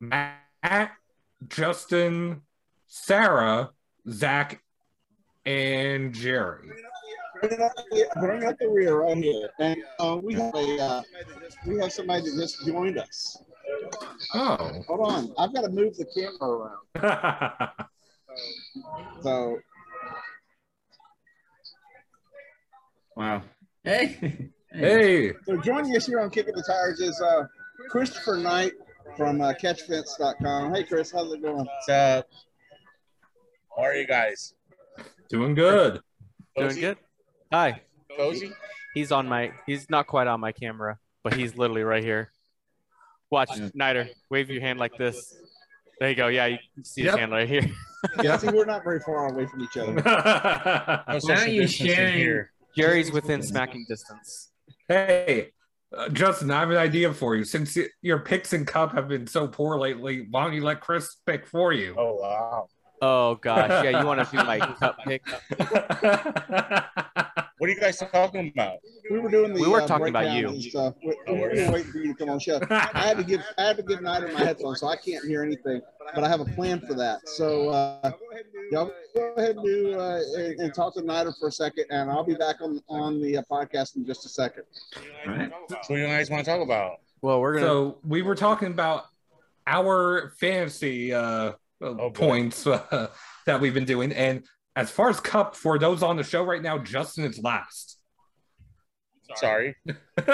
Matt, 0.00 0.92
Justin, 1.48 2.42
Sarah, 2.86 3.70
Zach, 4.08 4.62
and 5.44 6.14
Jerry. 6.14 6.68
Bring 7.40 7.60
up, 7.60 7.72
the, 7.90 8.06
bring 8.20 8.44
up 8.44 8.58
the 8.58 8.68
rear 8.68 9.02
right 9.02 9.16
here, 9.16 9.50
and 9.60 9.76
uh, 10.00 10.18
we 10.20 10.34
have 10.34 10.54
a 10.54 10.78
uh, 10.80 11.02
we 11.66 11.78
have 11.78 11.92
somebody 11.92 12.22
that 12.22 12.36
just 12.36 12.66
joined 12.66 12.98
us. 12.98 13.42
Oh. 14.34 14.82
Hold 14.88 15.00
on, 15.08 15.32
I've 15.38 15.54
got 15.54 15.62
to 15.62 15.68
move 15.68 15.96
the 15.96 16.06
camera 16.14 16.72
around. 17.04 17.70
So 19.22 19.58
Wow. 23.18 23.42
Hey. 23.88 24.50
hey, 24.70 25.32
So 25.46 25.56
joining 25.56 25.96
us 25.96 26.04
here 26.04 26.20
on 26.20 26.28
Kicking 26.28 26.54
the 26.54 26.62
Tires 26.62 27.00
is 27.00 27.18
uh, 27.22 27.46
Christopher 27.88 28.36
Knight 28.36 28.72
from 29.16 29.40
uh, 29.40 29.54
CatchFence.com. 29.54 30.74
Hey, 30.74 30.84
Chris, 30.84 31.10
how's 31.10 31.32
it 31.32 31.40
going? 31.40 31.64
What's 31.64 31.88
up? 31.88 32.28
How 33.74 33.84
are 33.84 33.94
you 33.94 34.06
guys? 34.06 34.52
doing 35.30 35.54
good. 35.54 36.00
Doing 36.54 36.68
Cozy? 36.68 36.80
good? 36.82 36.98
Hi. 37.50 37.80
Cozy? 38.14 38.52
He's 38.92 39.10
on 39.10 39.26
my 39.26 39.52
he's 39.64 39.88
not 39.88 40.06
quite 40.06 40.26
on 40.26 40.38
my 40.38 40.52
camera, 40.52 40.98
but 41.24 41.32
he's 41.32 41.56
literally 41.56 41.82
right 41.82 42.04
here. 42.04 42.30
Watch, 43.30 43.48
Yeah. 43.56 43.70
Niter, 43.72 44.08
wave 44.28 44.50
your 44.50 44.60
hand 44.60 44.78
like 44.78 44.98
this. 44.98 45.34
There 45.98 46.10
you 46.10 46.14
go. 46.14 46.28
Yeah, 46.28 46.44
you 46.44 46.58
can 46.74 46.84
see 46.84 47.04
his 47.04 47.14
hand 47.14 47.32
right 47.32 47.48
here. 47.48 47.64
Yeah, 48.22 48.36
see, 48.36 48.48
we're 48.48 48.66
not 48.66 48.84
very 48.84 49.00
far 49.00 49.32
away 49.32 49.46
from 49.46 49.62
each 49.62 49.76
other. 49.78 49.92
No 49.94 50.02
Why 50.02 51.18
social 51.20 51.62
are 51.64 51.66
sharing- 51.66 52.14
here. 52.18 52.52
Jerry's 52.78 53.12
within 53.18 53.42
smacking 53.42 53.84
distance. 53.88 54.50
hey, 54.88 55.50
uh, 55.96 56.08
Justin, 56.10 56.50
I 56.50 56.60
have 56.60 56.70
an 56.70 56.76
idea 56.76 57.12
for 57.12 57.34
you. 57.36 57.44
Since 57.44 57.76
y- 57.76 57.86
your 58.02 58.20
picks 58.20 58.52
and 58.52 58.66
cup 58.66 58.92
have 58.92 59.08
been 59.08 59.26
so 59.26 59.48
poor 59.48 59.78
lately, 59.78 60.26
why 60.30 60.44
don't 60.44 60.54
you 60.54 60.62
let 60.62 60.80
Chris 60.80 61.16
pick 61.26 61.46
for 61.46 61.72
you? 61.72 61.94
Oh 61.98 62.14
wow. 62.16 62.68
Oh 63.00 63.36
gosh, 63.36 63.84
yeah, 63.84 64.00
you 64.00 64.06
want 64.06 64.24
to 64.24 64.36
do 64.36 64.42
my 64.44 64.58
cup 64.58 64.98
pick? 65.04 65.22
What 67.58 67.68
are 67.68 67.72
you 67.72 67.80
guys 67.80 67.98
talking 67.98 68.52
about? 68.54 68.78
We 69.10 69.18
were 69.18 69.28
doing 69.28 69.52
the 69.52 69.60
We 69.60 69.68
were 69.68 69.82
uh, 69.82 69.86
talking 69.86 70.08
about 70.08 70.32
you. 70.32 70.48
and 70.48 70.62
stuff. 70.62 70.94
We, 71.04 71.16
we 71.26 71.40
were 71.40 71.48
waiting 71.48 71.90
for 71.90 71.98
you 71.98 72.12
to 72.12 72.18
come 72.18 72.30
on 72.30 72.38
show. 72.38 72.60
I 72.70 72.88
had 72.94 73.16
to 73.16 73.24
give 73.24 73.40
I 73.56 73.64
had 73.64 73.76
to 73.78 73.82
give 73.82 74.00
Knight 74.00 74.32
my 74.32 74.44
headphones, 74.44 74.80
so 74.80 74.86
I 74.86 74.96
can't 74.96 75.24
hear 75.24 75.42
anything. 75.42 75.80
But 76.14 76.22
I 76.22 76.28
have 76.28 76.40
a 76.40 76.44
plan 76.44 76.80
for 76.80 76.94
that. 76.94 77.28
So 77.28 77.70
uh, 77.70 78.12
y'all 78.70 78.92
go 79.14 79.34
ahead 79.36 79.56
and 79.56 79.64
do 79.64 79.98
uh, 79.98 80.20
and, 80.36 80.60
and 80.60 80.74
talk 80.74 80.94
to 80.94 81.02
Nider 81.02 81.32
for 81.38 81.48
a 81.48 81.52
second, 81.52 81.86
and 81.90 82.10
I'll 82.10 82.24
be 82.24 82.34
back 82.34 82.60
on 82.60 82.80
on 82.88 83.20
the 83.20 83.38
uh, 83.38 83.42
podcast 83.50 83.96
in 83.96 84.06
just 84.06 84.24
a 84.24 84.28
second. 84.28 84.62
All 85.26 85.32
right. 85.34 85.50
So 85.68 85.76
what 85.76 85.88
do 85.88 85.96
you 85.96 86.06
guys 86.06 86.30
want 86.30 86.44
to 86.44 86.50
talk 86.50 86.62
about? 86.62 86.98
Well, 87.22 87.40
we're 87.40 87.54
gonna. 87.54 87.66
so 87.66 87.98
we 88.06 88.22
were 88.22 88.36
talking 88.36 88.68
about 88.68 89.06
our 89.66 90.32
fantasy 90.38 91.12
uh, 91.12 91.52
uh, 91.82 91.92
boy. 91.92 92.10
points 92.10 92.66
uh, 92.66 93.08
that 93.46 93.60
we've 93.60 93.74
been 93.74 93.84
doing, 93.84 94.12
and 94.12 94.44
as 94.76 94.90
far 94.90 95.08
as 95.08 95.20
cup 95.20 95.56
for 95.56 95.78
those 95.78 96.02
on 96.02 96.16
the 96.16 96.24
show 96.24 96.42
right 96.44 96.62
now, 96.62 96.78
Justin 96.78 97.24
is 97.24 97.38
last. 97.38 97.98
Sorry. 99.36 99.76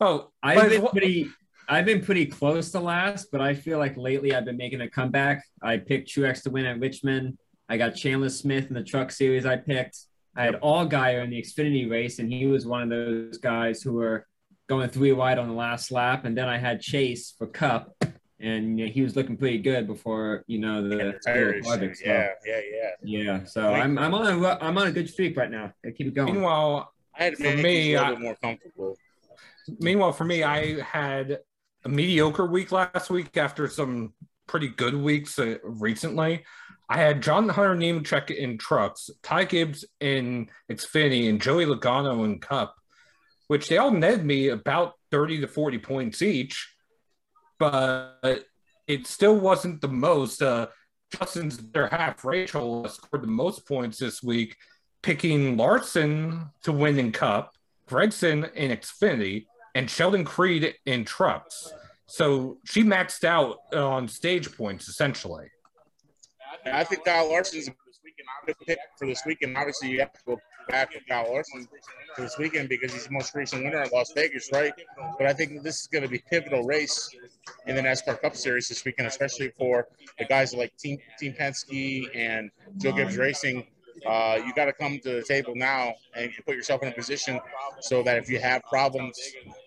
oh, 0.00 0.30
I've 0.42 0.68
been 0.68 0.82
wh- 0.82 0.90
pretty 0.90 1.30
I've 1.70 1.84
been 1.84 2.02
pretty 2.02 2.26
close 2.26 2.72
to 2.72 2.80
last, 2.80 3.28
but 3.30 3.40
I 3.40 3.54
feel 3.54 3.78
like 3.78 3.96
lately 3.96 4.34
I've 4.34 4.44
been 4.44 4.56
making 4.56 4.80
a 4.80 4.90
comeback. 4.90 5.44
I 5.62 5.76
picked 5.76 6.08
Truex 6.08 6.42
to 6.42 6.50
win 6.50 6.66
at 6.66 6.80
Richmond. 6.80 7.38
I 7.68 7.76
got 7.76 7.94
Chandler 7.94 8.28
Smith 8.28 8.66
in 8.66 8.74
the 8.74 8.82
truck 8.82 9.12
series 9.12 9.46
I 9.46 9.56
picked. 9.56 9.96
I 10.36 10.42
had 10.42 10.56
All 10.56 10.84
Allgaier 10.84 11.22
in 11.22 11.30
the 11.30 11.40
Xfinity 11.40 11.88
race, 11.88 12.18
and 12.18 12.32
he 12.32 12.46
was 12.46 12.66
one 12.66 12.82
of 12.82 12.88
those 12.88 13.38
guys 13.38 13.82
who 13.82 13.92
were 13.92 14.26
going 14.68 14.88
three 14.88 15.12
wide 15.12 15.38
on 15.38 15.46
the 15.46 15.54
last 15.54 15.92
lap. 15.92 16.24
And 16.24 16.36
then 16.36 16.48
I 16.48 16.58
had 16.58 16.80
Chase 16.80 17.34
for 17.38 17.46
Cup, 17.46 17.94
and 18.40 18.78
you 18.78 18.86
know, 18.86 18.92
he 18.92 19.02
was 19.02 19.16
looking 19.16 19.36
pretty 19.36 19.58
good 19.58 19.86
before 19.86 20.44
you 20.46 20.58
know 20.58 20.86
the 20.86 21.18
Tires. 21.24 21.66
project. 21.66 21.98
So, 21.98 22.04
Yeah, 22.06 22.28
yeah, 22.46 22.60
yeah. 23.02 23.22
yeah. 23.22 23.44
So 23.44 23.72
I'm 23.72 23.98
I'm 23.98 24.14
on 24.14 24.26
a 24.26 24.36
ru- 24.36 24.58
I'm 24.60 24.76
on 24.78 24.86
a 24.88 24.92
good 24.92 25.08
streak 25.08 25.36
right 25.36 25.50
now. 25.50 25.72
Gotta 25.84 25.94
keep 25.94 26.06
it 26.08 26.14
going. 26.14 26.32
meanwhile, 26.34 26.92
I 27.18 27.24
had 27.24 27.36
For 27.36 27.42
me, 27.44 27.62
me 27.62 27.94
a 27.94 28.00
I- 28.00 28.08
little 28.10 28.16
bit 28.16 28.22
more 28.24 28.36
comfortable. 28.42 28.96
Meanwhile, 29.78 30.12
for 30.12 30.24
me, 30.24 30.42
I 30.42 30.80
had 30.80 31.38
a 31.84 31.88
mediocre 31.88 32.46
week 32.46 32.72
last 32.72 33.10
week 33.10 33.36
after 33.36 33.68
some 33.68 34.12
pretty 34.46 34.68
good 34.68 34.94
weeks 34.94 35.38
uh, 35.38 35.56
recently. 35.62 36.44
I 36.88 36.96
had 36.96 37.22
John 37.22 37.48
Hunter 37.48 37.76
Nemechek 37.76 38.30
in 38.36 38.58
trucks, 38.58 39.10
Ty 39.22 39.44
Gibbs 39.44 39.84
in 40.00 40.48
Xfinity, 40.70 41.28
and 41.28 41.40
Joey 41.40 41.66
Logano 41.66 42.24
in 42.24 42.40
Cup, 42.40 42.74
which 43.46 43.68
they 43.68 43.78
all 43.78 43.92
netted 43.92 44.24
me 44.24 44.48
about 44.48 44.94
30 45.12 45.42
to 45.42 45.46
40 45.46 45.78
points 45.78 46.20
each, 46.20 46.74
but 47.60 48.44
it 48.88 49.06
still 49.06 49.36
wasn't 49.36 49.80
the 49.80 49.88
most. 49.88 50.42
Uh, 50.42 50.66
Justin's 51.16 51.58
their 51.70 51.88
half, 51.88 52.24
Rachel, 52.24 52.88
scored 52.88 53.22
the 53.22 53.28
most 53.28 53.66
points 53.68 53.98
this 53.98 54.22
week, 54.22 54.56
picking 55.02 55.56
Larson 55.56 56.46
to 56.62 56.72
win 56.72 56.98
in 56.98 57.12
Cup, 57.12 57.52
Gragson 57.88 58.52
in 58.54 58.70
Xfinity, 58.70 59.46
and 59.74 59.88
Sheldon 59.88 60.24
Creed 60.24 60.74
in 60.86 61.04
trucks. 61.04 61.72
So 62.06 62.58
she 62.64 62.82
maxed 62.82 63.24
out 63.24 63.58
on 63.74 64.08
stage 64.08 64.56
points 64.56 64.88
essentially. 64.88 65.48
I 66.66 66.82
think 66.84 67.04
Kyle 67.04 67.28
Larson's 67.28 67.70
pick 68.66 68.78
for 68.98 69.06
this 69.06 69.22
weekend. 69.26 69.56
Obviously, 69.56 69.90
you 69.90 70.00
have 70.00 70.12
to 70.12 70.20
go 70.26 70.38
with 70.70 71.06
Kyle 71.08 71.32
Larson 71.32 71.68
this 72.16 72.38
weekend 72.38 72.68
because 72.68 72.92
he's 72.92 73.06
the 73.06 73.12
most 73.12 73.34
recent 73.34 73.64
winner 73.64 73.82
in 73.82 73.90
Las 73.92 74.12
Vegas, 74.12 74.50
right? 74.52 74.72
But 75.18 75.26
I 75.26 75.32
think 75.32 75.62
this 75.62 75.80
is 75.80 75.86
going 75.86 76.02
to 76.02 76.08
be 76.08 76.22
pivotal 76.30 76.64
race 76.64 77.14
in 77.66 77.76
the 77.76 77.82
NASCAR 77.82 78.20
Cup 78.20 78.36
Series 78.36 78.68
this 78.68 78.84
weekend, 78.84 79.08
especially 79.08 79.52
for 79.58 79.88
the 80.18 80.24
guys 80.24 80.54
like 80.54 80.76
Team 80.76 80.98
Team 81.18 81.34
Penske 81.38 82.08
and 82.14 82.50
Joe 82.76 82.92
Gibbs 82.92 83.16
Racing. 83.16 83.66
Uh, 84.06 84.38
you 84.44 84.54
got 84.54 84.64
to 84.64 84.72
come 84.72 84.98
to 85.00 85.16
the 85.16 85.22
table 85.22 85.54
now 85.54 85.92
and 86.14 86.30
put 86.46 86.56
yourself 86.56 86.82
in 86.82 86.88
a 86.88 86.92
position 86.92 87.38
so 87.80 88.02
that 88.02 88.16
if 88.16 88.30
you 88.30 88.38
have 88.38 88.62
problems 88.62 89.18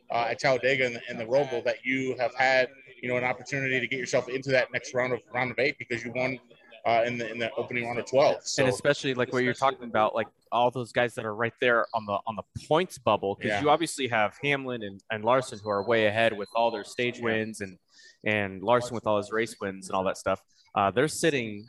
uh, 0.09 0.27
at 0.29 0.39
Talladega 0.39 0.85
and, 0.85 0.95
the, 0.95 1.01
in 1.09 1.17
the 1.17 1.25
Roval, 1.25 1.63
that 1.63 1.85
you 1.85 2.15
have 2.17 2.33
had 2.35 2.69
you 3.01 3.09
know 3.09 3.17
an 3.17 3.23
opportunity 3.23 3.79
to 3.79 3.87
get 3.87 3.99
yourself 3.99 4.29
into 4.29 4.49
that 4.49 4.71
next 4.71 4.93
round 4.93 5.13
of 5.13 5.19
round 5.33 5.51
of 5.51 5.59
eight 5.59 5.77
because 5.77 6.03
you 6.03 6.11
won 6.15 6.39
uh, 6.85 7.03
in 7.05 7.17
the 7.17 7.31
in 7.31 7.39
the 7.39 7.49
opening 7.55 7.85
round 7.85 7.99
of 7.99 8.05
twelve. 8.05 8.37
So 8.43 8.63
and 8.63 8.73
especially 8.73 9.13
like 9.13 9.31
what 9.31 9.43
you're 9.43 9.53
talking 9.53 9.87
about, 9.87 10.13
like 10.15 10.27
all 10.51 10.69
those 10.69 10.91
guys 10.91 11.15
that 11.15 11.25
are 11.25 11.33
right 11.35 11.53
there 11.61 11.85
on 11.93 12.05
the 12.05 12.17
on 12.27 12.35
the 12.35 12.43
points 12.67 12.97
bubble, 12.97 13.35
because 13.35 13.51
Yeah. 13.51 13.61
you 13.61 13.69
obviously 13.69 14.07
have 14.09 14.37
Hamlin 14.43 14.83
and, 14.83 15.01
and 15.11 15.23
Larson 15.23 15.59
who 15.63 15.69
are 15.69 15.83
way 15.83 16.05
ahead 16.07 16.37
with 16.37 16.49
all 16.55 16.71
their 16.71 16.83
stage 16.83 17.19
wins 17.19 17.61
and 17.61 17.77
and 18.25 18.61
Larson 18.61 18.95
with 18.95 19.07
all 19.07 19.17
his 19.17 19.31
race 19.31 19.55
wins 19.61 19.89
and 19.89 19.95
all 19.95 20.03
that 20.03 20.17
stuff. 20.17 20.41
Uh, 20.75 20.91
they're 20.91 21.07
sitting 21.07 21.65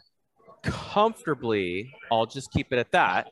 comfortably. 0.63 1.95
I'll 2.11 2.27
just 2.27 2.51
keep 2.53 2.73
it 2.73 2.79
at 2.79 2.91
that. 2.93 3.29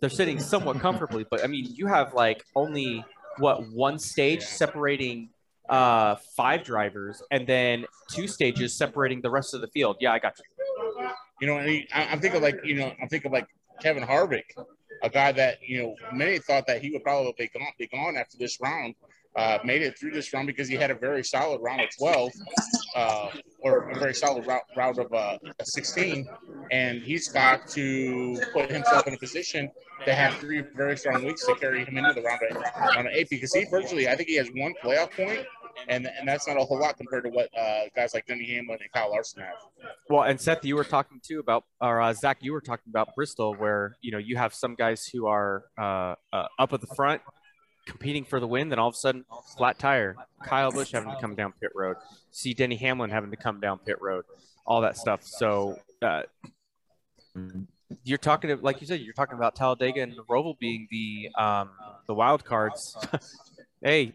They're 0.00 0.10
sitting 0.10 0.38
somewhat 0.38 0.80
comfortably, 0.80 1.24
but 1.30 1.42
I 1.42 1.46
mean, 1.46 1.66
you 1.74 1.86
have 1.86 2.14
like 2.14 2.44
only 2.54 3.04
what 3.38 3.68
one 3.70 3.98
stage 3.98 4.42
separating 4.42 5.30
uh 5.68 6.14
five 6.36 6.62
drivers 6.62 7.20
and 7.32 7.44
then 7.44 7.84
two 8.08 8.28
stages 8.28 8.78
separating 8.78 9.20
the 9.20 9.30
rest 9.30 9.52
of 9.52 9.60
the 9.60 9.66
field. 9.68 9.96
Yeah, 10.00 10.12
I 10.12 10.18
got 10.20 10.34
you. 10.38 10.55
You 11.40 11.46
know, 11.46 11.58
and 11.58 11.68
he, 11.68 11.88
I, 11.92 12.06
I'm 12.06 12.20
thinking 12.20 12.42
like 12.42 12.60
you 12.64 12.76
know, 12.76 12.92
I'm 13.00 13.08
thinking 13.08 13.32
like 13.32 13.46
Kevin 13.80 14.02
Harvick, 14.02 14.44
a 15.02 15.10
guy 15.10 15.32
that 15.32 15.58
you 15.62 15.82
know 15.82 15.94
many 16.12 16.38
thought 16.38 16.66
that 16.66 16.80
he 16.82 16.90
would 16.90 17.02
probably 17.02 17.34
be 17.38 17.48
gone, 17.48 17.68
be 17.78 17.86
gone 17.88 18.16
after 18.16 18.36
this 18.38 18.58
round. 18.60 18.94
uh, 19.36 19.58
made 19.64 19.82
it 19.82 19.98
through 19.98 20.10
this 20.10 20.32
round 20.32 20.46
because 20.46 20.66
he 20.66 20.74
had 20.76 20.90
a 20.90 20.94
very 20.94 21.22
solid 21.22 21.60
round 21.60 21.82
of 21.82 21.88
12, 21.98 22.32
uh, 22.94 23.28
or 23.60 23.90
a 23.90 23.98
very 23.98 24.14
solid 24.14 24.46
round, 24.46 24.62
round 24.76 24.98
of 24.98 25.12
uh, 25.12 25.36
16, 25.62 26.26
and 26.72 27.02
he's 27.02 27.28
got 27.28 27.68
to 27.68 28.40
put 28.54 28.70
himself 28.70 29.06
in 29.06 29.12
a 29.14 29.18
position 29.18 29.70
to 30.06 30.14
have 30.14 30.34
three 30.36 30.62
very 30.74 30.96
strong 30.96 31.22
weeks 31.24 31.44
to 31.44 31.54
carry 31.56 31.84
him 31.84 31.98
into 31.98 32.14
the 32.14 32.22
round 32.22 32.40
of, 32.50 32.56
round 32.94 33.08
of 33.08 33.12
eight 33.12 33.28
because 33.28 33.52
he 33.52 33.64
virtually, 33.70 34.08
I 34.08 34.16
think 34.16 34.28
he 34.28 34.36
has 34.36 34.48
one 34.56 34.72
playoff 34.82 35.10
point, 35.12 35.44
and 35.88 36.06
and 36.06 36.28
that's 36.28 36.46
not 36.46 36.56
a 36.56 36.64
whole 36.64 36.78
lot 36.78 36.96
compared 36.96 37.24
to 37.24 37.30
what 37.30 37.48
uh, 37.58 37.84
guys 37.94 38.14
like 38.14 38.26
Denny 38.26 38.46
Hamlin 38.46 38.78
and 38.80 38.92
Kyle 38.92 39.10
Larson 39.10 39.42
have. 39.42 39.54
Well, 40.08 40.22
and 40.22 40.40
Seth, 40.40 40.64
you 40.64 40.76
were 40.76 40.84
talking 40.84 41.20
too 41.22 41.40
about, 41.40 41.64
or 41.80 42.00
uh, 42.00 42.12
Zach, 42.12 42.38
you 42.40 42.52
were 42.52 42.60
talking 42.60 42.90
about 42.90 43.14
Bristol, 43.14 43.54
where 43.54 43.96
you 44.00 44.12
know 44.12 44.18
you 44.18 44.36
have 44.36 44.54
some 44.54 44.74
guys 44.74 45.06
who 45.06 45.26
are 45.26 45.64
uh, 45.78 46.14
uh, 46.32 46.46
up 46.58 46.72
at 46.72 46.80
the 46.80 46.86
front 46.94 47.22
competing 47.86 48.24
for 48.24 48.40
the 48.40 48.46
win, 48.46 48.68
then 48.68 48.78
all 48.78 48.88
of 48.88 48.94
a 48.94 48.96
sudden 48.96 49.24
flat 49.56 49.78
tire. 49.78 50.16
Kyle 50.44 50.70
Busch 50.70 50.92
having 50.92 51.10
to 51.10 51.20
come 51.20 51.34
down 51.34 51.52
pit 51.60 51.70
road. 51.74 51.96
See 52.32 52.52
Denny 52.52 52.76
Hamlin 52.76 53.10
having 53.10 53.30
to 53.30 53.36
come 53.36 53.60
down 53.60 53.78
pit 53.78 53.96
road. 54.00 54.24
All 54.66 54.80
that 54.80 54.96
stuff. 54.96 55.22
So 55.22 55.78
uh, 56.02 56.22
you're 58.02 58.18
talking 58.18 58.50
to, 58.50 58.56
like 58.56 58.80
you 58.80 58.86
said, 58.86 59.00
you're 59.00 59.14
talking 59.14 59.36
about 59.36 59.54
Talladega 59.54 60.02
and 60.02 60.14
Roval 60.28 60.58
being 60.58 60.88
the 60.90 61.30
um, 61.40 61.70
the 62.06 62.14
wild 62.14 62.44
cards. 62.44 62.96
hey, 63.82 64.12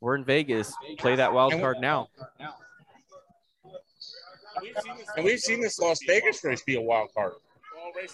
we're 0.00 0.16
in 0.16 0.24
Vegas. 0.24 0.72
Play 0.98 1.16
that 1.16 1.32
wild 1.32 1.52
card 1.52 1.78
now. 1.80 2.08
And 5.16 5.24
we've 5.24 5.40
seen 5.40 5.60
this 5.60 5.78
Las 5.78 6.00
Vegas 6.06 6.42
race 6.44 6.62
be 6.62 6.76
a 6.76 6.80
wild 6.80 7.10
card. 7.14 7.32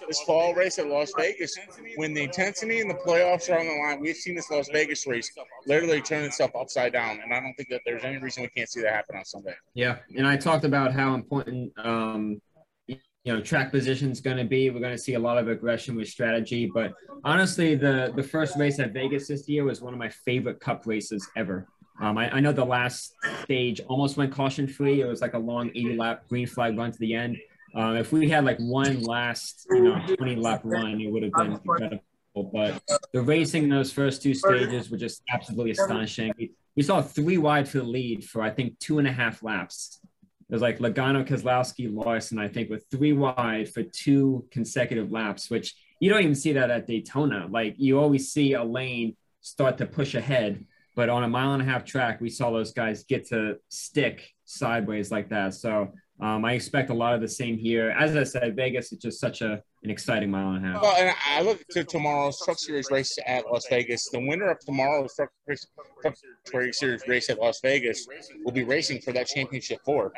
This 0.09 0.21
fall 0.23 0.55
race 0.55 0.79
at 0.79 0.87
Las 0.87 1.13
Vegas, 1.17 1.55
when 1.97 2.15
the 2.15 2.23
intensity 2.23 2.81
and 2.81 2.89
the 2.89 2.95
playoffs 2.95 3.51
are 3.51 3.59
on 3.59 3.67
the 3.67 3.75
line, 3.75 4.01
we've 4.01 4.17
seen 4.17 4.35
this 4.35 4.51
Las 4.51 4.69
Vegas 4.73 5.07
race 5.07 5.31
literally 5.67 6.01
turn 6.01 6.25
itself 6.25 6.51
upside 6.59 6.93
down. 6.93 7.21
And 7.23 7.33
I 7.33 7.41
don't 7.41 7.53
think 7.55 7.69
that 7.69 7.83
there's 7.85 8.03
any 8.03 8.17
reason 8.17 8.43
we 8.43 8.49
can't 8.49 8.69
see 8.69 8.81
that 8.83 8.93
happen 8.93 9.17
on 9.17 9.25
Sunday. 9.25 9.55
Yeah, 9.75 9.99
and 10.17 10.27
I 10.27 10.37
talked 10.37 10.65
about 10.65 10.93
how 10.93 11.15
important 11.15 11.73
um, 11.79 12.41
you 12.89 12.99
know 13.27 13.41
track 13.41 13.71
position 13.71 14.11
is 14.11 14.21
going 14.21 14.39
to 14.39 14.45
be. 14.45 14.71
We're 14.71 14.81
going 14.81 14.93
to 14.93 14.99
see 14.99 15.15
a 15.15 15.19
lot 15.19 15.37
of 15.37 15.49
aggression 15.49 15.97
with 15.97 16.09
strategy, 16.09 16.71
but 16.73 16.95
honestly, 17.25 17.75
the 17.75 18.13
the 18.17 18.23
first 18.23 18.57
race 18.57 18.79
at 18.79 18.93
Vegas 18.93 19.29
this 19.29 19.49
year 19.49 19.65
was 19.65 19.83
one 19.83 19.93
of 19.93 19.99
my 19.99 20.09
favorite 20.09 20.61
Cup 20.61 20.87
races 20.87 21.29
ever. 21.37 21.67
Um, 22.01 22.19
I, 22.19 22.37
I, 22.37 22.41
know 22.41 22.53
the 22.53 22.65
last 22.65 23.15
stage 23.43 23.81
almost 23.89 24.17
went 24.17 24.33
caution 24.33 24.69
free. 24.69 25.01
It 25.01 25.07
was 25.07 25.23
like 25.23 25.35
a 25.35 25.39
long 25.39 25.71
80 25.71 25.97
lap 25.97 26.29
green 26.29 26.47
flag 26.47 26.77
run 26.77 26.93
to 26.93 26.99
the 26.99 27.15
end. 27.15 27.39
Um, 27.75 27.97
if 27.97 28.13
we 28.13 28.29
had 28.29 28.45
like 28.45 28.59
one 28.59 29.03
last, 29.03 29.67
you 29.71 29.83
know, 29.83 29.99
20 30.17 30.37
lap 30.37 30.61
run, 30.65 31.01
it 31.01 31.11
would 31.11 31.23
have 31.23 31.33
been 31.33 31.53
incredible. 31.53 32.03
But 32.35 32.83
the 33.13 33.23
racing 33.23 33.65
in 33.65 33.71
those 33.71 33.93
first 33.93 34.23
two 34.23 34.35
stages 34.35 34.91
were 34.91 34.99
just 34.99 35.23
absolutely 35.33 35.71
astonishing. 35.71 36.33
We, 36.39 36.53
we 36.75 36.83
saw 36.83 37.01
three 37.01 37.39
wide 37.39 37.69
for 37.69 37.79
the 37.79 37.85
lead 37.85 38.25
for 38.25 38.43
I 38.43 38.51
think 38.51 38.79
two 38.79 38.99
and 38.99 39.09
a 39.09 39.13
half 39.13 39.43
laps. 39.43 40.01
It 40.49 40.53
was 40.53 40.63
like 40.63 40.79
Logano, 40.79 41.27
Keselowski, 41.27 41.93
Larson, 41.93 42.39
I 42.39 42.49
think, 42.49 42.71
with 42.71 42.85
three 42.91 43.13
wide 43.13 43.73
for 43.73 43.83
two 43.83 44.47
consecutive 44.51 45.11
laps, 45.11 45.51
which 45.51 45.75
you 45.99 46.11
don't 46.11 46.21
even 46.21 46.35
see 46.35 46.53
that 46.53 46.71
at 46.71 46.87
Daytona. 46.87 47.47
Like 47.51 47.75
you 47.79 47.99
always 47.99 48.31
see 48.33 48.53
a 48.53 48.63
lane 48.63 49.17
start 49.41 49.79
to 49.79 49.87
push 49.87 50.15
ahead 50.15 50.65
but 50.97 51.11
on 51.11 51.23
a 51.23 51.29
mile 51.29 51.53
and 51.53 51.63
a 51.63 51.65
half 51.65 51.85
track, 51.85 52.21
we 52.21 52.31
saw 52.31 52.51
those 52.51 52.73
guys 52.73 53.05
get 53.05 53.29
to 53.29 53.59
stick 53.69 54.31
sideways 54.47 55.13
like 55.13 55.29
that. 55.29 55.55
So 55.55 55.93
um, 56.21 56.45
I 56.45 56.53
expect 56.55 56.91
a 56.91 56.95
lot 56.95 57.15
of 57.15 57.21
the 57.21 57.29
same 57.29 57.59
here. 57.59 57.91
As 57.91 58.17
I 58.17 58.25
said, 58.25 58.57
Vegas 58.57 58.93
is 58.93 58.99
just 58.99 59.21
such 59.21 59.43
a 59.43 59.63
an 59.87 59.91
exciting 59.91 60.31
mile 60.31 60.53
and 60.55 60.67
a 60.67 60.69
half. 60.69 60.83
Well, 60.83 60.97
and 60.97 61.15
I 61.31 61.43
look 61.43 61.65
to 61.69 61.85
tomorrow's 61.85 62.41
Truck 62.45 62.59
Series 62.59 62.91
race 62.91 63.17
at 63.25 63.47
Las 63.47 63.67
Vegas. 63.71 64.09
The 64.11 64.19
winner 64.19 64.51
of 64.51 64.59
tomorrow's 64.59 65.15
Truck, 65.15 65.31
Truck 66.03 66.75
Series 66.75 67.03
race 67.07 67.31
at 67.31 67.39
Las 67.39 67.61
Vegas 67.61 68.09
will 68.45 68.53
be 68.53 68.65
racing 68.65 69.01
for 69.01 69.13
that 69.13 69.29
championship 69.29 69.79
four 69.85 70.13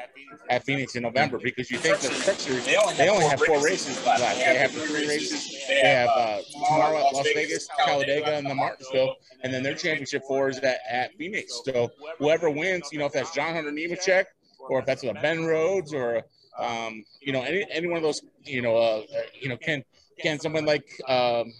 at 0.48 0.64
Phoenix 0.64 0.94
in 0.96 1.02
November 1.02 1.38
because 1.38 1.70
you 1.70 1.76
think 1.76 1.98
the 1.98 2.08
Truck 2.08 2.38
Series 2.38 2.64
they 2.64 3.08
only 3.10 3.26
have 3.26 3.40
four 3.40 3.62
races 3.62 4.02
left. 4.06 4.20
They 4.38 4.56
have 4.56 4.72
the 4.72 4.80
three 4.80 5.06
races. 5.06 5.66
They 5.68 5.80
have 5.80 6.08
uh, 6.08 6.38
tomorrow 6.52 7.06
at 7.06 7.12
Las 7.12 7.26
Vegas, 7.34 7.68
Talladega, 7.84 8.36
and 8.36 8.46
the 8.46 8.54
Martinsville, 8.54 9.16
and 9.42 9.52
then 9.52 9.62
their 9.62 9.74
championship 9.74 10.22
four 10.26 10.48
is 10.48 10.58
at, 10.60 10.78
at 10.88 11.14
Phoenix. 11.18 11.60
So 11.64 11.90
whoever 12.18 12.48
wins, 12.48 12.88
you 12.90 12.98
know, 12.98 13.06
if 13.06 13.12
that's 13.12 13.34
John 13.34 13.54
Hunter 13.54 13.72
Nemechek 13.72 14.24
or 14.70 14.80
if 14.80 14.86
that's 14.86 15.04
a 15.04 15.12
Ben 15.14 15.44
Rhodes 15.44 15.92
or 15.92 16.22
um, 16.58 17.04
you 17.20 17.32
know 17.32 17.42
any 17.42 17.66
any 17.70 17.86
one 17.86 17.96
of 17.96 18.02
those 18.02 18.22
you 18.44 18.62
know 18.62 18.76
uh, 18.76 19.02
you 19.40 19.48
know 19.48 19.56
can 19.56 19.84
can 20.18 20.38
someone 20.38 20.64
like 20.64 20.88
um, 21.08 21.52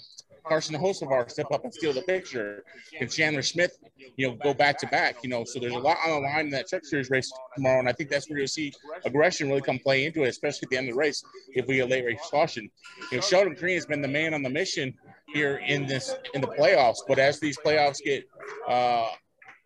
Carson 0.45 0.75
Hocevar 0.75 1.31
step 1.31 1.47
up 1.53 1.65
and 1.65 1.73
steal 1.73 1.93
the 1.93 2.03
picture? 2.03 2.65
Can 2.97 3.09
Chandler 3.09 3.43
Smith 3.43 3.79
you 4.17 4.29
know 4.29 4.35
go 4.35 4.55
back 4.55 4.79
to 4.79 4.87
back? 4.89 5.23
You 5.23 5.31
know 5.31 5.45
so 5.45 5.61
there's 5.61 5.75
a 5.75 5.79
lot 5.79 5.99
on 6.05 6.23
the 6.23 6.29
line 6.29 6.47
in 6.47 6.51
that 6.51 6.69
Truck 6.69 6.85
Series 6.85 7.11
race 7.11 7.33
tomorrow, 7.55 7.79
and 7.79 7.89
I 7.89 7.93
think 7.93 8.11
that's 8.11 8.29
where 8.29 8.39
you'll 8.39 8.49
see 8.49 8.73
aggression 9.05 9.49
really 9.49 9.61
come 9.61 9.79
play 9.79 10.07
into 10.07 10.25
it, 10.25 10.29
especially 10.29 10.67
at 10.67 10.71
the 10.71 10.77
end 10.79 10.89
of 10.89 10.95
the 10.95 10.99
race 10.99 11.23
if 11.55 11.67
we 11.67 11.77
get 11.77 11.89
late 11.89 12.05
race 12.05 12.21
caution. 12.31 12.71
You 13.13 13.19
know 13.19 13.21
Sheldon 13.23 13.55
Creed 13.55 13.75
has 13.75 13.87
been 13.87 14.03
the 14.03 14.09
man 14.09 14.35
on 14.35 14.43
the 14.43 14.51
mission 14.51 14.95
here 15.33 15.61
in 15.67 15.87
this 15.87 16.15
in 16.35 16.41
the 16.41 16.49
playoffs, 16.49 16.99
but 17.07 17.19
as 17.19 17.39
these 17.39 17.59
playoffs 17.59 17.99
get 18.03 18.25
uh, 18.67 19.09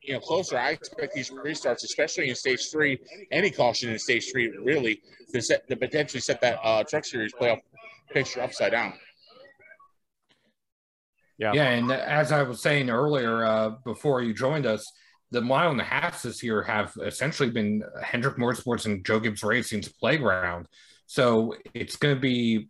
you 0.03 0.15
know 0.15 0.21
closer. 0.21 0.59
I 0.59 0.71
expect 0.71 1.15
these 1.15 1.31
restarts, 1.31 1.85
especially 1.85 2.29
in 2.29 2.35
stage 2.35 2.71
three, 2.71 2.99
any 3.31 3.51
caution 3.51 3.91
in 3.91 3.99
stage 3.99 4.31
three, 4.31 4.49
really, 4.49 5.03
to 5.33 5.41
set 5.41 5.69
to 5.69 5.77
potentially 5.77 6.21
set 6.21 6.41
that 6.41 6.59
uh, 6.63 6.85
truck 6.85 7.05
series 7.05 7.33
playoff 7.33 7.61
picture 8.11 8.43
upside 8.43 8.73
down. 8.73 8.95
Yeah, 11.39 11.53
yeah, 11.55 11.71
and 11.71 11.91
as 11.91 12.31
I 12.31 12.43
was 12.43 12.63
saying 12.63 12.91
earlier, 12.91 13.45
uh, 13.45 13.71
before 13.85 14.23
you 14.23 14.35
joined 14.35 14.67
us, 14.67 14.85
the 15.31 15.41
mile 15.41 15.71
and 15.71 15.81
a 15.81 15.85
half 15.85 16.23
this 16.23 16.43
year 16.43 16.63
have 16.63 16.93
essentially 17.03 17.51
been 17.51 17.83
Hendrick 18.03 18.37
Motorsports 18.37 18.85
and 18.85 19.05
Joe 19.05 19.19
Gibbs 19.19 19.43
Racing's 19.43 19.89
playground. 19.89 20.67
So 21.07 21.55
it's 21.75 21.97
going 21.97 22.15
to 22.15 22.21
be 22.21 22.69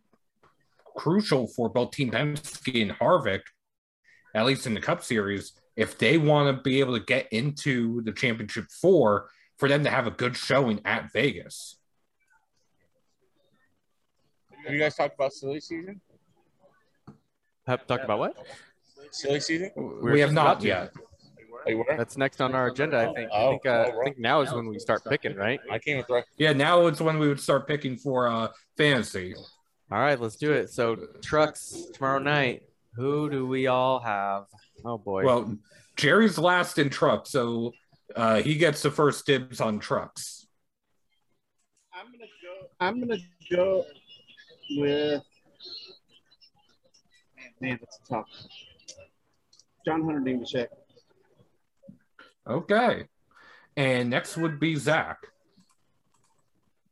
crucial 0.95 1.47
for 1.47 1.69
both 1.69 1.91
Team 1.91 2.11
Penske 2.11 2.81
and 2.81 2.91
Harvick, 2.91 3.41
at 4.33 4.45
least 4.45 4.65
in 4.65 4.73
the 4.73 4.81
Cup 4.81 5.03
Series, 5.03 5.53
if 5.75 5.97
they 5.97 6.17
want 6.17 6.55
to 6.55 6.61
be 6.61 6.79
able 6.79 6.97
to 6.97 7.03
get 7.03 7.27
into 7.31 8.01
the 8.03 8.11
championship 8.11 8.65
four, 8.69 9.29
for 9.57 9.69
them 9.69 9.83
to 9.83 9.89
have 9.89 10.07
a 10.07 10.11
good 10.11 10.35
showing 10.35 10.81
at 10.85 11.11
Vegas. 11.11 11.77
Have 14.63 14.73
you 14.73 14.79
guys 14.79 14.95
talked 14.95 15.15
about 15.15 15.33
silly 15.33 15.59
season? 15.59 16.01
Have 17.67 17.85
talked 17.87 18.03
about 18.03 18.19
what? 18.19 18.35
Silly 19.11 19.39
season? 19.39 19.71
we 20.01 20.19
have 20.19 20.33
not 20.33 20.61
yet. 20.63 20.91
That's 21.97 22.17
next 22.17 22.41
on 22.41 22.55
our 22.55 22.67
agenda. 22.67 23.09
I 23.09 23.13
think. 23.13 23.29
Oh, 23.31 23.47
I 23.47 23.49
think, 23.51 23.65
uh, 23.65 23.91
I 24.01 24.03
think 24.03 24.19
now 24.19 24.41
is 24.41 24.51
when 24.53 24.67
we 24.67 24.79
start 24.79 25.01
picking, 25.05 25.35
right? 25.35 25.59
I 25.71 25.79
came 25.79 25.97
with 25.97 26.09
right. 26.09 26.25
Yeah, 26.37 26.51
now 26.51 26.87
it's 26.87 26.99
when 26.99 27.19
we 27.19 27.27
would 27.29 27.39
start 27.39 27.67
picking 27.67 27.95
for 27.95 28.27
uh, 28.27 28.49
fantasy. 28.75 29.33
All 29.91 29.99
right, 29.99 30.19
let's 30.19 30.35
do 30.35 30.51
it. 30.51 30.71
So 30.71 30.97
trucks 31.21 31.87
tomorrow 31.93 32.19
night. 32.19 32.63
Who 32.95 33.29
do 33.29 33.47
we 33.47 33.67
all 33.67 33.99
have? 33.99 34.45
Oh 34.85 34.97
boy. 34.97 35.23
Well, 35.23 35.57
Jerry's 35.95 36.37
last 36.37 36.77
in 36.77 36.89
truck, 36.89 37.27
so 37.27 37.73
uh, 38.15 38.41
he 38.41 38.55
gets 38.55 38.81
the 38.81 38.91
first 38.91 39.25
dibs 39.25 39.61
on 39.61 39.79
trucks. 39.79 40.45
I'm 41.93 42.11
gonna 42.11 42.25
go. 42.25 42.67
I'm 42.79 42.99
gonna 42.99 43.21
go 43.51 43.85
with. 44.71 45.23
Man, 47.61 47.79
that's 47.79 47.99
tough. 48.09 48.27
John 49.85 50.03
Hunter 50.03 50.19
Nemechek. 50.19 50.67
Okay, 52.45 53.07
and 53.77 54.09
next 54.09 54.35
would 54.35 54.59
be 54.59 54.75
Zach. 54.75 55.19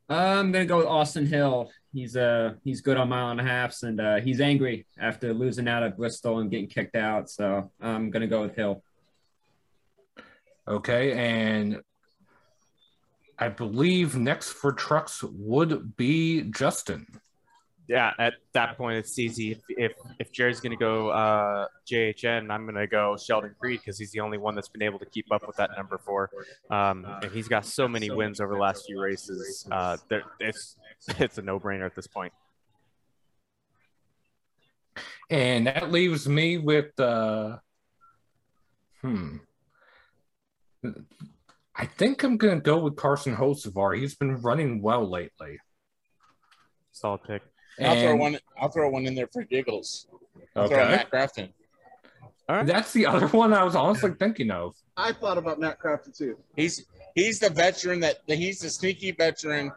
I'm 0.08 0.52
gonna 0.52 0.64
go 0.64 0.78
with 0.78 0.86
Austin 0.86 1.26
Hill. 1.26 1.70
He's 1.92 2.16
uh 2.16 2.54
he's 2.64 2.80
good 2.80 2.96
on 2.96 3.08
mile 3.08 3.30
and 3.30 3.40
a 3.40 3.44
halfs, 3.44 3.82
and 3.82 4.00
uh, 4.00 4.16
he's 4.16 4.40
angry 4.40 4.86
after 4.98 5.34
losing 5.34 5.68
out 5.68 5.82
at 5.82 5.96
Bristol 5.96 6.38
and 6.38 6.50
getting 6.50 6.68
kicked 6.68 6.96
out. 6.96 7.28
So 7.28 7.70
I'm 7.80 8.10
gonna 8.10 8.26
go 8.26 8.42
with 8.42 8.56
Hill. 8.56 8.82
Okay, 10.66 11.12
and 11.12 11.82
I 13.38 13.48
believe 13.48 14.16
next 14.16 14.50
for 14.50 14.72
trucks 14.72 15.22
would 15.22 15.96
be 15.96 16.42
Justin. 16.42 17.06
Yeah, 17.88 18.12
at 18.18 18.34
that 18.52 18.78
point 18.78 18.98
it's 18.98 19.18
easy. 19.18 19.50
If 19.52 19.58
if, 19.68 19.92
if 20.20 20.32
Jerry's 20.32 20.60
going 20.60 20.70
to 20.70 20.76
go 20.76 21.08
uh, 21.08 21.66
JHN, 21.90 22.50
I'm 22.50 22.64
going 22.64 22.76
to 22.76 22.86
go 22.86 23.16
Sheldon 23.16 23.54
Creed 23.58 23.80
because 23.80 23.98
he's 23.98 24.12
the 24.12 24.20
only 24.20 24.38
one 24.38 24.54
that's 24.54 24.68
been 24.68 24.82
able 24.82 25.00
to 25.00 25.06
keep 25.06 25.32
up 25.32 25.46
with 25.46 25.56
that 25.56 25.70
number 25.76 25.98
four, 25.98 26.30
um, 26.70 27.04
and 27.22 27.30
he's 27.32 27.48
got 27.48 27.66
so 27.66 27.88
many 27.88 28.10
wins 28.10 28.40
over 28.40 28.54
the 28.54 28.60
last 28.60 28.86
few 28.86 29.02
races. 29.02 29.66
Uh, 29.70 29.96
it's 30.38 30.76
it's 31.18 31.38
a 31.38 31.42
no 31.42 31.58
brainer 31.58 31.86
at 31.86 31.94
this 31.94 32.06
point. 32.06 32.32
And 35.30 35.66
that 35.66 35.90
leaves 35.90 36.28
me 36.28 36.58
with 36.58 36.98
uh, 37.00 37.56
hmm. 39.00 39.38
I 41.74 41.86
think 41.86 42.22
I'm 42.22 42.36
going 42.36 42.56
to 42.56 42.60
go 42.60 42.78
with 42.78 42.96
Carson 42.96 43.34
Hocevar. 43.34 43.98
He's 43.98 44.14
been 44.14 44.36
running 44.42 44.82
well 44.82 45.08
lately. 45.08 45.58
Solid 46.92 47.22
pick. 47.24 47.42
And... 47.78 47.88
I'll 47.88 48.00
throw 48.00 48.16
one. 48.16 48.38
I'll 48.60 48.68
throw 48.68 48.90
one 48.90 49.06
in 49.06 49.14
there 49.14 49.28
for 49.32 49.42
giggles. 49.44 50.06
I'll 50.54 50.64
okay. 50.64 50.76
Matt 50.76 51.10
Crafton. 51.10 51.50
All 52.48 52.56
right. 52.56 52.66
That's 52.66 52.92
the 52.92 53.06
other 53.06 53.28
one 53.28 53.54
I 53.54 53.64
was 53.64 53.74
honestly 53.74 54.12
thinking 54.18 54.50
of. 54.50 54.74
I 54.96 55.12
thought 55.12 55.38
about 55.38 55.58
Matt 55.58 55.80
Crafton 55.80 56.16
too. 56.16 56.36
He's 56.54 56.84
he's 57.14 57.38
the 57.38 57.48
veteran 57.48 58.00
that 58.00 58.18
he's 58.26 58.58
the 58.58 58.68
sneaky 58.68 59.12
veteran 59.12 59.72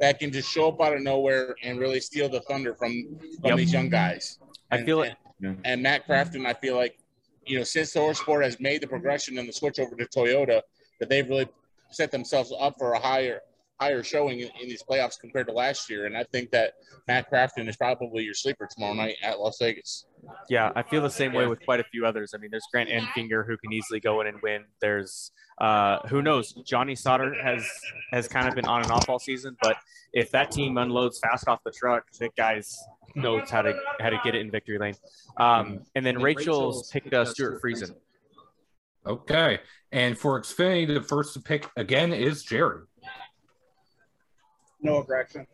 that 0.00 0.18
can 0.18 0.32
just 0.32 0.50
show 0.50 0.68
up 0.68 0.80
out 0.80 0.94
of 0.94 1.02
nowhere 1.02 1.56
and 1.62 1.78
really 1.78 2.00
steal 2.00 2.28
the 2.28 2.40
thunder 2.42 2.74
from 2.74 3.18
from 3.40 3.50
Yep. 3.50 3.56
these 3.56 3.72
young 3.72 3.88
guys. 3.88 4.38
I 4.70 4.82
feel 4.82 5.02
it. 5.02 5.14
And, 5.42 5.58
and 5.64 5.82
Matt 5.82 6.06
Crafton, 6.06 6.46
I 6.46 6.54
feel 6.54 6.76
like, 6.76 6.98
you 7.46 7.58
know, 7.58 7.64
since 7.64 7.92
the 7.92 8.00
horse 8.00 8.18
sport 8.18 8.44
has 8.44 8.60
made 8.60 8.80
the 8.80 8.86
progression 8.86 9.38
and 9.38 9.48
the 9.48 9.52
switch 9.52 9.78
over 9.78 9.94
to 9.96 10.04
Toyota, 10.06 10.62
that 11.00 11.08
they've 11.08 11.28
really 11.28 11.48
set 11.90 12.10
themselves 12.10 12.52
up 12.58 12.74
for 12.78 12.92
a 12.92 12.98
higher 12.98 13.40
higher 13.80 14.02
showing 14.02 14.40
in, 14.40 14.50
in 14.60 14.68
these 14.68 14.82
playoffs 14.82 15.18
compared 15.18 15.46
to 15.46 15.52
last 15.52 15.88
year. 15.88 16.06
And 16.06 16.16
I 16.16 16.24
think 16.24 16.50
that 16.50 16.74
Matt 17.06 17.30
Crafton 17.30 17.68
is 17.68 17.76
probably 17.76 18.24
your 18.24 18.34
sleeper 18.34 18.68
tomorrow 18.70 18.94
night 18.94 19.16
at 19.22 19.38
Las 19.38 19.58
Vegas. 19.60 20.06
Yeah, 20.48 20.72
I 20.74 20.82
feel 20.82 21.00
the 21.00 21.10
same 21.10 21.32
way 21.32 21.46
with 21.46 21.64
quite 21.64 21.80
a 21.80 21.84
few 21.84 22.04
others. 22.04 22.32
I 22.34 22.38
mean, 22.38 22.50
there's 22.50 22.66
Grant 22.72 22.90
Enfinger 22.90 23.46
who 23.46 23.56
can 23.56 23.72
easily 23.72 24.00
go 24.00 24.20
in 24.20 24.26
and 24.26 24.38
win. 24.42 24.64
There's 24.80 25.30
uh, 25.60 25.98
who 26.08 26.22
knows? 26.22 26.52
Johnny 26.64 26.94
Sauter 26.94 27.34
has 27.42 27.68
has 28.12 28.28
kind 28.28 28.48
of 28.48 28.54
been 28.54 28.66
on 28.66 28.82
and 28.82 28.90
off 28.90 29.08
all 29.08 29.18
season, 29.18 29.56
but 29.62 29.76
if 30.12 30.30
that 30.32 30.50
team 30.50 30.76
unloads 30.78 31.18
fast 31.20 31.48
off 31.48 31.60
the 31.64 31.70
truck, 31.70 32.04
that 32.18 32.34
guy's 32.36 32.76
knows 33.14 33.48
how 33.50 33.62
to 33.62 33.74
how 34.00 34.10
to 34.10 34.18
get 34.24 34.34
it 34.34 34.40
in 34.40 34.50
victory 34.50 34.78
lane. 34.78 34.94
Um, 35.36 35.80
and 35.94 36.04
then 36.04 36.20
Rachel's 36.20 36.90
picked 36.90 37.14
uh, 37.14 37.24
Stewart 37.24 37.62
Friesen. 37.62 37.94
Okay. 39.06 39.60
And 39.90 40.18
for 40.18 40.40
Xfinity, 40.40 40.92
the 40.92 41.02
first 41.02 41.34
to 41.34 41.40
pick 41.40 41.68
again 41.76 42.12
is 42.12 42.42
Jerry. 42.42 42.82
Noah 44.80 45.04
Gragson. 45.04 45.46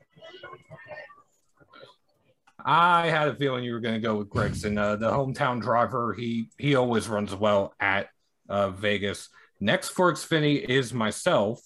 I 2.64 3.09
had 3.09 3.29
a 3.29 3.35
feeling 3.35 3.64
you 3.64 3.75
were 3.75 3.81
going 3.81 3.95
to 3.95 4.01
go 4.01 4.16
with 4.16 4.31
Gregson, 4.31 4.79
uh, 4.79 4.97
the 4.97 5.11
hometown 5.11 5.61
driver. 5.61 6.14
He 6.14 6.49
he 6.59 6.77
always 6.77 7.09
runs 7.09 7.35
well 7.35 7.75
at 7.79 8.09
uh, 8.49 8.70
Vegas. 8.70 9.29
Next 9.61 9.91
for 9.91 10.12
Xfinity 10.12 10.64
is 10.64 10.95
myself, 10.95 11.61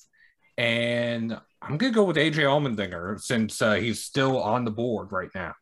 and 0.56 1.38
I'm 1.62 1.76
going 1.76 1.92
to 1.92 1.96
go 1.96 2.04
with 2.04 2.16
AJ 2.16 2.34
Allmendinger 2.34 3.20
since 3.20 3.62
uh, 3.62 3.74
he's 3.74 4.02
still 4.02 4.42
on 4.42 4.64
the 4.64 4.70
board 4.70 5.12
right 5.12 5.30
now. 5.34 5.54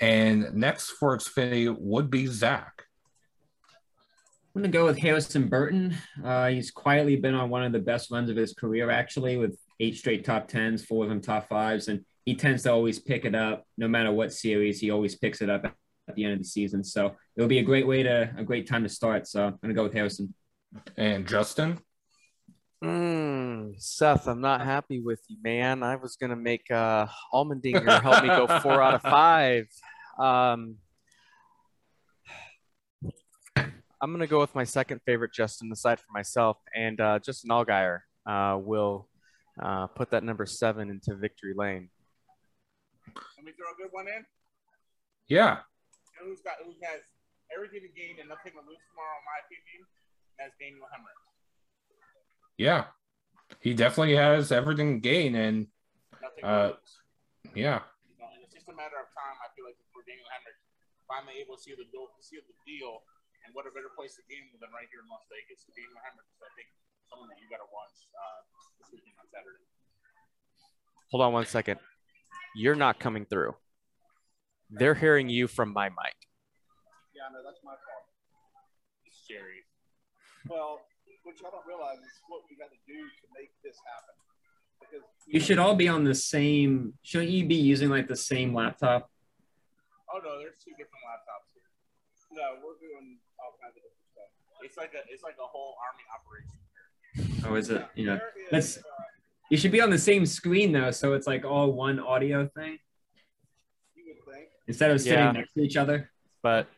And 0.00 0.54
next 0.54 0.90
for 0.90 1.16
Xfinity 1.16 1.74
would 1.78 2.10
be 2.10 2.26
Zach. 2.26 2.82
I'm 4.54 4.60
gonna 4.60 4.72
go 4.72 4.84
with 4.84 4.98
Harrison 4.98 5.48
Burton. 5.48 5.96
Uh, 6.22 6.48
he's 6.48 6.70
quietly 6.70 7.16
been 7.16 7.34
on 7.34 7.48
one 7.48 7.62
of 7.62 7.72
the 7.72 7.78
best 7.78 8.10
runs 8.10 8.28
of 8.28 8.36
his 8.36 8.52
career, 8.52 8.90
actually, 8.90 9.38
with 9.38 9.56
eight 9.80 9.96
straight 9.96 10.24
top 10.24 10.48
tens, 10.48 10.84
four 10.84 11.04
of 11.04 11.10
them 11.10 11.20
top 11.20 11.48
fives, 11.48 11.88
and 11.88 12.04
he 12.24 12.34
tends 12.34 12.62
to 12.62 12.72
always 12.72 12.98
pick 12.98 13.24
it 13.24 13.34
up, 13.34 13.66
no 13.76 13.88
matter 13.88 14.12
what 14.12 14.32
series. 14.32 14.80
He 14.80 14.90
always 14.90 15.14
picks 15.14 15.42
it 15.42 15.50
up 15.50 15.64
at 15.64 16.14
the 16.14 16.24
end 16.24 16.34
of 16.34 16.38
the 16.38 16.44
season, 16.44 16.84
so 16.84 17.14
it'll 17.36 17.48
be 17.48 17.58
a 17.58 17.64
great 17.64 17.86
way 17.86 18.02
to 18.02 18.32
a 18.36 18.44
great 18.44 18.68
time 18.68 18.82
to 18.82 18.88
start. 18.88 19.26
So 19.26 19.46
I'm 19.46 19.58
gonna 19.62 19.74
go 19.74 19.84
with 19.84 19.94
Harrison. 19.94 20.34
And 20.96 21.26
Justin? 21.26 21.78
Mm, 22.82 23.80
Seth, 23.80 24.26
I'm 24.26 24.40
not 24.40 24.62
happy 24.62 25.00
with 25.00 25.20
you, 25.28 25.36
man. 25.42 25.82
I 25.82 25.96
was 25.96 26.16
gonna 26.16 26.36
make 26.36 26.70
uh, 26.70 27.06
Allmendinger 27.32 28.02
help 28.02 28.22
me 28.22 28.28
go 28.28 28.46
four 28.60 28.82
out 28.82 28.94
of 28.94 29.02
five. 29.02 29.66
Um, 30.18 30.76
I'm 33.56 34.10
gonna 34.10 34.26
go 34.26 34.40
with 34.40 34.54
my 34.54 34.64
second 34.64 35.00
favorite, 35.06 35.32
Justin, 35.32 35.70
aside 35.70 36.00
from 36.00 36.12
myself, 36.12 36.58
and 36.74 37.00
uh, 37.00 37.18
Justin 37.20 37.50
Allgaier 37.50 38.00
uh, 38.26 38.58
will 38.60 39.08
uh, 39.60 39.86
put 39.88 40.10
that 40.10 40.24
number 40.24 40.46
seven 40.46 40.88
into 40.90 41.14
victory 41.16 41.54
lane. 41.56 41.90
Let 43.36 43.44
me 43.44 43.52
throw 43.52 43.68
a 43.72 43.76
good 43.76 43.90
one 43.92 44.06
in. 44.08 44.24
Yeah. 45.28 45.60
You 46.14 46.24
know 46.24 46.30
who's 46.30 46.40
got 46.40 46.54
who 46.64 46.72
has 46.86 47.02
everything 47.52 47.82
to 47.82 47.92
gain 47.92 48.16
and 48.20 48.28
nothing 48.30 48.52
to 48.54 48.62
lose 48.64 48.80
tomorrow, 48.88 49.16
in 49.18 49.24
my 49.26 49.38
opinion? 49.44 49.80
That's 50.38 50.54
Daniel 50.56 50.86
Hemric. 50.88 51.18
Yeah. 52.56 52.88
He 53.60 53.74
definitely 53.74 54.16
has 54.16 54.52
everything 54.52 54.96
to 54.96 55.00
gain. 55.02 55.34
And 55.36 55.68
Nothing 56.22 56.44
Uh, 56.44 56.68
to 56.72 56.78
lose. 56.78 56.94
yeah. 57.58 57.80
You 58.08 58.16
know, 58.22 58.30
and 58.32 58.40
it's 58.46 58.54
just 58.54 58.68
a 58.70 58.76
matter 58.76 58.96
of 58.96 59.10
time. 59.12 59.36
I 59.44 59.50
feel 59.58 59.66
like 59.68 59.76
for 59.92 60.00
Daniel 60.06 60.24
Hemric, 60.32 60.56
finally 61.10 61.42
able 61.44 61.58
to 61.58 61.62
see 61.62 61.74
the 61.76 61.84
deal, 61.92 62.08
see 62.24 62.38
the 62.40 62.56
deal, 62.64 63.02
and 63.44 63.50
what 63.52 63.66
a 63.68 63.72
better 63.74 63.90
place 63.92 64.14
to 64.16 64.22
game 64.30 64.48
than 64.56 64.70
right 64.72 64.86
here 64.88 65.02
in 65.04 65.08
Las 65.12 65.26
Vegas. 65.28 65.66
To 65.68 65.70
Daniel 65.76 65.98
Hemric 66.00 66.24
is, 66.30 66.40
I 66.40 66.50
think, 66.56 66.68
someone 67.12 67.28
that 67.28 67.36
you 67.36 67.48
got 67.52 67.60
to 67.60 67.68
watch 67.68 67.92
uh, 68.16 68.40
this 68.80 68.88
weekend 68.96 69.20
on 69.20 69.28
Saturday. 69.28 69.60
Hold 71.12 71.20
on 71.20 71.32
one 71.36 71.44
second. 71.44 71.76
You're 72.56 72.76
not 72.76 72.96
coming 72.96 73.28
through. 73.28 73.52
They're 74.72 74.96
hearing 74.96 75.28
you 75.28 75.44
from 75.44 75.76
my 75.76 75.92
mic. 75.92 76.16
Yeah, 77.12 77.28
no, 77.28 77.44
that's 77.44 77.60
my 77.60 77.76
fault. 77.76 78.08
It's 79.04 79.20
Jerry. 79.28 79.68
Well, 80.48 80.80
what 81.28 81.36
y'all 81.36 81.52
don't 81.52 81.68
realize 81.68 82.00
is 82.00 82.16
what 82.32 82.48
we 82.48 82.56
got 82.56 82.72
to 82.72 82.80
do 82.88 82.96
to 82.96 83.26
make 83.36 83.52
this 83.60 83.76
happen. 83.84 84.16
Because 84.80 85.04
You 85.28 85.38
should 85.38 85.60
all 85.60 85.76
be 85.76 85.86
on 85.86 86.02
the 86.08 86.16
same. 86.16 86.96
Shouldn't 87.04 87.30
you 87.30 87.44
be 87.44 87.60
using 87.60 87.92
like 87.92 88.08
the 88.08 88.16
same 88.16 88.56
laptop? 88.56 89.12
Oh 90.08 90.18
no, 90.24 90.40
there's 90.40 90.58
two 90.64 90.72
different 90.80 91.04
laptops 91.04 91.52
here. 91.52 91.68
No, 92.32 92.60
we're 92.64 92.80
doing 92.80 93.20
all 93.36 93.54
kinds 93.60 93.76
of 93.76 93.84
different 93.84 94.08
stuff. 94.12 94.28
It's 94.64 94.76
like 94.76 94.92
a 94.96 95.04
it's 95.12 95.22
like 95.22 95.36
a 95.38 95.46
whole 95.46 95.76
army 95.80 96.04
operation. 96.10 96.58
Or 97.48 97.58
is 97.58 97.70
it? 97.70 97.86
You 97.94 98.06
know, 98.06 98.16
There 98.16 98.58
is, 98.58 98.76
let's- 98.76 98.78
uh, 98.78 98.82
you 99.50 99.56
should 99.58 99.72
be 99.72 99.80
on 99.80 99.90
the 99.90 99.98
same 99.98 100.24
screen 100.26 100.72
though, 100.72 100.90
so 100.90 101.12
it's 101.12 101.26
like 101.26 101.44
all 101.44 101.72
one 101.72 101.98
audio 102.00 102.46
thing 102.48 102.78
you 103.94 104.04
would 104.26 104.34
think. 104.34 104.48
instead 104.66 104.90
of 104.90 105.00
sitting 105.00 105.18
Yeah. 105.18 105.32
next 105.32 105.52
to 105.54 105.60
each 105.60 105.76
other. 105.76 106.10
But 106.42 106.68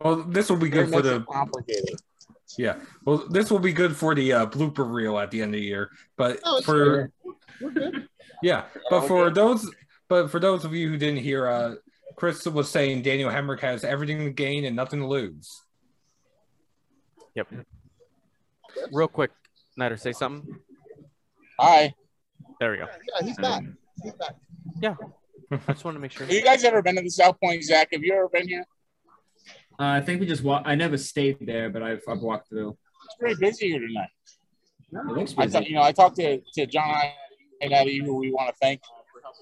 Well, 0.00 0.16
this 0.24 0.50
will 0.50 0.58
be 0.58 0.68
good 0.68 0.90
for 0.90 1.00
the 1.00 1.20
complicated. 1.22 1.98
Yeah. 2.58 2.80
Well, 3.04 3.26
this 3.28 3.50
will 3.50 3.58
be 3.58 3.72
good 3.72 3.96
for 3.96 4.14
the 4.14 4.32
uh, 4.32 4.46
blooper 4.46 4.90
reel 4.92 5.18
at 5.18 5.30
the 5.30 5.40
end 5.42 5.54
of 5.54 5.60
the 5.60 5.66
year. 5.66 5.90
But 6.16 6.38
Oh, 6.44 6.60
for 6.62 7.10
We're 7.60 8.08
yeah, 8.42 8.66
but 8.90 9.06
for 9.08 9.24
Okay. 9.26 9.34
those 9.34 9.70
but 10.08 10.30
for 10.30 10.38
those 10.38 10.64
of 10.64 10.72
you 10.74 10.88
who 10.90 10.96
didn't 10.98 11.22
hear, 11.22 11.48
uh, 11.48 11.74
Chris 12.16 12.44
was 12.46 12.70
saying 12.70 13.02
Daniel 13.02 13.30
Hemric 13.30 13.60
has 13.60 13.82
everything 13.84 14.18
to 14.24 14.30
gain 14.30 14.64
and 14.66 14.76
nothing 14.76 15.00
to 15.00 15.06
lose. 15.06 15.62
yep. 17.34 17.48
Real 18.92 19.08
quick, 19.08 19.30
Snyder, 19.76 19.96
say 19.98 20.12
something. 20.12 20.56
Hi. 21.60 21.92
There 22.60 22.70
we 22.70 22.78
go. 22.78 22.86
Yeah, 23.20 23.26
he's 23.26 23.36
back. 23.36 23.62
He's 24.02 24.12
back. 24.14 24.34
Yeah. 24.80 24.94
I 25.52 25.72
just 25.72 25.84
want 25.84 25.96
to 25.96 26.00
make 26.00 26.12
sure. 26.12 26.24
Have 26.26 26.34
you 26.34 26.42
guys 26.42 26.64
ever 26.64 26.80
been 26.80 26.96
to 26.96 27.02
the 27.02 27.10
South 27.10 27.38
Point, 27.42 27.62
Zach? 27.62 27.88
Have 27.92 28.02
you 28.02 28.14
ever 28.14 28.28
been 28.30 28.48
here? 28.48 28.64
Uh, 29.78 29.84
I 29.84 30.00
think 30.00 30.20
we 30.20 30.26
just 30.26 30.42
walked. 30.42 30.66
I 30.66 30.74
never 30.76 30.96
stayed 30.96 31.36
there, 31.42 31.68
but 31.68 31.82
I've, 31.82 32.00
I've 32.08 32.20
walked 32.20 32.48
through. 32.48 32.70
It's 33.04 33.16
pretty 33.20 33.36
busy 33.38 33.68
here 33.68 33.80
tonight. 33.80 34.08
No, 34.90 35.00
It 35.02 35.18
looks 35.18 35.34
I 35.36 35.42
busy. 35.44 35.52
thought, 35.52 35.66
you 35.68 35.74
know, 35.74 35.82
I 35.82 35.92
talked 35.92 36.16
to, 36.16 36.40
to 36.54 36.66
John 36.66 36.94
Ionetti, 37.62 38.02
who 38.02 38.16
we 38.16 38.32
want 38.32 38.48
to 38.48 38.54
thank 38.62 38.80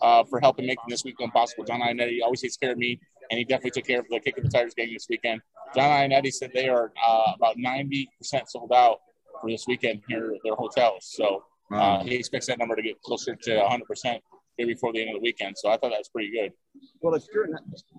uh, 0.02 0.24
for 0.24 0.40
helping 0.40 0.66
making 0.66 0.84
this 0.88 1.04
weekend 1.04 1.32
possible. 1.32 1.62
John 1.64 1.80
Ionetti 1.80 2.18
always 2.24 2.40
takes 2.40 2.56
care 2.56 2.72
of 2.72 2.78
me, 2.78 2.98
and 3.30 3.38
he 3.38 3.44
definitely 3.44 3.70
took 3.70 3.86
care 3.86 4.00
of 4.00 4.06
the 4.10 4.18
Kick 4.18 4.36
of 4.36 4.42
the 4.42 4.50
Tires 4.50 4.74
game 4.74 4.92
this 4.92 5.06
weekend. 5.08 5.40
John 5.76 5.88
Ionetti 6.10 6.32
said 6.32 6.50
they 6.52 6.68
are 6.68 6.90
uh, 7.06 7.32
about 7.36 7.56
90% 7.56 8.08
sold 8.48 8.72
out 8.72 8.98
for 9.44 9.50
this 9.50 9.66
weekend 9.66 10.00
here 10.08 10.32
at 10.34 10.40
their 10.42 10.54
hotels. 10.54 10.98
So 11.12 11.36
uh, 11.70 11.76
Wow. 11.76 12.02
he 12.04 12.14
expects 12.16 12.46
that 12.46 12.58
number 12.58 12.76
to 12.76 12.82
get 12.82 13.00
closer 13.02 13.34
to 13.36 13.50
100% 13.50 14.20
here 14.56 14.66
before 14.66 14.92
the 14.92 15.00
end 15.00 15.10
of 15.10 15.16
the 15.16 15.20
weekend. 15.20 15.56
So 15.58 15.68
I 15.68 15.76
thought 15.76 15.90
that 15.90 15.98
was 15.98 16.08
pretty 16.08 16.30
good. 16.32 16.52
Well, 17.00 17.14
if 17.14 17.24
you're 17.32 17.44
a 17.44 17.48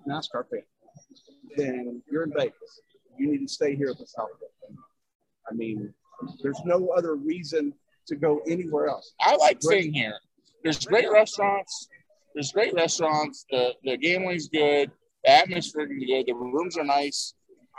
NASCAR 0.08 0.44
fan, 0.50 0.62
then 1.56 2.02
you're 2.10 2.24
in 2.24 2.32
Vegas. 2.32 2.80
You 3.18 3.30
need 3.30 3.46
to 3.46 3.48
stay 3.48 3.76
here 3.76 3.90
at 3.90 3.98
the 3.98 4.06
South 4.06 4.28
I 5.48 5.54
mean, 5.54 5.94
there's 6.42 6.60
no 6.64 6.88
other 6.88 7.14
reason 7.14 7.72
to 8.08 8.16
go 8.16 8.40
anywhere 8.48 8.88
else. 8.88 9.14
I 9.20 9.36
like 9.36 9.62
staying 9.62 9.94
here. 9.94 10.14
There's 10.64 10.84
great 10.84 11.10
restaurants. 11.10 11.88
There's 12.34 12.50
great 12.50 12.74
restaurants. 12.74 13.46
The 13.50 13.74
the 13.84 13.96
gambling's 13.96 14.48
good. 14.48 14.90
The 15.24 15.30
atmosphere 15.30 15.82
is 15.82 16.04
good. 16.04 16.26
The 16.26 16.34
rooms 16.34 16.76
are 16.76 16.84
nice. 16.84 17.34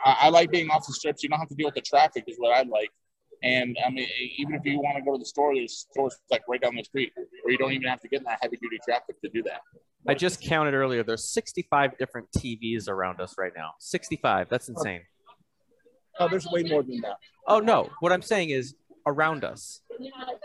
I, 0.06 0.16
I 0.22 0.30
like 0.30 0.50
being 0.50 0.70
off 0.70 0.88
the 0.88 0.94
strips. 0.94 1.24
You 1.24 1.30
don't 1.30 1.40
have 1.40 1.50
to 1.50 1.56
deal 1.56 1.68
with 1.68 1.76
the 1.76 1.82
traffic, 1.82 2.24
is 2.28 2.38
what 2.38 2.56
I 2.56 2.62
like. 2.62 2.90
And 3.44 3.78
I 3.86 3.90
mean, 3.90 4.08
even 4.38 4.56
if 4.56 4.66
you 4.66 4.80
want 4.80 4.98
to 4.98 5.04
go 5.04 5.14
to 5.14 5.20
the 5.20 5.26
store, 5.26 5.54
there's 5.56 5.86
stores 5.92 6.18
like 6.32 6.42
right 6.48 6.60
down 6.60 6.76
the 6.76 6.84
street 6.84 7.14
where 7.16 7.52
you 7.52 7.58
don't 7.58 7.72
even 7.72 7.88
have 7.88 8.02
to 8.02 8.08
get 8.08 8.20
in 8.20 8.24
that 8.26 8.40
heavy 8.42 8.58
duty 8.58 8.80
traffic 8.84 9.22
to 9.22 9.30
do 9.30 9.44
that. 9.44 9.62
I 10.08 10.14
just 10.14 10.42
counted 10.42 10.74
earlier. 10.74 11.04
There's 11.04 11.26
65 11.26 11.98
different 11.98 12.32
TVs 12.32 12.88
around 12.88 13.20
us 13.20 13.36
right 13.38 13.52
now. 13.56 13.72
65. 13.80 14.48
That's 14.50 14.70
oh. 14.70 14.74
insane. 14.74 15.02
Oh, 16.20 16.28
there's 16.28 16.48
way 16.48 16.64
more 16.64 16.82
than 16.82 17.00
that. 17.02 17.18
Oh 17.48 17.60
no. 17.60 17.90
What 18.00 18.12
I'm 18.12 18.22
saying 18.22 18.50
is 18.50 18.76
around 19.08 19.44
us, 19.44 19.82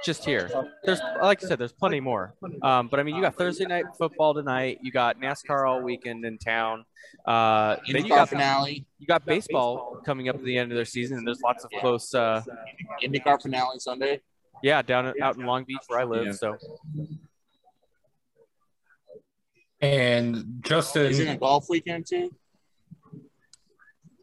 just 0.04 0.24
here. 0.24 0.48
There's, 0.84 1.00
like 1.20 1.42
I 1.44 1.48
said, 1.48 1.58
there's 1.58 1.72
plenty 1.72 2.00
more. 2.00 2.34
Um, 2.62 2.88
but 2.88 3.00
I 3.00 3.02
mean, 3.02 3.16
you 3.16 3.20
got 3.22 3.34
Thursday 3.36 3.64
night 3.66 3.84
football 3.98 4.32
tonight. 4.34 4.78
You 4.82 4.90
got 4.92 5.20
NASCAR 5.20 5.68
all 5.68 5.82
weekend 5.82 6.24
in 6.24 6.38
town. 6.38 6.84
Uh, 7.26 7.76
then 7.90 8.04
you 8.04 8.08
got 8.08 8.28
finale, 8.28 8.86
you 8.98 9.06
got 9.06 9.26
baseball 9.26 10.00
coming 10.06 10.28
up 10.28 10.36
at 10.36 10.44
the 10.44 10.56
end 10.56 10.72
of 10.72 10.76
their 10.76 10.84
season, 10.84 11.18
and 11.18 11.26
there's 11.26 11.42
lots 11.42 11.64
of 11.64 11.70
close. 11.80 12.14
Uh, 12.14 12.42
IndyCar 13.04 13.42
finale 13.42 13.78
Sunday. 13.78 14.20
yeah, 14.62 14.80
down 14.80 15.06
at- 15.06 15.20
out 15.20 15.36
in 15.36 15.44
Long 15.44 15.64
Beach 15.64 15.78
where 15.88 15.98
I 16.00 16.04
live. 16.04 16.26
Yeah. 16.26 16.32
So 16.32 16.56
And 19.80 20.60
Justin. 20.62 21.06
Isn't 21.06 21.26
it 21.28 21.32
a 21.34 21.36
golf 21.36 21.66
weekend 21.68 22.06
too? 22.06 22.30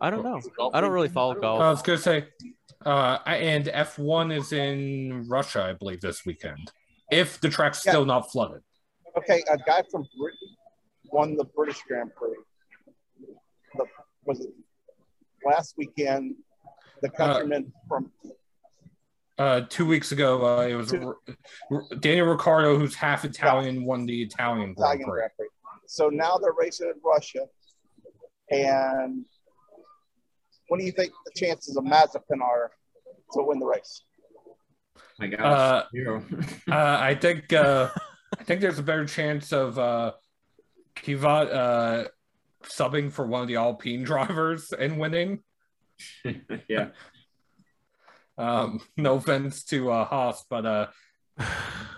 I 0.01 0.09
don't 0.09 0.23
know. 0.23 0.39
I 0.73 0.79
don't 0.79 0.91
really 0.93 1.09
follow 1.09 1.35
golf. 1.35 1.59
I 1.61 1.69
was 1.69 1.81
gonna 1.81 1.97
say, 1.97 2.25
uh, 2.85 3.19
and 3.25 3.65
F1 3.65 4.35
is 4.37 4.51
in 4.53 5.25
Russia, 5.27 5.63
I 5.63 5.73
believe, 5.73 6.01
this 6.01 6.25
weekend. 6.25 6.71
If 7.11 7.39
the 7.41 7.49
track's 7.49 7.85
Yeah. 7.85 7.91
still 7.93 8.05
not 8.05 8.31
flooded. 8.31 8.61
Okay, 9.17 9.43
a 9.49 9.57
guy 9.57 9.83
from 9.91 10.07
Britain 10.17 10.55
won 11.05 11.35
the 11.35 11.43
British 11.45 11.81
Grand 11.87 12.11
Prix. 12.15 12.35
The, 13.75 13.85
was 14.25 14.41
it 14.41 14.51
last 15.45 15.75
weekend? 15.77 16.35
The 17.01 17.09
countryman 17.09 17.71
from 17.87 18.11
Uh, 19.37 19.61
two 19.69 19.85
weeks 19.85 20.11
ago, 20.11 20.45
uh, 20.59 20.67
it 20.67 20.75
was 20.75 20.93
R- 20.93 21.15
Daniel 22.01 22.27
Ricciardo, 22.27 22.77
who's 22.77 22.93
half 22.93 23.23
Italian, 23.23 23.85
won 23.85 24.05
the 24.05 24.21
Italian 24.21 24.73
Grand 24.73 24.99
Prix. 24.99 25.05
Grand 25.05 25.31
Prix. 25.37 25.47
So 25.87 26.09
now 26.09 26.37
they're 26.37 26.53
racing 26.59 26.89
in 26.89 26.99
Russia. 27.03 27.47
And 28.51 29.25
what 30.69 30.79
do 30.79 30.85
you 30.85 30.91
think 30.91 31.11
the 31.25 31.31
chances 31.35 31.75
of 31.75 31.83
Mazepin 31.83 32.41
are 32.41 32.71
to 33.33 33.43
win 33.43 33.59
the 33.59 33.65
race? 33.65 34.03
My 35.19 35.27
gosh. 35.27 35.39
Uh, 35.41 35.83
zero. 35.91 36.23
Uh, 36.71 36.97
I 37.01 37.15
think 37.15 37.51
uh, 37.51 37.89
I 38.39 38.43
think 38.43 38.61
there's 38.61 38.79
a 38.79 38.83
better 38.83 39.05
chance 39.05 39.51
of 39.51 39.77
uh, 39.77 40.13
Kvyat 40.95 41.53
uh, 41.53 42.07
subbing 42.63 43.11
for 43.11 43.25
one 43.25 43.41
of 43.41 43.47
the 43.47 43.55
Alpine 43.55 44.03
drivers 44.03 44.71
and 44.71 44.99
winning. 44.99 45.39
yeah. 46.69 46.89
Um, 48.37 48.79
no 48.95 49.15
offense 49.15 49.63
to 49.65 49.91
uh, 49.91 50.05
Haas, 50.05 50.45
but 50.49 50.65
uh, 50.65 50.87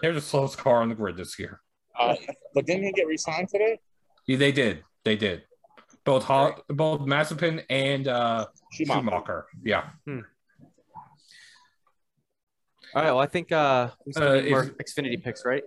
they're 0.02 0.14
the 0.14 0.22
slowest 0.22 0.58
car 0.58 0.82
on 0.82 0.90
the 0.90 0.96
grid 0.96 1.18
this 1.18 1.38
year. 1.38 1.62
Uh, 2.00 2.16
but 2.56 2.66
didn't 2.66 2.84
he 2.84 2.92
get 2.94 3.08
re-signed 3.08 3.50
today? 3.50 3.80
Yeah, 4.26 4.38
they 4.38 4.52
did. 4.52 4.84
They 5.04 5.16
did. 5.16 5.44
Both 6.04 6.24
ha- 6.24 6.56
both 6.68 7.02
Mazepin 7.02 7.64
and 7.70 8.08
uh, 8.08 8.48
Schumacher. 8.72 9.00
Schumacher. 9.02 9.46
Yeah. 9.64 9.84
All 10.08 10.14
right. 12.96 13.06
Well, 13.06 13.20
I 13.20 13.28
think 13.28 13.52
uh, 13.52 13.90
we 14.06 14.14
still 14.14 14.28
Uh, 14.28 14.42
need 14.42 14.50
more 14.52 14.66
Xfinity 14.66 15.24
picks, 15.24 15.46
right? 15.46 15.64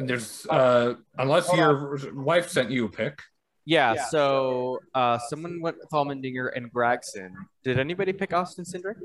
There's 0.00 0.46
uh, 0.46 0.94
unless 1.18 1.46
Hold 1.46 1.58
your 1.58 2.14
wife 2.14 2.48
sent 2.50 2.70
you 2.70 2.86
a 2.86 2.88
pick. 2.88 3.20
Yeah. 3.64 3.94
Yeah. 3.94 4.04
So 4.06 4.78
uh, 4.94 5.18
someone 5.28 5.60
went 5.60 5.76
with 5.78 5.88
Allmendinger 5.90 6.50
and 6.54 6.72
Gragson. 6.72 7.30
Did 7.64 7.78
anybody 7.78 8.12
pick 8.12 8.32
Austin 8.32 8.64
Cindric? 8.64 8.96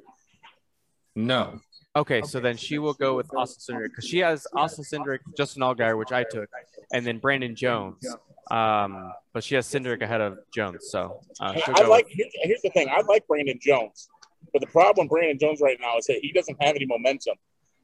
No. 1.15 1.59
Okay, 1.95 2.21
so 2.21 2.39
then 2.39 2.55
she 2.55 2.77
will 2.77 2.93
go 2.93 3.15
with 3.15 3.33
Austin 3.33 3.75
Cindric 3.75 3.89
because 3.89 4.05
she 4.05 4.19
has 4.19 4.45
Austin 4.55 4.83
Cindric, 4.85 5.19
Justin 5.35 5.63
Allgaier, 5.63 5.97
which 5.97 6.11
I 6.11 6.23
took, 6.23 6.47
and 6.93 7.05
then 7.05 7.17
Brandon 7.17 7.55
Jones. 7.55 8.05
Um, 8.51 9.13
but 9.33 9.43
she 9.43 9.55
has 9.55 9.67
Cindric 9.67 10.01
ahead 10.01 10.21
of 10.21 10.39
Jones, 10.53 10.87
so 10.89 11.21
uh, 11.39 11.53
I 11.67 11.83
like. 11.83 12.07
Here's, 12.09 12.31
here's 12.41 12.61
the 12.61 12.71
thing. 12.71 12.87
I 12.89 13.01
like 13.01 13.27
Brandon 13.27 13.59
Jones, 13.61 14.09
but 14.51 14.61
the 14.61 14.67
problem 14.67 15.05
with 15.05 15.11
Brandon 15.11 15.37
Jones 15.37 15.61
right 15.61 15.77
now 15.79 15.97
is 15.97 16.05
that 16.07 16.19
he 16.21 16.31
doesn't 16.31 16.61
have 16.61 16.75
any 16.75 16.85
momentum, 16.85 17.35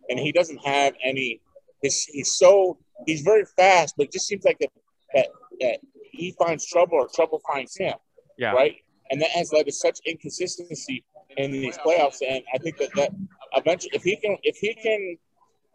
and 0.10 0.20
he 0.20 0.32
doesn't 0.32 0.58
have 0.66 0.94
any. 1.04 1.42
He's, 1.82 2.06
he's 2.06 2.36
so 2.36 2.80
he's 3.06 3.22
very 3.22 3.46
fast, 3.58 3.96
but 3.98 4.08
it 4.08 4.12
just 4.12 4.28
seems 4.28 4.44
like 4.44 4.58
that, 4.60 4.70
that 5.14 5.28
that 5.62 5.80
he 6.12 6.34
finds 6.40 6.66
trouble 6.66 6.98
or 6.98 7.08
trouble 7.14 7.42
finds 7.52 7.76
him. 7.76 7.94
yeah. 8.38 8.52
right? 8.52 8.76
And 9.12 9.22
that 9.22 9.30
has 9.30 9.54
led 9.54 9.66
to 9.68 9.72
such 9.72 10.00
inconsistency 10.06 11.04
in 11.38 11.52
these 11.52 11.78
playoffs. 11.78 12.18
And 12.28 12.44
I 12.54 12.58
think 12.58 12.78
that 12.78 12.90
that 12.96 13.12
eventually, 13.54 13.92
if 13.94 14.04
he 14.04 14.16
can, 14.16 14.38
if 14.44 14.58
he 14.58 14.74
can, 14.74 15.18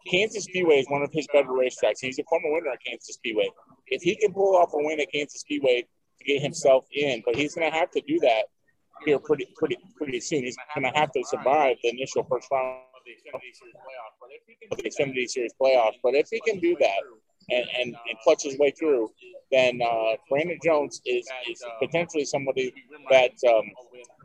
Kansas 0.09 0.45
Speedway 0.45 0.79
is 0.79 0.87
one 0.89 1.01
of 1.01 1.11
his 1.13 1.27
better 1.31 1.49
racetracks. 1.49 1.99
He's 2.01 2.19
a 2.19 2.23
former 2.29 2.51
winner 2.51 2.71
at 2.71 2.79
Kansas 2.85 3.15
Speedway. 3.15 3.49
If 3.91 4.01
he 4.01 4.15
can 4.15 4.33
pull 4.33 4.55
off 4.55 4.73
a 4.73 4.77
win 4.77 4.99
at 4.99 5.11
Kansas 5.11 5.41
Speedway 5.41 5.85
to 6.19 6.25
get 6.25 6.41
himself 6.41 6.85
in, 6.91 7.21
but 7.25 7.35
he's 7.35 7.53
going 7.53 7.69
to 7.69 7.77
have 7.77 7.91
to 7.91 8.01
do 8.07 8.19
that 8.19 8.45
here 9.05 9.19
pretty, 9.19 9.47
pretty, 9.55 9.77
pretty 9.95 10.19
soon. 10.19 10.43
He's 10.43 10.57
going 10.75 10.91
to 10.91 10.97
have 10.97 11.11
to 11.11 11.23
survive 11.25 11.77
the 11.83 11.89
initial 11.89 12.23
first 12.29 12.47
round 12.51 12.79
of 12.93 13.01
the 13.05 13.11
Xfinity 13.13 13.53
Series 13.53 13.73
playoff. 13.75 14.13
But 14.19 14.29
if 14.31 14.41
he 14.47 14.55
can, 14.55 14.77
the 14.77 14.89
Xfinity 14.89 15.27
Series 15.27 15.53
playoffs, 15.61 15.97
but 16.03 16.15
if 16.15 16.27
he 16.29 16.39
can 16.41 16.59
do 16.59 16.75
that 16.79 16.99
and, 17.49 17.65
and, 17.79 17.95
and 18.09 18.19
clutch 18.23 18.43
his 18.43 18.57
way 18.57 18.71
through, 18.71 19.11
then 19.51 19.81
uh, 19.81 20.15
Brandon 20.29 20.59
Jones 20.63 21.01
is, 21.05 21.27
is 21.49 21.63
potentially 21.79 22.25
somebody 22.25 22.73
that 23.09 23.31
um, 23.49 23.63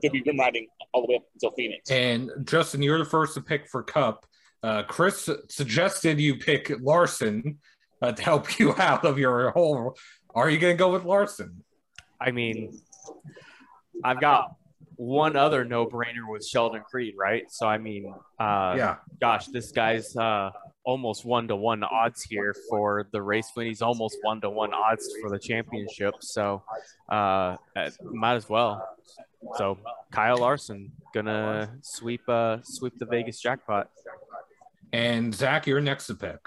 could 0.00 0.12
be 0.12 0.22
rim 0.26 0.38
riding 0.38 0.68
all 0.92 1.02
the 1.02 1.08
way 1.08 1.16
up 1.16 1.24
until 1.34 1.50
Phoenix. 1.52 1.90
And 1.90 2.30
Justin, 2.44 2.82
you're 2.82 2.98
the 2.98 3.04
first 3.04 3.34
to 3.34 3.40
pick 3.40 3.68
for 3.68 3.82
Cup. 3.82 4.26
Uh, 4.62 4.82
Chris 4.84 5.28
suggested 5.48 6.20
you 6.20 6.36
pick 6.36 6.72
Larson 6.80 7.58
uh, 8.02 8.12
to 8.12 8.22
help 8.22 8.58
you 8.58 8.74
out 8.78 9.04
of 9.04 9.18
your 9.18 9.50
whole. 9.50 9.96
Are 10.34 10.50
you 10.50 10.58
going 10.58 10.74
to 10.74 10.78
go 10.78 10.92
with 10.92 11.04
Larson? 11.04 11.64
I 12.20 12.30
mean, 12.30 12.78
I've 14.04 14.20
got 14.20 14.54
one 14.96 15.36
other 15.36 15.64
no-brainer 15.64 16.28
with 16.28 16.46
Sheldon 16.46 16.82
Creed, 16.90 17.14
right? 17.18 17.50
So 17.50 17.66
I 17.66 17.78
mean, 17.78 18.12
uh, 18.40 18.74
yeah. 18.76 18.96
gosh, 19.20 19.46
this 19.46 19.70
guy's 19.70 20.16
uh, 20.16 20.50
almost 20.84 21.24
one 21.24 21.48
to 21.48 21.56
one 21.56 21.84
odds 21.84 22.22
here 22.22 22.54
for 22.70 23.06
the 23.12 23.20
race 23.20 23.50
win. 23.54 23.66
He's 23.66 23.82
almost 23.82 24.16
one 24.22 24.40
to 24.40 24.50
one 24.50 24.72
odds 24.72 25.12
for 25.20 25.28
the 25.28 25.38
championship. 25.38 26.14
So 26.20 26.62
uh, 27.10 27.56
uh, 27.76 27.90
might 28.02 28.36
as 28.36 28.48
well. 28.48 28.86
So 29.56 29.78
Kyle 30.12 30.38
Larson 30.38 30.90
gonna 31.14 31.76
sweep 31.82 32.26
uh 32.28 32.58
sweep 32.62 32.98
the 32.98 33.06
Vegas 33.06 33.40
jackpot. 33.40 33.90
And 34.92 35.34
Zach, 35.34 35.66
you're 35.66 35.80
next 35.80 36.06
to 36.06 36.14
pick. 36.14 36.40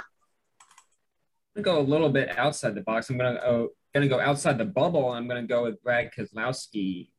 Gonna 1.61 1.77
go 1.77 1.81
a 1.81 1.87
little 1.89 2.09
bit 2.09 2.37
outside 2.37 2.75
the 2.75 2.81
box. 2.81 3.09
I'm 3.09 3.17
gonna 3.17 3.39
oh, 3.45 3.69
gonna 3.93 4.07
go 4.07 4.19
outside 4.19 4.57
the 4.57 4.65
bubble. 4.65 5.09
I'm 5.11 5.27
gonna 5.27 5.43
go 5.43 5.63
with 5.63 5.81
Brad 5.83 6.11
Keselowski. 6.17 7.09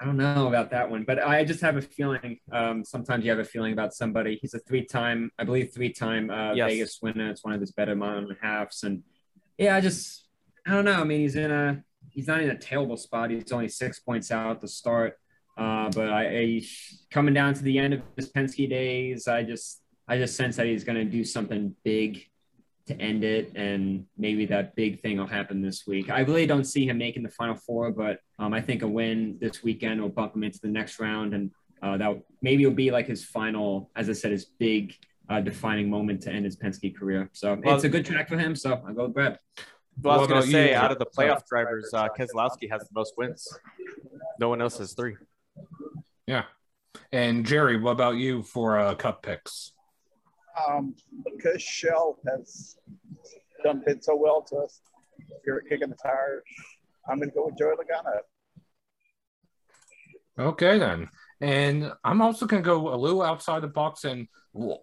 I 0.00 0.04
don't 0.04 0.16
know 0.16 0.48
about 0.48 0.70
that 0.72 0.90
one, 0.90 1.04
but 1.04 1.22
I 1.22 1.44
just 1.44 1.60
have 1.60 1.76
a 1.76 1.82
feeling. 1.82 2.38
Um, 2.52 2.84
sometimes 2.84 3.24
you 3.24 3.30
have 3.30 3.38
a 3.38 3.44
feeling 3.44 3.72
about 3.72 3.94
somebody. 3.94 4.38
He's 4.42 4.52
a 4.52 4.58
three-time, 4.58 5.30
I 5.38 5.44
believe, 5.44 5.72
three-time 5.72 6.28
uh, 6.28 6.52
Yes. 6.52 6.70
Vegas 6.70 6.98
winner. 7.00 7.30
It's 7.30 7.42
one 7.42 7.54
of 7.54 7.60
his 7.60 7.72
better 7.72 7.94
mile 7.94 8.18
and 8.18 8.30
a 8.30 8.36
halfs, 8.42 8.82
and 8.82 9.02
yeah, 9.58 9.76
I 9.76 9.80
just 9.80 10.26
I 10.66 10.72
don't 10.72 10.84
know. 10.84 11.00
I 11.00 11.04
mean, 11.04 11.20
he's 11.20 11.36
in 11.36 11.50
a 11.50 11.82
he's 12.10 12.26
not 12.26 12.40
in 12.40 12.50
a 12.50 12.58
terrible 12.58 12.96
spot. 12.96 13.30
He's 13.30 13.52
only 13.52 13.68
six 13.68 14.00
points 14.00 14.30
out 14.30 14.60
to 14.60 14.68
start, 14.68 15.18
uh, 15.56 15.88
but 15.90 16.10
I, 16.10 16.38
I 16.38 16.62
coming 17.10 17.34
down 17.34 17.54
to 17.54 17.62
the 17.62 17.78
end 17.78 17.94
of 17.94 18.02
his 18.16 18.32
Penske 18.32 18.68
days, 18.68 19.28
I 19.28 19.44
just 19.44 19.82
I 20.08 20.18
just 20.18 20.36
sense 20.36 20.56
that 20.56 20.66
he's 20.66 20.84
going 20.84 20.98
to 20.98 21.04
do 21.04 21.24
something 21.24 21.74
big 21.84 22.26
to 22.86 23.00
end 23.00 23.24
it, 23.24 23.52
and 23.56 24.06
maybe 24.16 24.46
that 24.46 24.76
big 24.76 25.00
thing 25.00 25.18
will 25.18 25.26
happen 25.26 25.60
this 25.60 25.86
week. 25.86 26.08
I 26.10 26.20
really 26.20 26.46
don't 26.46 26.64
see 26.64 26.86
him 26.88 26.98
making 26.98 27.22
the 27.24 27.28
final 27.28 27.56
four, 27.56 27.90
but 27.90 28.20
um, 28.38 28.52
I 28.54 28.60
think 28.60 28.82
a 28.82 28.88
win 28.88 29.38
this 29.40 29.62
weekend 29.62 30.00
will 30.00 30.08
bump 30.08 30.34
him 30.36 30.44
into 30.44 30.60
the 30.60 30.68
next 30.68 31.00
round, 31.00 31.34
and 31.34 31.50
uh, 31.82 31.96
that 31.96 32.22
maybe 32.42 32.64
will 32.64 32.74
be 32.74 32.90
like 32.90 33.06
his 33.06 33.24
final, 33.24 33.90
as 33.96 34.08
I 34.08 34.12
said, 34.12 34.30
his 34.30 34.44
big 34.44 34.94
uh, 35.28 35.40
defining 35.40 35.90
moment 35.90 36.22
to 36.22 36.30
end 36.30 36.44
his 36.44 36.56
Penske 36.56 36.96
career. 36.96 37.28
So 37.32 37.58
Well- 37.62 37.74
it's 37.74 37.84
a 37.84 37.88
good 37.88 38.06
track 38.06 38.28
for 38.28 38.38
him. 38.38 38.54
So 38.54 38.82
I 38.86 38.92
go 38.92 39.04
with 39.06 39.14
Brad. 39.14 39.38
Well, 40.00 40.14
I 40.14 40.18
was 40.18 40.28
gonna 40.28 40.42
say, 40.42 40.74
out 40.74 40.92
of 40.92 40.98
the 40.98 41.06
playoff 41.06 41.46
drivers, 41.46 41.90
uh, 41.94 42.08
Keselowski 42.16 42.70
has 42.70 42.82
the 42.82 42.90
most 42.92 43.14
wins. 43.16 43.48
No 44.38 44.50
one 44.50 44.60
else 44.60 44.76
has 44.78 44.92
three. 44.92 45.16
Yeah. 46.26 46.44
And 47.12 47.46
Jerry, 47.46 47.78
what 47.80 47.92
about 47.92 48.16
you 48.16 48.42
for 48.42 48.78
uh, 48.78 48.94
Cup 48.94 49.22
picks? 49.22 49.72
Um, 50.68 50.94
because 51.24 51.62
Shell 51.62 52.18
has 52.28 52.76
done 53.62 53.82
been 53.84 54.00
so 54.00 54.16
well 54.16 54.42
to 54.42 54.56
us 54.56 54.80
here 55.44 55.62
at 55.62 55.68
Kicking 55.68 55.90
the 55.90 55.96
Tires, 55.96 56.42
I'm 57.08 57.18
going 57.18 57.30
to 57.30 57.34
go 57.34 57.46
with 57.46 57.58
Joey 57.58 57.74
Logano. 57.74 58.20
Okay, 60.38 60.78
then. 60.78 61.08
And 61.40 61.92
I'm 62.04 62.22
also 62.22 62.46
going 62.46 62.62
to 62.62 62.66
go 62.66 62.94
a 62.94 62.96
little 62.96 63.22
outside 63.22 63.62
the 63.62 63.68
box 63.68 64.04
and 64.04 64.28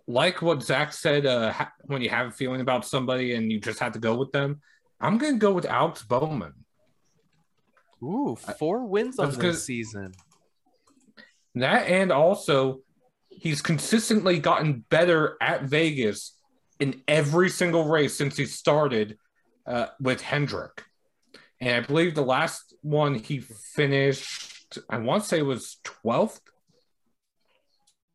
like 0.08 0.42
what 0.42 0.62
Zach 0.62 0.94
said, 0.94 1.26
uh, 1.26 1.52
ha- 1.52 1.74
when 1.86 2.02
you 2.02 2.10
have 2.10 2.28
a 2.28 2.32
feeling 2.32 2.62
about 2.62 2.86
somebody 2.86 3.34
and 3.34 3.52
you 3.52 3.60
just 3.60 3.80
have 3.80 3.94
to 3.94 4.00
go 4.00 4.16
with 4.16 4.32
them, 4.32 4.62
I'm 5.02 5.18
going 5.18 5.34
to 5.34 5.40
go 5.40 5.52
with 5.52 5.66
Alex 5.66 6.04
Bowman. 6.04 6.54
Ooh, 8.04 8.38
four 8.60 8.86
wins 8.86 9.18
on 9.18 9.28
That's 9.28 9.38
good. 9.38 9.54
this 9.54 9.66
season. 9.66 10.14
That 11.56 11.88
and 11.88 12.12
also 12.12 12.82
he's 13.40 13.62
consistently 13.62 14.40
gotten 14.40 14.86
better 14.90 15.38
at 15.42 15.64
Vegas 15.64 16.38
in 16.80 17.02
every 17.08 17.50
single 17.50 17.86
race 17.86 18.18
since 18.18 18.38
he 18.38 18.46
started 18.46 19.18
uh, 19.66 19.88
with 20.00 20.22
Hendrick. 20.22 20.84
And 21.60 21.84
I 21.84 21.88
believe 21.88 22.16
the 22.16 22.22
last 22.24 22.74
one 22.82 23.16
he 23.16 23.40
finished, 23.40 24.80
I 24.90 24.98
want 24.98 25.24
to 25.24 25.30
say 25.30 25.42
was 25.42 25.78
12th. 26.06 26.40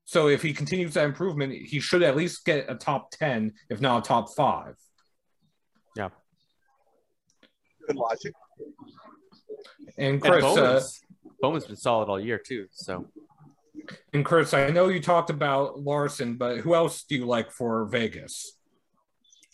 So 0.04 0.28
if 0.28 0.42
he 0.42 0.52
continues 0.52 0.94
that 0.94 1.04
improvement, 1.04 1.52
he 1.52 1.80
should 1.80 2.02
at 2.02 2.16
least 2.16 2.44
get 2.44 2.70
a 2.70 2.74
top 2.74 3.10
10, 3.12 3.52
if 3.70 3.80
not 3.80 4.04
a 4.04 4.08
top 4.08 4.34
five. 4.34 4.74
Yeah. 5.96 6.08
Good 7.86 7.96
logic. 7.96 8.32
And 9.96 10.14
And 10.14 10.22
Chris, 10.22 10.44
uh, 10.44 10.54
Bowman's, 10.54 11.00
Bowman's 11.40 11.66
been 11.66 11.76
solid 11.76 12.08
all 12.08 12.20
year 12.20 12.38
too. 12.38 12.66
So 12.70 13.06
and 14.12 14.24
Chris, 14.24 14.54
I 14.54 14.70
know 14.70 14.88
you 14.88 15.00
talked 15.00 15.30
about 15.30 15.80
Larson, 15.80 16.36
but 16.36 16.58
who 16.58 16.74
else 16.74 17.04
do 17.04 17.16
you 17.16 17.26
like 17.26 17.50
for 17.50 17.84
Vegas? 17.86 18.52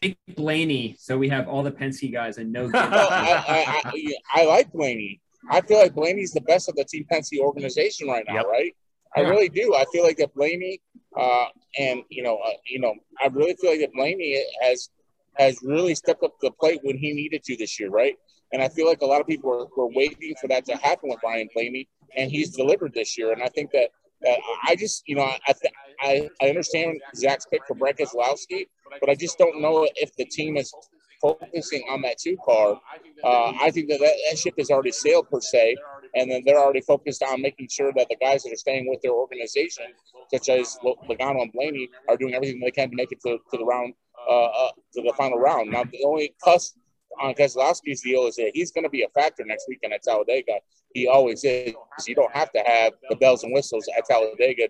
Big 0.00 0.16
Blaney. 0.36 0.96
So 0.98 1.16
we 1.16 1.28
have 1.30 1.48
all 1.48 1.62
the 1.62 1.70
Penske 1.72 2.12
guys 2.12 2.38
and 2.38 2.52
no. 2.52 2.66
Well, 2.72 3.08
I, 3.10 3.80
I, 3.84 3.90
I, 3.90 4.42
I 4.42 4.44
like 4.46 4.72
Blaney, 4.72 5.20
I 5.50 5.60
feel 5.60 5.78
like 5.78 5.94
Blaney's 5.94 6.32
the 6.32 6.40
best 6.42 6.68
of 6.68 6.74
the 6.76 6.84
Team 6.84 7.06
Penske 7.10 7.38
organization 7.38 8.08
right 8.08 8.24
now, 8.28 8.36
Yep. 8.36 8.46
right? 8.46 8.76
I 9.16 9.20
Yeah. 9.22 9.28
really 9.28 9.48
do. 9.48 9.74
I 9.74 9.84
feel 9.92 10.02
like 10.04 10.16
that 10.18 10.34
Blaney, 10.34 10.80
uh, 11.16 11.46
and 11.78 12.02
you 12.08 12.22
know, 12.22 12.36
uh, 12.38 12.50
you 12.66 12.80
know, 12.80 12.94
I 13.20 13.26
really 13.28 13.54
feel 13.54 13.70
like 13.70 13.80
that 13.80 13.92
Blaney 13.92 14.42
has 14.62 14.88
has 15.36 15.58
really 15.62 15.94
stepped 15.94 16.22
up 16.22 16.34
the 16.40 16.50
plate 16.52 16.80
when 16.82 16.96
he 16.96 17.12
needed 17.12 17.42
to 17.44 17.56
this 17.56 17.78
year, 17.80 17.90
right? 17.90 18.16
And 18.52 18.62
I 18.62 18.68
feel 18.68 18.86
like 18.86 19.00
a 19.02 19.06
lot 19.06 19.20
of 19.20 19.26
people 19.26 19.50
were, 19.50 19.66
were 19.76 19.92
waiting 19.92 20.34
for 20.40 20.46
that 20.48 20.64
to 20.66 20.76
happen 20.76 21.08
with 21.10 21.18
Ryan 21.24 21.48
Blaney, 21.54 21.88
and 22.16 22.30
he's 22.30 22.50
delivered 22.54 22.92
this 22.94 23.18
year. 23.18 23.32
And 23.32 23.42
I 23.42 23.48
think 23.48 23.70
that 23.72 23.90
that 24.24 24.38
I 24.66 24.76
just, 24.76 25.02
you 25.06 25.16
know, 25.16 25.22
I 25.24 25.52
th- 25.52 25.74
I 26.00 26.30
I 26.42 26.48
understand 26.48 27.00
Zach's 27.14 27.46
pick 27.46 27.62
for 27.66 27.74
Brett 27.74 27.98
Keselowski, 27.98 28.66
but 29.00 29.08
I 29.08 29.14
just 29.14 29.38
don't 29.38 29.60
know 29.60 29.88
if 29.96 30.14
the 30.16 30.24
team 30.24 30.56
is 30.56 30.72
focusing 31.20 31.82
on 31.88 32.02
that 32.02 32.18
two 32.18 32.36
car. 32.44 32.80
Uh, 33.22 33.52
I 33.60 33.70
think 33.70 33.88
that, 33.88 34.00
that 34.00 34.14
that 34.30 34.38
ship 34.38 34.54
has 34.58 34.70
already 34.70 34.92
sailed 34.92 35.30
per 35.30 35.40
se, 35.40 35.76
and 36.14 36.30
then 36.30 36.42
they're 36.44 36.58
already 36.58 36.82
focused 36.82 37.22
on 37.22 37.40
making 37.40 37.68
sure 37.70 37.92
that 37.96 38.08
the 38.08 38.16
guys 38.16 38.42
that 38.42 38.52
are 38.52 38.56
staying 38.56 38.88
with 38.88 39.00
their 39.02 39.12
organization, 39.12 39.86
such 40.32 40.48
as 40.48 40.78
Lo- 40.84 40.98
Logano 41.08 41.42
and 41.42 41.52
Blaney, 41.52 41.88
are 42.08 42.16
doing 42.16 42.34
everything 42.34 42.60
they 42.60 42.70
can 42.70 42.90
to 42.90 42.96
make 42.96 43.12
it 43.12 43.20
to, 43.22 43.38
to 43.50 43.56
the 43.56 43.64
round, 43.64 43.94
uh, 44.28 44.44
uh, 44.44 44.70
to 44.94 45.02
the 45.02 45.14
final 45.16 45.38
round. 45.38 45.70
Now, 45.70 45.84
the 45.84 46.04
only 46.04 46.34
plus 46.42 46.74
on 47.20 47.34
Keselowski's 47.34 48.02
deal 48.02 48.26
is 48.26 48.36
that 48.36 48.50
he's 48.54 48.70
going 48.70 48.84
to 48.84 48.90
be 48.90 49.02
a 49.02 49.08
factor 49.08 49.44
next 49.44 49.66
weekend 49.68 49.92
at 49.92 50.02
Talladega. 50.02 50.54
He 50.94 51.08
always 51.08 51.44
is. 51.44 51.74
You 52.06 52.14
don't 52.14 52.34
have 52.34 52.52
to 52.52 52.62
have 52.66 52.92
the 53.10 53.16
bells 53.16 53.42
and 53.42 53.52
whistles 53.52 53.88
at 53.96 54.04
Talladega 54.06 54.68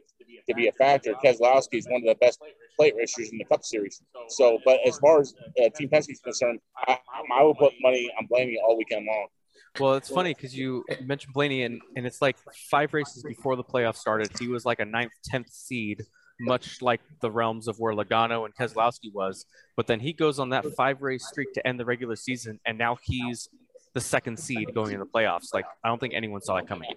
to 0.48 0.54
be 0.54 0.68
a 0.68 0.72
factor. 0.72 1.14
Keselowski 1.24 1.78
is 1.78 1.86
one 1.88 2.02
of 2.02 2.08
the 2.08 2.16
best 2.20 2.40
plate 2.76 2.94
racers 2.96 3.30
in 3.30 3.38
the 3.38 3.44
Cup 3.44 3.64
Series. 3.64 4.02
So, 4.28 4.58
but 4.64 4.78
as 4.86 4.98
far 4.98 5.20
as 5.20 5.34
uh, 5.62 5.68
Team 5.76 5.88
Penske 5.88 6.10
is 6.10 6.20
concerned, 6.20 6.60
I, 6.86 6.98
I 7.38 7.42
will 7.42 7.54
put 7.54 7.72
money 7.80 8.10
on 8.18 8.26
Blaney 8.26 8.58
all 8.64 8.76
weekend 8.76 9.06
long. 9.06 9.26
Well, 9.80 9.94
it's 9.94 10.08
funny 10.08 10.34
because 10.34 10.56
you 10.56 10.84
mentioned 11.02 11.34
Blaney, 11.34 11.64
and, 11.64 11.80
and 11.96 12.06
it's 12.06 12.22
like 12.22 12.36
five 12.70 12.94
races 12.94 13.24
before 13.24 13.56
the 13.56 13.64
playoffs 13.64 13.96
started, 13.96 14.30
he 14.38 14.46
was 14.46 14.64
like 14.64 14.78
a 14.78 14.84
ninth, 14.84 15.12
tenth 15.24 15.50
seed, 15.50 16.02
much 16.40 16.82
like 16.82 17.00
the 17.20 17.30
realms 17.30 17.68
of 17.68 17.78
where 17.78 17.94
Logano 17.94 18.44
and 18.44 18.54
Keselowski 18.54 19.12
was. 19.12 19.46
But 19.76 19.86
then 19.86 20.00
he 20.00 20.12
goes 20.12 20.38
on 20.38 20.50
that 20.50 20.64
five 20.76 21.02
race 21.02 21.26
streak 21.26 21.52
to 21.54 21.66
end 21.66 21.78
the 21.78 21.84
regular 21.84 22.16
season, 22.16 22.60
and 22.66 22.76
now 22.78 22.96
he's 23.02 23.48
the 23.94 24.00
second 24.00 24.38
seed 24.38 24.74
going 24.74 24.92
into 24.92 25.04
the 25.04 25.10
playoffs. 25.10 25.54
Like 25.54 25.66
I 25.82 25.88
don't 25.88 26.00
think 26.00 26.14
anyone 26.14 26.40
saw 26.40 26.56
that 26.56 26.66
coming. 26.66 26.90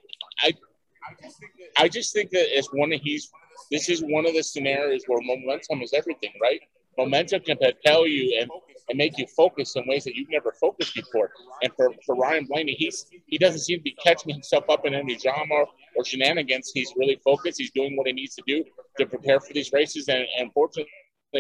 I 1.78 1.88
just 1.88 2.14
think 2.14 2.32
that 2.32 2.58
it's 2.58 2.70
one 2.74 2.92
of 2.92 3.00
he's. 3.02 3.30
This 3.72 3.90
is 3.90 4.02
one 4.02 4.26
of 4.26 4.34
the 4.34 4.44
scenarios 4.44 5.04
where 5.08 5.20
momentum 5.22 5.82
is 5.82 5.94
everything, 5.94 6.32
right? 6.42 6.62
Momentum 6.98 7.42
can 7.42 7.58
propel 7.58 8.08
you 8.08 8.40
and, 8.42 8.50
and 8.90 8.98
make 8.98 9.18
you 9.18 9.26
focus 9.28 9.76
in 9.76 9.88
ways 9.88 10.04
that 10.06 10.16
you've 10.16 10.30
never 10.30 10.54
focused 10.60 10.96
before. 10.96 11.32
And 11.62 11.72
for, 11.76 11.92
for 12.06 12.16
Ryan 12.16 12.46
Blaney, 12.46 12.74
he's 12.74 13.06
he 13.28 13.38
doesn't 13.38 13.60
seem 13.60 13.80
to 13.80 13.84
be 13.84 13.96
catching 14.04 14.34
himself 14.34 14.66
up 14.70 14.86
in 14.86 14.94
any 14.94 15.16
drama 15.16 15.66
or 15.96 16.06
shenanigans. 16.06 16.72
He's 16.74 16.94
really 16.98 17.20
focused. 17.24 17.60
He's 17.60 17.72
doing 17.72 17.96
what 17.96 18.08
he 18.08 18.14
needs 18.14 18.36
to 18.36 18.44
do 18.48 18.64
to 18.98 19.06
prepare 19.06 19.40
for 19.40 19.54
these 19.54 19.72
races. 19.72 20.08
And, 20.08 20.26
and 20.40 20.52
fortunately 20.54 20.90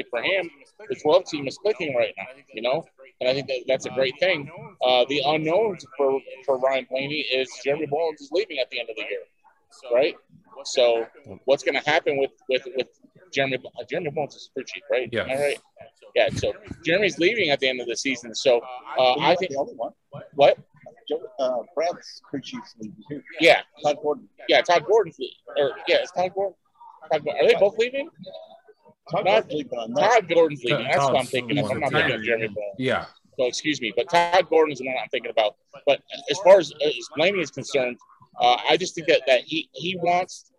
for 0.10 0.22
him, 0.22 0.49
the 0.89 0.95
12 0.95 1.26
team 1.26 1.47
is 1.47 1.58
clicking 1.58 1.95
right 1.95 2.14
now. 2.18 2.26
You 2.53 2.62
know, 2.62 2.86
and 3.22 3.30
I 3.30 3.34
think 3.34 3.47
that 3.47 3.64
that's 3.68 3.86
a 3.86 3.91
great 3.91 4.16
thing. 4.20 4.49
Uh, 4.86 5.05
the 5.10 5.22
unknown 5.26 5.78
for 5.97 6.20
for 6.45 6.60
Ryan 6.60 6.86
Blaney 6.89 7.22
is 7.22 7.49
Jeremy 7.64 7.88
Bullins 7.88 8.22
is 8.22 8.30
leaving 8.32 8.60
at 8.60 8.70
the 8.70 8.80
end 8.80 8.89
of 8.89 8.95
the 8.95 9.03
year 9.03 9.22
right? 9.93 10.16
So 10.64 11.05
what's 11.45 11.64
going 11.64 11.80
to 11.82 11.89
happen 11.89 12.18
with 12.18 12.32
with 12.49 12.64
with 12.76 12.88
Jeremy? 13.34 13.58
Uh, 13.58 13.84
Jeremy 13.90 14.10
Bullins 14.12 14.36
is 14.36 14.50
crew 14.54 14.64
chief, 14.66 14.84
right? 14.92 15.10
Yeah. 15.12 15.28
All 15.30 15.40
right. 15.40 15.60
Yeah. 16.16 16.30
So 16.30 16.54
Jeremy's 16.84 17.18
leaving 17.20 17.50
at 17.50 17.60
the 17.60 17.68
end 17.70 17.82
of 17.82 17.88
the 17.88 17.96
season. 17.96 18.34
So 18.36 18.62
uh, 18.98 19.14
I 19.20 19.36
think 19.36 19.52
the 19.52 19.60
other 19.60 19.74
one. 19.74 19.92
what? 20.36 20.58
Joe, 21.08 21.22
uh, 21.40 21.60
Brad's 21.74 22.22
crew 22.30 22.42
chief's 22.42 22.76
leaving 22.80 22.98
too. 23.10 23.22
Yeah. 23.40 23.62
Todd 23.84 23.98
Gordon. 24.02 24.28
Yeah. 24.50 24.62
Todd 24.62 24.84
Gordon's 24.86 25.18
le- 25.20 25.64
or 25.64 25.72
yeah, 25.88 25.98
it's 26.02 26.12
Todd 26.12 26.32
Gordon. 26.34 26.56
Todd, 27.12 27.24
Gordon. 27.24 27.46
Are 27.46 27.48
they 27.48 27.56
both 27.60 27.78
leaving? 27.78 28.10
Todd 29.12 29.26
Not- 29.26 29.48
Gordon's 29.48 29.54
leaving 29.54 29.80
on. 29.80 29.94
Todd 29.94 30.28
Gordon's 30.30 30.64
leaving. 30.64 30.86
That's 30.86 30.98
what 30.98 31.18
I'm 31.20 31.26
thinking 31.26 31.58
of. 31.60 31.72
I'm 31.72 31.80
not 31.80 31.92
thinking 31.94 32.16
of 32.16 32.24
Jeremy 32.24 32.48
Bullins. 32.48 32.76
Yeah. 32.78 33.06
So 33.40 33.46
excuse 33.46 33.80
me, 33.82 33.94
but 33.96 34.10
Todd 34.10 34.50
Gordon's 34.50 34.80
the 34.80 34.88
one 34.88 34.96
I'm 35.02 35.10
thinking 35.10 35.32
about. 35.32 35.56
But 35.86 36.02
as 36.32 36.40
far 36.40 36.58
as, 36.60 36.74
as 36.84 36.94
Blaney 37.16 37.40
is 37.40 37.52
concerned, 37.52 37.98
uh, 38.42 38.58
I 38.70 38.76
just 38.78 38.96
think 38.96 39.08
that, 39.08 39.22
that 39.28 39.42
he 39.42 39.70
he 39.74 39.96
wants. 39.98 40.52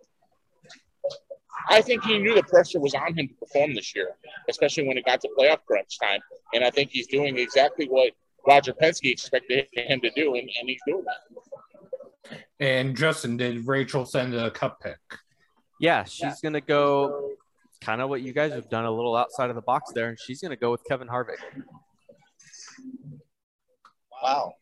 I 1.69 1.81
think 1.83 2.05
he 2.05 2.19
knew 2.19 2.35
the 2.35 2.43
pressure 2.43 2.81
was 2.81 2.95
on 2.95 3.15
him 3.17 3.29
to 3.29 3.35
perform 3.35 3.75
this 3.75 3.95
year, 3.95 4.11
especially 4.49 4.87
when 4.87 4.97
it 4.97 5.05
got 5.05 5.21
to 5.23 5.29
playoff 5.39 5.59
crunch 5.67 5.99
time. 5.99 6.21
And 6.55 6.65
I 6.65 6.71
think 6.71 6.91
he's 6.91 7.07
doing 7.07 7.37
exactly 7.39 7.87
what 7.87 8.13
Roger 8.47 8.73
Penske 8.73 9.11
expected 9.11 9.67
him 9.73 10.01
to 10.01 10.11
do, 10.11 10.35
and, 10.35 10.49
and 10.61 10.69
he's 10.69 10.81
doing 10.87 11.05
that. 11.05 12.39
And 12.61 12.97
Justin, 12.97 13.37
did 13.37 13.67
Rachel 13.67 14.05
send 14.05 14.35
a 14.35 14.51
cup 14.51 14.81
pick? 14.81 14.99
Yeah, 15.81 16.05
she's 16.05 16.41
gonna 16.41 16.61
go 16.61 17.31
kind 17.81 18.01
of 18.01 18.09
what 18.09 18.23
you 18.23 18.33
guys 18.33 18.53
have 18.53 18.69
done 18.69 18.85
a 18.85 18.91
little 18.91 19.15
outside 19.15 19.51
of 19.51 19.57
the 19.57 19.63
box 19.63 19.93
there, 19.95 20.09
and 20.09 20.19
she's 20.19 20.41
gonna 20.41 20.57
go 20.57 20.71
with 20.71 20.83
Kevin 20.85 21.09
Harvick. 21.09 21.37
Wow. 24.23 24.55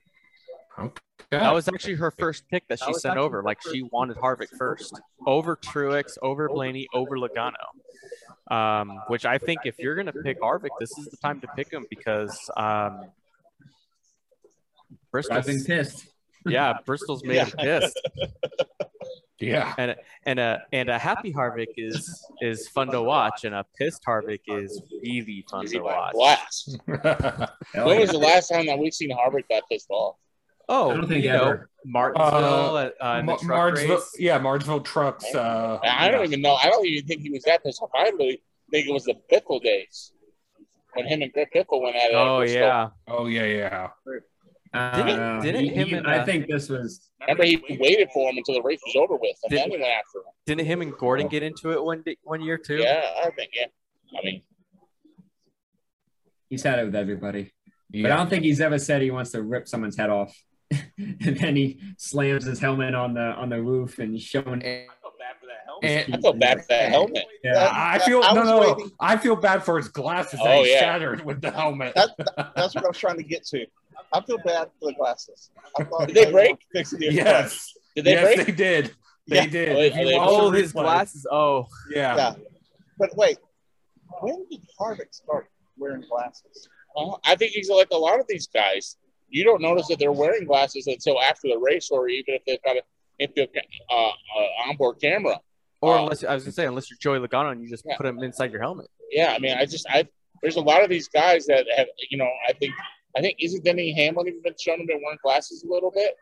That 1.31 1.53
was 1.53 1.69
actually 1.69 1.95
her 1.95 2.11
first 2.11 2.49
pick 2.49 2.69
that 2.69 2.79
she 2.81 2.93
sent 2.95 3.19
over. 3.19 3.43
Like 3.43 3.59
she 3.63 3.83
wanted 3.83 4.17
Harvick 4.17 4.57
first 4.57 5.01
over 5.27 5.57
Truex, 5.57 6.19
over 6.23 6.49
Blaney, 6.49 6.87
over 6.95 7.17
Logano. 7.17 7.55
Um, 8.49 9.01
which 9.09 9.27
I 9.27 9.39
think 9.39 9.61
if 9.65 9.79
you're 9.79 9.97
gonna 9.97 10.13
pick 10.13 10.41
Harvick, 10.41 10.71
this 10.79 10.97
is 10.99 11.07
the 11.07 11.17
time 11.17 11.41
to 11.41 11.49
pick 11.57 11.73
him 11.73 11.85
because 11.91 12.39
um, 12.57 12.63
I've 12.63 13.07
been 14.91 14.99
Bristol's 15.11 15.65
pissed. 15.65 16.09
yeah, 16.47 16.75
Bristol's 16.85 17.25
made 17.25 17.39
him 17.39 17.51
pissed. 17.59 18.01
Yeah. 19.39 19.75
And 19.77 19.97
and 20.25 20.39
a 20.39 20.63
and 20.73 20.89
a 20.89 20.99
happy 20.99 21.33
Harvick 21.33 21.75
is 21.77 22.25
is 22.41 22.69
fun 22.69 22.89
to 22.89 23.03
watch, 23.03 23.45
and 23.45 23.55
a 23.55 23.65
pissed 23.79 24.03
Harvick 24.07 24.41
is 24.47 24.81
really 25.03 25.45
fun 25.51 25.67
to 25.67 25.81
watch. 25.81 26.13
blast? 26.15 26.79
When 27.75 28.01
was 28.01 28.11
the 28.11 28.19
last 28.19 28.49
time 28.49 28.67
that 28.67 28.79
we've 28.79 28.95
seen 28.95 29.11
Harvick 29.11 29.45
that 29.51 29.65
pissed 29.71 29.91
off? 29.91 30.17
Oh, 30.69 30.91
I 30.91 30.95
don't 30.95 31.09
think 31.09 31.25
you 31.25 31.31
know, 31.33 31.43
ever. 31.45 31.71
Martinsville 31.85 32.79
at 32.79 32.95
uh, 33.01 33.19
in 33.21 33.27
Ma- 33.27 33.37
truck 33.37 33.49
Martinsville, 33.49 33.97
race. 33.97 34.13
yeah, 34.19 34.39
Martinsville 34.39 34.81
trucks. 34.81 35.25
Uh, 35.35 35.79
I 35.85 36.09
don't 36.11 36.25
even 36.25 36.41
know. 36.43 36.55
I 36.55 36.69
don't 36.71 36.85
even 36.87 37.07
think 37.07 37.23
he 37.23 37.31
was 37.31 37.45
that 37.45 37.63
pissed 37.63 37.81
off. 37.81 37.91
I 37.97 38.09
really 38.11 38.43
think 38.73 38.89
it 38.89 38.93
was 38.93 39.05
the 39.05 39.15
Biffle 39.33 39.63
days 39.63 40.13
when 40.95 41.07
him 41.07 41.23
and 41.23 41.33
Greg 41.33 41.49
Biffle 41.55 41.81
went 41.83 41.95
at 41.95 42.11
it. 42.11 42.15
Oh 42.15 42.39
Bristol. 42.39 42.61
yeah, 42.61 42.89
oh 43.07 43.27
yeah, 43.27 43.45
yeah. 43.45 43.89
Uh, 44.75 44.97
Didn't- 44.97 45.43
didn't 45.43 45.61
he- 45.65 45.69
him 45.71 45.89
he- 45.89 45.95
and, 45.95 46.07
I 46.07 46.19
uh, 46.19 46.25
think 46.27 46.49
this 46.49 46.69
was 46.69 47.09
Remember, 47.21 47.45
he 47.45 47.79
waited 47.81 48.09
for 48.13 48.29
him 48.29 48.37
until 48.37 48.55
the 48.55 48.63
race 48.63 48.81
was 48.85 48.97
over 48.97 49.15
with, 49.15 49.37
and 49.45 49.51
Did- 49.51 49.59
then 49.61 49.71
he 49.71 49.77
went 49.79 49.85
after 49.85 50.19
him. 50.19 50.25
didn't 50.47 50.67
him 50.67 50.83
and 50.83 50.93
Gordon 50.99 51.29
get 51.29 51.43
into 51.45 51.71
it 51.71 51.83
one 51.83 52.03
day, 52.03 52.17
one 52.25 52.43
year 52.43 52.59
too? 52.59 52.77
Yeah, 52.79 53.05
I 53.25 53.31
think. 53.31 53.51
Yeah, 53.55 53.67
I 54.19 54.25
mean, 54.25 54.43
he's 56.51 56.63
had 56.63 56.79
it 56.81 56.85
with 56.87 56.97
everybody. 56.97 57.53
But 57.91 58.11
I 58.11 58.17
don't 58.17 58.29
think 58.29 58.43
he's 58.45 58.61
ever 58.61 58.79
said 58.79 59.01
he 59.01 59.11
wants 59.13 59.31
to 59.31 59.43
rip 59.43 59.69
someone's 59.69 59.97
head 59.97 60.11
off. 60.11 60.37
and 60.99 61.37
then 61.39 61.57
he 61.57 61.81
slams 61.97 62.45
his 62.45 62.59
helmet 62.59 62.95
on 62.95 63.15
the 63.15 63.21
on 63.21 63.49
the 63.51 63.63
roof 63.63 63.99
and 63.99 64.13
he's 64.13 64.23
showing. 64.23 64.63
And 64.63 66.15
I 66.15 66.19
felt 66.21 66.39
bad 66.39 66.61
for 66.63 66.67
that 66.71 66.89
helmet. 66.91 67.25
Yeah, 67.45 67.69
I 67.71 67.99
feel 67.99 68.23
I 68.25 68.33
no, 68.33 68.41
was 68.41 68.49
no, 68.51 68.61
no. 68.61 68.73
waiting- 68.73 68.91
I 68.99 69.17
feel 69.19 69.37
bad 69.37 69.63
for 69.63 69.77
his 69.77 69.89
glasses 69.89 70.41
Oh, 70.43 70.45
that 70.47 70.65
he 70.65 70.73
yeah. 70.73 70.81
shattered 70.81 71.25
with 71.25 71.41
the 71.43 71.51
helmet. 71.51 71.95
That, 71.95 72.11
that- 72.19 72.53
that's 72.57 72.75
what 72.75 72.85
I 72.85 72.89
was 72.89 72.99
trying 72.99 73.19
to 73.19 73.23
get 73.23 73.45
to. 73.49 73.67
I 74.13 74.21
feel 74.23 74.39
bad 74.39 74.71
for 74.81 74.91
the 74.91 74.95
glasses. 74.95 75.51
Thought 75.79 76.07
Did 76.09 76.17
they 76.17 76.31
break? 76.33 76.57
Fix 76.73 76.95
yes, 76.99 77.75
Did 77.95 78.05
they 78.07 78.13
yes, 78.13 78.35
break? 78.37 78.47
they 78.47 78.53
did. 78.53 78.95
They 79.29 79.37
Yeah. 79.37 79.47
did. 79.47 79.69
Oh, 79.69 79.95
they- 80.05 80.17
watch 80.17 80.29
Oh, 80.31 80.51
his 80.51 80.73
glasses. 80.73 81.27
Oh, 81.31 81.67
Yeah. 81.95 82.17
Yeah. 82.17 82.35
But 82.99 83.15
wait, 83.17 83.37
when 84.23 84.47
did 84.51 84.61
Harvick 84.81 85.13
start 85.15 85.49
wearing 85.77 86.05
glasses? 86.09 86.69
Well, 86.95 87.21
I 87.25 87.35
think 87.37 87.53
he's 87.53 87.69
like 87.69 87.89
a 87.91 87.97
lot 87.99 88.19
of 88.19 88.27
these 88.29 88.47
guys. 88.47 88.97
You 89.29 89.45
don't 89.45 89.61
notice 89.63 89.89
that 89.89 89.99
they're 89.99 90.13
wearing 90.13 90.45
glasses 90.47 90.87
until 90.87 91.21
after 91.21 91.49
the 91.49 91.59
race, 91.59 91.91
or 91.91 92.09
even 92.09 92.35
if 92.35 92.45
they've 92.47 92.63
got 92.63 92.77
a 92.77 92.83
if 93.19 93.35
they've 93.35 93.53
got, 93.53 93.65
uh, 93.91 94.09
uh, 94.09 94.69
onboard 94.69 95.01
camera. 95.01 95.41
or 95.83 95.95
Oh. 95.97 96.03
unless 96.05 96.23
I 96.25 96.35
was 96.35 96.45
gonna 96.45 96.53
say, 96.53 96.67
unless 96.67 96.91
you're 96.91 96.99
Joey 97.01 97.27
Logano 97.27 97.53
and 97.53 97.63
you 97.63 97.69
just 97.69 97.85
Yeah. 97.87 97.97
put 97.97 98.05
them 98.05 98.23
inside 98.23 98.51
your 98.53 98.61
helmet. 98.63 98.89
Yeah, 99.11 99.33
I 99.35 99.39
mean, 99.39 99.57
I 99.57 99.65
just 99.67 99.87
I 99.91 100.07
there's 100.43 100.57
a 100.57 100.61
lot 100.61 100.83
of 100.83 100.89
these 100.91 101.09
guys 101.09 101.47
that 101.47 101.67
have 101.77 101.87
you 102.11 102.19
know 102.19 102.29
I 102.49 102.53
think 102.53 102.73
I 103.17 103.21
think 103.23 103.37
isn't 103.41 103.65
Denny 103.65 103.93
Hamlin 103.93 104.29
even 104.29 104.43
been 104.43 104.55
shown 104.61 104.79
to 104.79 104.85
be 104.85 104.95
wearing 105.03 105.19
glasses 105.23 105.63
a 105.65 105.73
little 105.73 105.91
bit. 105.91 106.15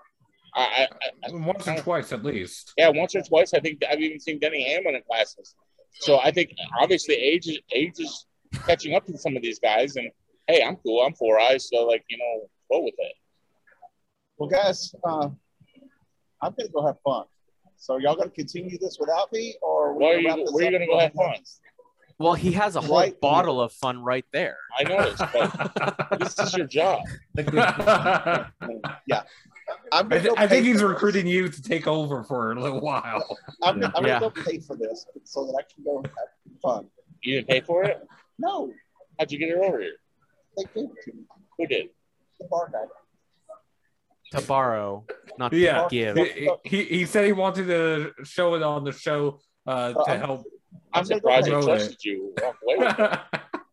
I, 0.57 0.87
I, 1.03 1.29
I 1.29 1.33
Once 1.33 1.67
or 1.67 1.77
twice 1.79 2.13
at 2.13 2.23
least. 2.25 2.73
yeah, 2.79 2.89
once 2.89 3.15
or 3.17 3.23
twice. 3.23 3.55
I 3.55 3.61
think 3.61 3.83
I've 3.91 4.01
even 4.01 4.21
seen 4.21 4.39
Denny 4.39 4.63
Hamlin 4.73 4.95
in 4.95 5.03
glasses. 5.09 5.55
So 6.01 6.19
I 6.21 6.31
think 6.31 6.53
obviously 6.81 7.15
age 7.17 7.47
is 7.49 7.59
age 7.75 7.95
is 7.99 8.27
catching 8.67 8.95
up 8.95 9.05
to 9.07 9.19
some 9.19 9.37
of 9.37 9.43
these 9.43 9.59
guys, 9.59 9.97
and 9.97 10.11
hey, 10.47 10.63
I'm 10.63 10.77
cool. 10.77 11.01
I'm 11.05 11.15
four 11.15 11.41
eyes, 11.41 11.69
so 11.69 11.85
like 11.87 12.05
you 12.09 12.19
know, 12.19 12.49
go 12.71 12.83
with 12.83 12.95
it. 12.99 13.13
Well, 14.37 14.49
guys, 14.49 14.95
uh, 15.05 15.29
I'm 16.43 16.55
gonna 16.59 16.69
go 16.73 16.87
have 16.87 16.97
fun. 17.05 17.25
So 17.77 17.99
y'all 17.99 18.17
gonna 18.17 18.31
continue 18.31 18.79
this 18.79 18.99
without 18.99 19.33
me, 19.33 19.57
or 19.63 19.95
we 19.95 20.05
Where 20.05 20.19
are 20.19 20.23
gonna 20.23 20.43
you- 20.43 20.49
where 20.53 20.67
are 20.67 20.71
you 20.71 20.79
gonna 20.79 20.87
go 20.87 20.99
have 20.99 21.13
fun? 21.13 21.35
Well, 22.19 22.35
he 22.35 22.53
has 22.53 22.77
a 22.77 22.81
whole 22.81 22.97
Right. 22.99 23.21
bottle 23.21 23.61
of 23.61 23.73
fun 23.73 24.03
right 24.03 24.25
there. 24.33 24.57
I 24.79 24.85
noticed, 24.85 25.23
but 25.33 26.19
this 26.21 26.39
is 26.39 26.55
your 26.55 26.67
job. 26.67 27.03
yeah. 27.37 28.49
I'm 29.93 30.13
I, 30.13 30.19
th- 30.19 30.35
I 30.37 30.47
think 30.47 30.67
he's 30.67 30.75
for 30.81 30.89
this. 30.89 30.95
recruiting 30.95 31.27
you 31.27 31.49
to 31.49 31.63
take 31.63 31.87
over 31.87 32.23
for 32.23 32.53
a 32.53 32.61
little 32.61 32.81
while. 32.83 33.25
I'm, 33.63 33.83
I'm 33.83 33.91
gonna 33.93 34.21
go 34.21 34.31
pay 34.31 34.59
for 34.59 34.77
this 34.77 35.07
so 35.25 35.47
that 35.47 35.55
I 35.59 35.63
can 35.75 35.83
go 35.85 36.03
have 36.05 36.13
fun. 36.63 36.87
You 37.23 37.37
didn't 37.37 37.49
pay 37.49 37.61
for 37.63 37.83
it? 37.85 38.07
No, 38.39 38.73
How'd 39.19 39.33
you 39.33 39.39
get 39.39 39.49
it 39.49 39.57
over 39.59 39.81
here? 39.81 39.93
they 40.57 40.65
gave 40.75 40.85
it 40.91 41.03
to 41.05 41.13
me. 41.15 41.23
Who 41.59 41.67
did? 41.67 41.89
The 42.41 42.47
bar. 42.51 42.71
To 44.33 44.41
borrow, 44.43 45.05
not 45.39 45.53
to 45.53 45.57
Yeah. 45.59 45.87
give. 45.89 46.17
He, 46.17 46.51
he, 46.65 46.85
he 46.85 47.05
said 47.07 47.25
he 47.27 47.33
wanted 47.33 47.67
to 47.69 48.13
show 48.25 48.55
it 48.55 48.63
on 48.63 48.83
the 48.85 48.91
show 48.93 49.39
uh, 49.67 49.71
Uh, 49.71 50.05
to 50.05 50.11
I'm- 50.11 50.21
help. 50.21 50.41
I'm 50.93 51.01
I'm 51.01 51.05
surprised 51.05 51.47
go 51.49 51.59
I 51.59 51.61
pay. 51.61 51.67
trusted 51.67 52.05
you. 52.05 52.35
Walk 52.43 52.57
away 52.65 52.77
with 52.79 52.99
it. 52.99 53.19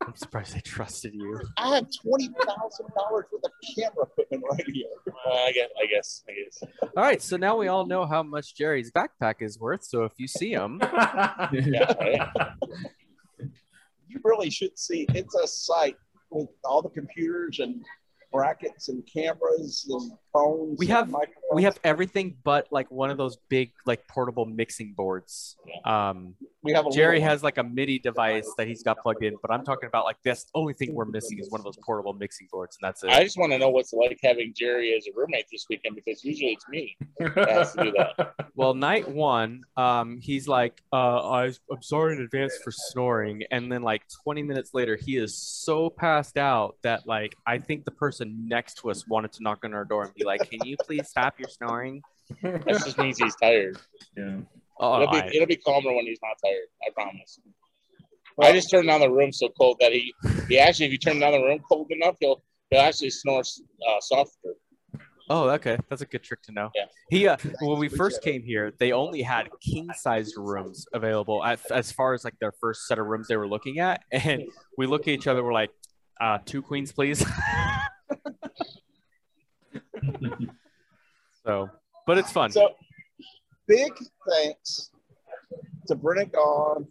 I'm 0.07 0.15
surprised 0.15 0.55
they 0.55 0.59
trusted 0.59 1.13
you. 1.15 1.39
I 1.57 1.75
have 1.75 1.87
twenty 2.03 2.29
thousand 2.45 2.87
dollars 2.95 3.25
worth 3.31 3.43
of 3.43 3.51
camera 3.75 4.05
equipment 4.05 4.43
right 4.51 4.67
here. 4.67 4.85
Uh, 5.07 5.31
I 5.31 5.51
guess. 5.51 5.69
I 5.81 5.85
guess. 5.87 6.23
I 6.27 6.33
guess. 6.33 6.63
All 6.95 7.03
right, 7.03 7.21
so 7.21 7.37
now 7.37 7.57
we 7.57 7.67
all 7.69 7.85
know 7.87 8.05
how 8.05 8.21
much 8.23 8.55
Jerry's 8.55 8.91
backpack 8.91 9.35
is 9.41 9.59
worth. 9.59 9.83
So 9.83 10.03
if 10.03 10.13
you 10.17 10.27
see 10.27 10.51
him, 10.51 10.79
Yeah. 10.83 11.93
Right? 11.99 12.29
You 14.07 14.19
really 14.23 14.49
should 14.49 14.77
see. 14.77 15.05
It's 15.09 15.35
a 15.35 15.47
site 15.47 15.95
with 16.29 16.49
all 16.63 16.81
the 16.81 16.89
computers 16.89 17.59
and 17.59 17.83
brackets 18.31 18.89
and 18.89 19.07
cameras 19.11 19.87
and 19.89 20.11
phones. 20.33 20.77
We 20.79 20.87
have- 20.87 21.09
microphones. 21.09 21.35
we 21.53 21.63
have 21.63 21.79
everything 21.83 22.37
but 22.43 22.67
like 22.71 22.89
one 22.91 23.09
of 23.09 23.17
those 23.17 23.37
big 23.49 23.71
like 23.85 24.07
portable 24.07 24.45
mixing 24.45 24.93
boards. 24.93 25.57
Um, 25.85 26.35
we 26.63 26.73
have 26.73 26.85
a 26.85 26.91
Jerry 26.91 27.15
little 27.17 27.29
has 27.29 27.43
like 27.43 27.57
a 27.57 27.63
MIDI 27.63 27.99
device 27.99 28.47
that 28.57 28.67
he's 28.67 28.83
got 28.83 28.99
plugged 28.99 29.23
in, 29.23 29.35
but 29.41 29.51
I'm 29.51 29.63
talking 29.63 29.87
about 29.87 30.05
like 30.05 30.17
this. 30.23 30.43
The 30.43 30.51
only 30.55 30.73
thing 30.73 30.93
we're 30.93 31.05
missing 31.05 31.39
is 31.39 31.49
one 31.49 31.59
of 31.59 31.65
those 31.65 31.77
portable 31.83 32.13
mixing 32.13 32.47
boards, 32.51 32.77
and 32.79 32.87
that's 32.87 33.03
it. 33.03 33.09
I 33.09 33.23
just 33.23 33.37
want 33.37 33.51
to 33.51 33.57
know 33.57 33.69
what's 33.69 33.93
like 33.93 34.19
having 34.23 34.53
Jerry 34.55 34.93
as 34.95 35.07
a 35.07 35.11
roommate 35.15 35.45
this 35.51 35.65
weekend 35.69 35.95
because 35.95 36.23
usually 36.23 36.51
it's 36.51 36.67
me. 36.69 36.95
has 37.35 37.73
to 37.73 37.83
do 37.85 37.93
that. 37.97 38.33
Well, 38.53 38.73
night 38.73 39.09
one, 39.09 39.61
um, 39.77 40.19
he's 40.21 40.47
like, 40.47 40.81
uh, 40.93 41.29
I, 41.31 41.45
I'm 41.71 41.81
sorry 41.81 42.15
in 42.15 42.21
advance 42.21 42.59
for 42.63 42.69
snoring. 42.71 43.43
And 43.49 43.71
then, 43.71 43.81
like, 43.81 44.03
20 44.23 44.43
minutes 44.43 44.73
later, 44.73 44.97
he 44.97 45.15
is 45.15 45.35
so 45.35 45.89
passed 45.89 46.37
out 46.37 46.75
that, 46.83 47.07
like, 47.07 47.33
I 47.47 47.57
think 47.59 47.85
the 47.85 47.91
person 47.91 48.45
next 48.47 48.75
to 48.79 48.91
us 48.91 49.07
wanted 49.07 49.31
to 49.33 49.43
knock 49.43 49.59
on 49.63 49.73
our 49.73 49.85
door 49.85 50.03
and 50.03 50.11
be 50.21 50.25
like, 50.25 50.49
Can 50.49 50.59
you 50.65 50.75
please 50.85 51.07
stop 51.09 51.39
your 51.39 51.49
snoring? 51.49 52.01
That 52.43 52.65
just 52.67 52.97
means 52.97 53.17
he's 53.17 53.35
tired. 53.35 53.77
Yeah. 54.17 54.37
Oh, 54.79 54.95
It'll 55.01 55.11
be, 55.11 55.17
I- 55.17 55.27
it'll 55.33 55.47
be 55.47 55.57
calmer 55.57 55.93
when 55.93 56.05
he's 56.05 56.19
not 56.23 56.37
tired. 56.43 56.67
I 56.87 56.91
promise. 56.93 57.39
I 58.41 58.53
just 58.53 58.71
turned 58.71 58.87
down 58.87 59.01
the 59.01 59.09
room 59.11 59.31
so 59.31 59.49
cold 59.59 59.77
that 59.81 59.91
he, 59.91 60.13
he 60.47 60.57
actually, 60.57 60.85
if 60.87 60.91
you 60.93 60.97
turn 60.97 61.19
down 61.19 61.33
the 61.33 61.41
room 61.43 61.59
cold 61.69 61.87
enough, 61.91 62.15
he'll 62.19 62.41
he'll 62.69 62.79
actually 62.81 63.09
snore 63.11 63.41
uh, 63.41 63.99
softer. 63.99 64.53
oh, 65.29 65.49
okay. 65.49 65.77
That's 65.89 66.01
a 66.01 66.05
good 66.05 66.23
trick 66.23 66.41
to 66.43 66.51
know. 66.53 66.69
Yeah. 66.73 66.85
He, 67.09 67.27
uh, 67.27 67.35
when 67.59 67.77
we 67.77 67.89
first 67.89 68.23
came 68.23 68.41
here, 68.43 68.71
they 68.79 68.93
only 68.93 69.21
had 69.21 69.49
king 69.61 69.89
sized 69.95 70.35
rooms 70.37 70.85
available 70.93 71.43
at, 71.43 71.59
as 71.69 71.91
far 71.91 72.13
as 72.13 72.23
like 72.23 72.39
their 72.39 72.53
first 72.53 72.87
set 72.87 72.97
of 72.97 73.05
rooms 73.05 73.27
they 73.27 73.35
were 73.37 73.47
looking 73.47 73.79
at. 73.79 74.01
And 74.11 74.43
we 74.77 74.87
look 74.87 75.01
at 75.01 75.09
each 75.09 75.27
other, 75.27 75.43
we're 75.43 75.53
like, 75.53 75.71
uh, 76.19 76.39
two 76.45 76.61
queens, 76.61 76.91
please. 76.93 77.23
so, 81.45 81.69
but 82.07 82.17
it's 82.17 82.31
fun. 82.31 82.51
So, 82.51 82.69
big 83.67 83.91
thanks 84.29 84.91
to 85.87 85.95
Brendan 85.95 86.29
Gaughan, 86.29 86.87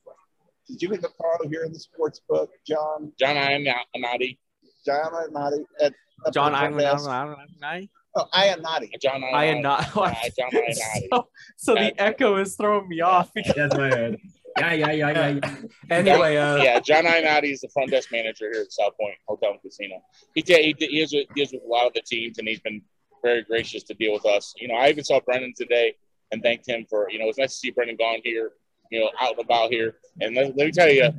to 0.66 0.76
Jimmy 0.76 0.96
Ricardo 0.96 1.48
here 1.48 1.64
in 1.64 1.72
the 1.72 1.80
sports 1.80 2.20
book, 2.28 2.50
John, 2.66 3.12
John 3.18 3.36
Ionati, 3.36 4.38
John 4.84 5.12
Ioannati 5.12 5.64
at 5.80 5.94
at 6.26 6.34
John, 6.34 6.52
the 6.52 6.58
I'm, 6.58 6.76
best- 6.76 7.08
I'm, 7.08 7.36
I'm, 7.62 7.88
Oh, 8.16 8.26
Ioannati. 8.34 8.90
John 9.00 9.22
I 9.32 9.44
am 9.46 9.58
Ionati. 9.58 9.62
not. 9.62 9.96
Uh, 9.96 10.14
John 10.36 10.50
Ionati. 10.52 11.08
so, 11.12 11.28
so 11.56 11.74
the 11.74 11.94
echo 12.00 12.36
is 12.38 12.56
throwing 12.56 12.88
me 12.88 13.00
off 13.00 13.30
because 13.34 13.54
That's 13.54 13.76
my 13.76 13.86
head. 13.88 14.16
Yeah, 14.58 14.72
yeah, 14.72 14.90
yeah, 14.90 15.10
yeah. 15.10 15.28
yeah. 15.44 15.56
anyway, 15.96 16.36
uh, 16.36 16.56
yeah, 16.56 16.80
John 16.80 17.04
Ionati 17.04 17.52
is 17.52 17.60
the 17.60 17.68
front 17.68 17.92
desk 17.92 18.10
manager 18.10 18.50
here 18.52 18.62
at 18.62 18.72
South 18.72 18.94
Point 18.98 19.14
Hotel 19.28 19.52
and 19.52 19.62
Casino. 19.62 20.02
He, 20.34 20.42
ta- 20.42 20.54
he, 20.54 20.74
he 20.76 20.86
deals 20.88 21.12
with, 21.12 21.28
deals 21.36 21.52
with 21.52 21.62
a 21.64 21.68
lot 21.68 21.86
of 21.86 21.92
the 21.94 22.02
teams, 22.04 22.38
and 22.38 22.48
he's 22.48 22.58
been 22.60 22.82
very 23.22 23.42
gracious 23.42 23.82
to 23.84 23.94
deal 23.94 24.12
with 24.12 24.26
us. 24.26 24.54
You 24.56 24.68
know, 24.68 24.74
I 24.74 24.88
even 24.88 25.04
saw 25.04 25.20
Brendan 25.20 25.54
today 25.56 25.94
and 26.32 26.42
thanked 26.42 26.68
him 26.68 26.86
for, 26.88 27.10
you 27.10 27.18
know, 27.18 27.28
it's 27.28 27.38
nice 27.38 27.52
to 27.52 27.58
see 27.58 27.70
Brendan 27.70 27.96
Gaughan 27.96 28.20
here, 28.22 28.52
you 28.90 29.00
know, 29.00 29.10
out 29.20 29.32
and 29.32 29.40
about 29.44 29.70
here. 29.70 29.96
And 30.20 30.34
let, 30.34 30.56
let 30.56 30.66
me 30.66 30.72
tell 30.72 30.90
you, 30.90 31.10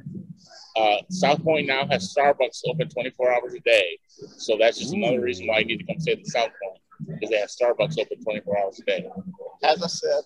uh, 0.77 0.97
South 1.09 1.43
Point 1.43 1.67
now 1.67 1.85
has 1.87 2.13
Starbucks 2.13 2.61
open 2.67 2.89
24 2.89 3.33
hours 3.33 3.53
a 3.53 3.59
day. 3.59 3.99
So 4.37 4.57
that's 4.57 4.79
just 4.79 4.93
another 4.93 5.21
reason 5.21 5.47
why 5.47 5.59
you 5.59 5.65
need 5.65 5.79
to 5.79 5.85
come 5.85 5.99
stay 5.99 6.13
at 6.13 6.23
the 6.23 6.29
South 6.29 6.51
Point 6.63 6.81
because 7.07 7.29
they 7.29 7.37
have 7.37 7.49
Starbucks 7.49 7.99
open 7.99 8.23
24 8.23 8.59
hours 8.59 8.79
a 8.79 8.83
day. 8.83 9.09
As 9.63 9.83
I 9.83 9.87
said, 9.87 10.21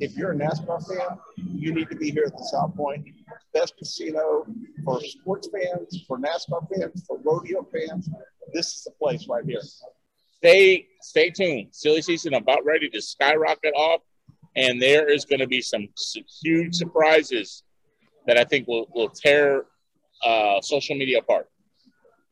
if 0.00 0.16
you're 0.16 0.32
a 0.32 0.34
NASCAR 0.34 0.86
fan, 0.86 1.18
you 1.36 1.74
need 1.74 1.90
to 1.90 1.96
be 1.96 2.10
here 2.10 2.24
at 2.26 2.36
the 2.36 2.44
South 2.44 2.76
Point. 2.76 3.06
Best 3.52 3.76
casino 3.76 4.46
for 4.84 5.00
sports 5.00 5.48
fans, 5.52 6.04
for 6.06 6.18
NASCAR 6.18 6.68
fans, 6.68 7.04
for 7.06 7.18
rodeo 7.24 7.66
fans. 7.72 8.08
This 8.52 8.68
is 8.68 8.84
the 8.84 8.92
place 8.92 9.26
right 9.28 9.44
here. 9.44 9.60
Stay 10.38 10.86
stay 11.00 11.30
tuned. 11.30 11.68
Silly 11.72 12.02
season 12.02 12.34
about 12.34 12.64
ready 12.64 12.88
to 12.88 13.00
skyrocket 13.00 13.74
off, 13.74 14.02
and 14.56 14.80
there 14.80 15.10
is 15.10 15.24
going 15.24 15.40
to 15.40 15.46
be 15.46 15.60
some 15.60 15.88
huge 16.42 16.74
surprises 16.74 17.62
that 18.26 18.36
I 18.36 18.44
think 18.44 18.68
will 18.68 18.86
will 18.94 19.08
tear 19.08 19.66
uh, 20.24 20.60
social 20.60 20.96
media 20.96 21.18
apart. 21.18 21.48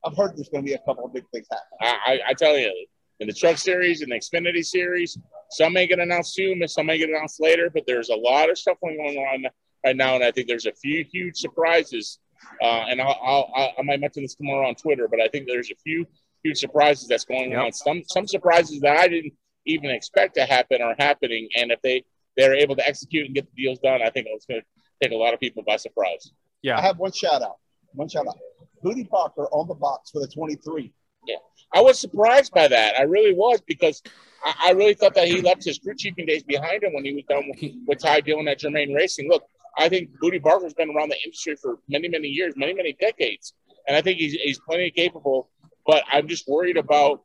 I've 0.04 0.16
heard 0.16 0.36
there's 0.36 0.48
going 0.48 0.64
to 0.64 0.68
be 0.68 0.74
a 0.74 0.78
couple 0.86 1.04
of 1.04 1.12
big 1.12 1.24
things 1.32 1.46
happen. 1.50 1.66
I, 1.80 2.12
I, 2.12 2.30
I 2.30 2.34
tell 2.34 2.56
you, 2.56 2.72
in 3.20 3.26
the 3.26 3.32
truck 3.32 3.58
series 3.58 4.02
and 4.02 4.12
the 4.12 4.16
Xfinity 4.16 4.64
series, 4.64 5.18
some 5.50 5.72
may 5.72 5.86
get 5.86 5.98
announced 5.98 6.34
soon, 6.34 6.60
and 6.60 6.70
some 6.70 6.86
may 6.86 6.98
get 6.98 7.08
announced 7.08 7.40
later, 7.40 7.70
but 7.70 7.84
there's 7.86 8.10
a 8.10 8.14
lot 8.14 8.50
of 8.50 8.58
stuff 8.58 8.78
going 8.80 8.98
on 8.98 9.50
right 9.84 9.96
now, 9.96 10.14
and 10.14 10.22
I 10.22 10.30
think 10.30 10.48
there's 10.48 10.66
a 10.66 10.72
few 10.72 11.04
huge 11.10 11.36
surprises. 11.36 12.18
Uh, 12.62 12.84
and 12.88 13.00
I'll, 13.00 13.18
I'll, 13.22 13.52
I'll, 13.56 13.72
I 13.78 13.82
might 13.82 14.00
mention 14.00 14.22
this 14.22 14.34
tomorrow 14.34 14.68
on 14.68 14.74
Twitter, 14.74 15.08
but 15.08 15.20
I 15.20 15.28
think 15.28 15.46
there's 15.48 15.70
a 15.70 15.76
few 15.76 16.06
huge 16.46 16.58
surprises 16.58 17.08
that's 17.08 17.24
going 17.24 17.50
Yep. 17.50 17.60
on. 17.64 17.72
Some 17.72 18.02
some 18.06 18.26
surprises 18.26 18.80
that 18.80 18.96
I 18.96 19.08
didn't 19.08 19.34
even 19.66 19.90
expect 19.90 20.34
to 20.36 20.44
happen 20.44 20.80
are 20.82 20.94
happening, 20.98 21.48
and 21.58 21.70
if 21.72 21.80
they 21.82 22.04
they're 22.36 22.54
able 22.54 22.76
to 22.76 22.86
execute 22.86 23.26
and 23.26 23.34
get 23.34 23.46
the 23.50 23.62
deals 23.62 23.78
done, 23.80 24.00
I 24.02 24.10
think 24.10 24.26
it's 24.30 24.46
going 24.46 24.60
to 24.60 24.66
take 25.02 25.12
a 25.12 25.16
lot 25.24 25.32
of 25.34 25.40
people 25.40 25.62
by 25.66 25.76
surprise. 25.76 26.32
Yeah, 26.62 26.78
I 26.78 26.82
have 26.82 26.98
one 26.98 27.12
shout 27.12 27.42
out. 27.42 27.56
One 27.94 28.08
shout 28.08 28.26
out. 28.28 28.38
Bootie 28.84 29.08
Barker 29.08 29.46
on 29.52 29.66
the 29.68 29.74
box 29.74 30.10
for 30.10 30.20
the 30.20 30.28
23. 30.28 30.92
Yeah, 31.26 31.36
I 31.74 31.80
was 31.80 31.98
surprised 31.98 32.52
by 32.52 32.68
that. 32.68 32.90
I 33.00 33.02
really 33.02 33.32
was 33.34 33.60
because 33.66 34.02
I, 34.44 34.54
I 34.68 34.70
really 34.72 34.94
thought 34.94 35.14
that 35.14 35.26
he 35.26 35.40
left 35.40 35.64
his 35.64 35.78
crew 35.78 35.94
chiefing 35.94 36.26
days 36.26 36.44
behind 36.44 36.84
him 36.84 36.92
when 36.94 37.04
he 37.04 37.14
was 37.14 37.24
done 37.28 37.44
with, 37.48 37.72
with 37.86 37.98
Ty 38.00 38.20
Dillon 38.20 38.46
at 38.48 38.58
Germain 38.60 38.92
Racing. 38.92 39.28
Look, 39.28 39.44
I 39.78 39.88
think 39.88 40.10
Bootie 40.22 40.42
Barker's 40.42 40.74
been 40.74 40.90
around 40.94 41.08
the 41.08 41.18
industry 41.24 41.56
for 41.56 41.78
many, 41.88 42.08
many 42.08 42.28
years, 42.28 42.54
many, 42.56 42.74
many 42.74 42.92
decades, 43.00 43.54
and 43.88 43.96
I 43.96 44.02
think 44.02 44.18
he's 44.18 44.34
he's 44.34 44.60
plenty 44.68 44.90
capable. 44.90 45.50
But 45.86 46.04
I'm 46.10 46.28
just 46.28 46.48
worried 46.48 46.76
about 46.76 47.22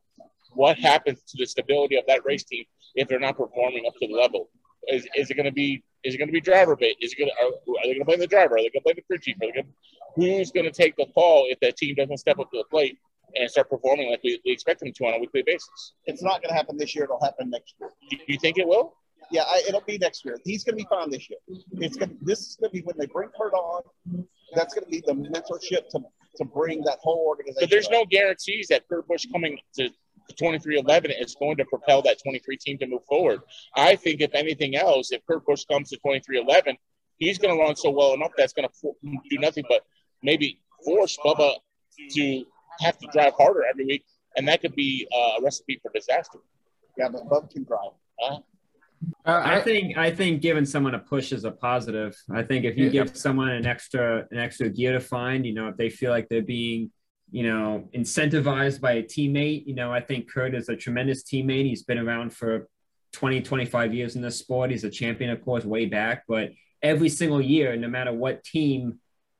what 0.53 0.77
happens 0.77 1.21
to 1.29 1.37
the 1.37 1.45
stability 1.45 1.97
of 1.97 2.05
that 2.07 2.25
race 2.25 2.43
team 2.43 2.65
if 2.95 3.07
they're 3.07 3.19
not 3.19 3.37
performing 3.37 3.85
up 3.87 3.93
to 3.99 4.07
the 4.07 4.13
level. 4.13 4.49
Is, 4.87 5.07
is 5.15 5.29
it 5.29 5.35
going 5.35 5.45
to 5.45 5.51
be 5.51 5.83
is 6.03 6.15
it 6.15 6.17
going 6.17 6.27
to 6.27 6.33
be 6.33 6.41
driver 6.41 6.75
bait? 6.75 6.97
Is 6.99 7.13
it 7.13 7.17
going 7.17 7.29
to 7.29 7.45
are, 7.45 7.49
are 7.49 7.83
they 7.83 7.93
going 7.93 7.99
to 7.99 8.05
blame 8.05 8.19
the 8.19 8.27
driver? 8.27 8.55
Are 8.55 8.57
they 8.57 8.69
going 8.69 8.71
to 8.73 8.81
blame 8.83 8.95
the 8.95 9.03
crew 9.03 9.19
chief? 9.19 9.35
Are 9.37 9.45
they 9.45 9.51
gonna, 9.51 9.67
who's 10.15 10.51
going 10.51 10.65
to 10.65 10.71
take 10.71 10.95
the 10.95 11.05
call 11.13 11.45
if 11.49 11.59
that 11.59 11.77
team 11.77 11.95
doesn't 11.95 12.17
step 12.17 12.39
up 12.39 12.49
to 12.51 12.57
the 12.57 12.63
plate 12.65 12.97
and 13.35 13.49
start 13.49 13.69
performing 13.69 14.09
like 14.09 14.21
we, 14.23 14.41
we 14.43 14.51
expect 14.51 14.79
them 14.79 14.91
to 14.91 15.05
on 15.05 15.13
a 15.13 15.19
weekly 15.19 15.43
basis? 15.45 15.93
It's 16.05 16.23
not 16.23 16.41
going 16.41 16.49
to 16.49 16.55
happen 16.55 16.77
this 16.77 16.95
year. 16.95 17.03
It'll 17.03 17.21
happen 17.21 17.51
next 17.51 17.75
year. 17.79 17.89
Do 18.09 18.17
you 18.27 18.39
think 18.39 18.57
it 18.57 18.67
will? 18.67 18.95
Yeah, 19.29 19.43
I, 19.43 19.61
it'll 19.67 19.81
be 19.81 19.99
next 19.99 20.25
year. 20.25 20.37
He's 20.43 20.63
going 20.63 20.77
to 20.77 20.83
be 20.83 20.87
fine 20.89 21.11
this 21.11 21.29
year. 21.29 21.39
It's 21.73 21.95
going. 21.95 22.09
to 22.09 22.17
This 22.21 22.39
is 22.39 22.57
going 22.59 22.71
to 22.71 22.73
be 22.73 22.81
when 22.81 22.97
they 22.97 23.05
bring 23.05 23.29
Kurt 23.37 23.53
on. 23.53 23.83
That's 24.55 24.73
going 24.73 24.85
to 24.85 24.89
be 24.89 25.01
the 25.05 25.13
mentorship 25.13 25.87
to 25.89 25.99
to 26.37 26.45
bring 26.45 26.83
that 26.83 26.99
whole 27.01 27.25
organization. 27.27 27.59
But 27.61 27.69
there's 27.69 27.87
up. 27.87 27.91
no 27.93 28.05
guarantees 28.05 28.67
that 28.69 28.87
Kurt 28.87 29.07
Busch 29.07 29.25
coming 29.31 29.59
to 29.75 29.89
2311 30.29 31.11
is 31.11 31.35
going 31.35 31.57
to 31.57 31.65
propel 31.65 32.01
that 32.03 32.21
23 32.21 32.57
team 32.57 32.77
to 32.79 32.87
move 32.87 33.03
forward. 33.05 33.41
I 33.75 33.95
think 33.95 34.21
if 34.21 34.33
anything 34.33 34.75
else, 34.75 35.11
if 35.11 35.25
Kurt 35.25 35.45
Busch 35.45 35.65
comes 35.65 35.89
to 35.89 35.97
2311, 35.97 36.77
he's 37.17 37.37
going 37.37 37.55
to 37.55 37.61
run 37.61 37.75
so 37.75 37.89
well 37.89 38.13
enough 38.13 38.31
that's 38.37 38.53
going 38.53 38.67
to 38.67 38.93
do 39.29 39.37
nothing 39.39 39.65
but 39.67 39.83
maybe 40.23 40.59
force 40.83 41.17
Bubba 41.23 41.55
to 42.11 42.45
have 42.79 42.97
to 42.99 43.07
drive 43.11 43.33
harder 43.37 43.63
every 43.63 43.85
week, 43.85 44.05
and 44.37 44.47
that 44.47 44.61
could 44.61 44.75
be 44.75 45.07
uh, 45.13 45.39
a 45.39 45.43
recipe 45.43 45.79
for 45.81 45.91
disaster. 45.93 46.39
Yeah, 46.97 47.09
but 47.09 47.29
Bub 47.29 47.49
can 47.49 47.63
drive. 47.63 47.91
uh, 48.23 48.37
Uh, 49.25 49.29
I 49.31 49.55
I, 49.57 49.61
think 49.61 49.97
I 49.97 50.11
think 50.11 50.41
giving 50.41 50.65
someone 50.65 50.95
a 50.95 50.99
push 50.99 51.31
is 51.31 51.43
a 51.45 51.51
positive. 51.51 52.15
I 52.31 52.43
think 52.43 52.65
if 52.65 52.77
you 52.77 52.85
Yeah. 52.85 53.03
give 53.03 53.17
someone 53.17 53.49
an 53.49 53.65
extra 53.65 54.27
an 54.31 54.37
extra 54.37 54.69
gear 54.69 54.93
to 54.93 54.99
find, 54.99 55.45
you 55.45 55.53
know, 55.53 55.67
if 55.69 55.77
they 55.77 55.89
feel 55.89 56.11
like 56.11 56.27
they're 56.29 56.41
being, 56.41 56.91
you 57.31 57.43
know, 57.43 57.89
incentivized 57.95 58.81
by 58.81 58.93
a 58.93 59.03
teammate, 59.03 59.65
you 59.65 59.75
know, 59.75 59.91
I 59.91 60.01
think 60.01 60.29
Kurt 60.31 60.53
is 60.55 60.69
a 60.69 60.75
tremendous 60.75 61.23
teammate. 61.23 61.65
He's 61.65 61.83
been 61.83 61.99
around 61.99 62.33
for 62.33 62.67
20, 63.13 63.41
25 63.41 63.93
years 63.93 64.15
in 64.15 64.21
this 64.21 64.37
sport. 64.37 64.71
He's 64.71 64.83
a 64.83 64.89
champion, 64.89 65.29
of 65.31 65.43
course, 65.43 65.65
way 65.65 65.85
back. 65.85 66.23
But 66.27 66.51
every 66.81 67.09
single 67.09 67.41
year, 67.41 67.75
no 67.75 67.87
matter 67.87 68.13
what 68.13 68.43
team, 68.43 68.99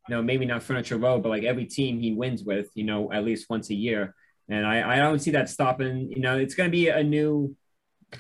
you 0.09 0.15
know, 0.15 0.21
maybe 0.21 0.45
not 0.45 0.63
Furniture 0.63 0.97
Row, 0.97 1.19
but 1.19 1.29
like 1.29 1.43
every 1.43 1.65
team 1.65 1.99
he 1.99 2.13
wins 2.13 2.43
with, 2.43 2.67
you 2.75 2.83
know, 2.83 3.11
at 3.11 3.23
least 3.23 3.49
once 3.49 3.69
a 3.69 3.75
year. 3.75 4.13
And 4.49 4.65
I, 4.65 4.93
I 4.93 4.97
don't 4.97 5.19
see 5.19 5.31
that 5.31 5.49
stopping. 5.49 6.11
You 6.11 6.19
know, 6.19 6.37
it's 6.37 6.55
going 6.55 6.69
to 6.69 6.71
be 6.71 6.89
a 6.89 7.03
new 7.03 7.55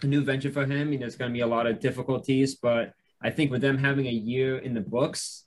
a 0.01 0.07
new 0.07 0.23
venture 0.23 0.51
for 0.51 0.65
him. 0.65 0.97
there's 0.99 1.15
going 1.15 1.29
to 1.31 1.33
be 1.33 1.41
a 1.41 1.47
lot 1.47 1.67
of 1.67 1.79
difficulties, 1.79 2.55
but 2.55 2.93
I 3.21 3.29
think 3.29 3.51
with 3.51 3.61
them 3.61 3.77
having 3.77 4.07
a 4.07 4.11
year 4.11 4.57
in 4.57 4.73
the 4.73 4.81
books, 4.81 5.45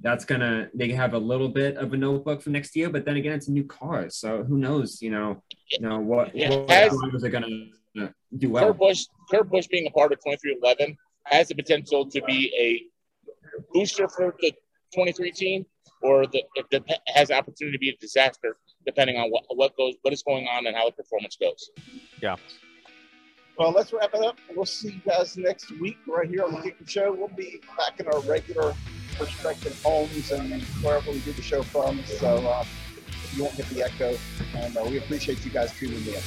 that's 0.00 0.24
gonna 0.24 0.68
they 0.74 0.90
have 0.92 1.14
a 1.14 1.18
little 1.18 1.48
bit 1.48 1.76
of 1.76 1.92
a 1.92 1.96
notebook 1.96 2.40
for 2.40 2.50
next 2.50 2.76
year. 2.76 2.88
But 2.88 3.04
then 3.04 3.16
again, 3.16 3.32
it's 3.32 3.48
a 3.48 3.52
new 3.52 3.64
car, 3.64 4.08
so 4.10 4.44
who 4.44 4.56
knows? 4.56 5.02
You 5.02 5.10
know, 5.10 5.42
you 5.72 5.80
know 5.80 5.98
what, 5.98 6.36
Yeah, 6.36 6.50
what 6.50 6.70
as- 6.70 6.96
drivers 6.96 7.24
are 7.24 7.28
gonna 7.30 7.48
uh, 8.00 8.08
do 8.36 8.50
well. 8.50 8.66
Kurt 8.66 8.78
Busch, 8.78 9.06
Kurt 9.28 9.50
Busch 9.50 9.66
being 9.66 9.88
a 9.88 9.90
part 9.90 10.12
of 10.12 10.18
2311 10.20 10.96
has 11.24 11.48
the 11.48 11.56
potential 11.56 12.08
to 12.10 12.22
be 12.22 12.52
a 12.56 13.62
booster 13.72 14.08
for 14.08 14.36
the 14.40 14.52
23 14.94 15.32
team, 15.32 15.66
or 16.02 16.26
the 16.28 16.44
it 16.54 16.66
dep- 16.70 16.86
has 17.08 17.28
the 17.28 17.34
opportunity 17.34 17.76
to 17.76 17.80
be 17.80 17.90
a 17.90 17.96
disaster 17.96 18.56
depending 18.86 19.16
on 19.16 19.30
what, 19.30 19.44
what 19.48 19.76
goes, 19.76 19.94
what 20.02 20.12
is 20.14 20.22
going 20.22 20.46
on, 20.46 20.66
and 20.66 20.76
how 20.76 20.86
the 20.86 20.92
performance 20.92 21.36
goes. 21.36 21.70
Well, 23.58 23.72
let's 23.72 23.92
wrap 23.92 24.14
it 24.14 24.20
up. 24.24 24.38
We'll 24.54 24.66
see 24.66 24.92
you 24.92 25.00
guys 25.04 25.36
next 25.36 25.72
week 25.80 25.98
right 26.06 26.28
here 26.28 26.44
on 26.44 26.54
the 26.54 26.60
Kicking 26.60 26.86
Show. 26.86 27.12
We'll 27.12 27.26
be 27.26 27.60
back 27.76 27.98
in 27.98 28.06
our 28.06 28.20
regular 28.20 28.72
respective 29.18 29.82
homes 29.82 30.30
and 30.30 30.62
wherever 30.62 31.10
we 31.10 31.18
do 31.18 31.32
the 31.32 31.42
show 31.42 31.64
from. 31.64 32.00
So 32.04 32.36
uh, 32.36 32.64
you 33.34 33.42
won't 33.42 33.56
get 33.56 33.68
the 33.70 33.82
echo. 33.82 34.16
And 34.54 34.76
uh, 34.76 34.84
we 34.84 34.98
appreciate 34.98 35.44
you 35.44 35.50
guys 35.50 35.76
tuning 35.76 36.06
in. 36.06 36.20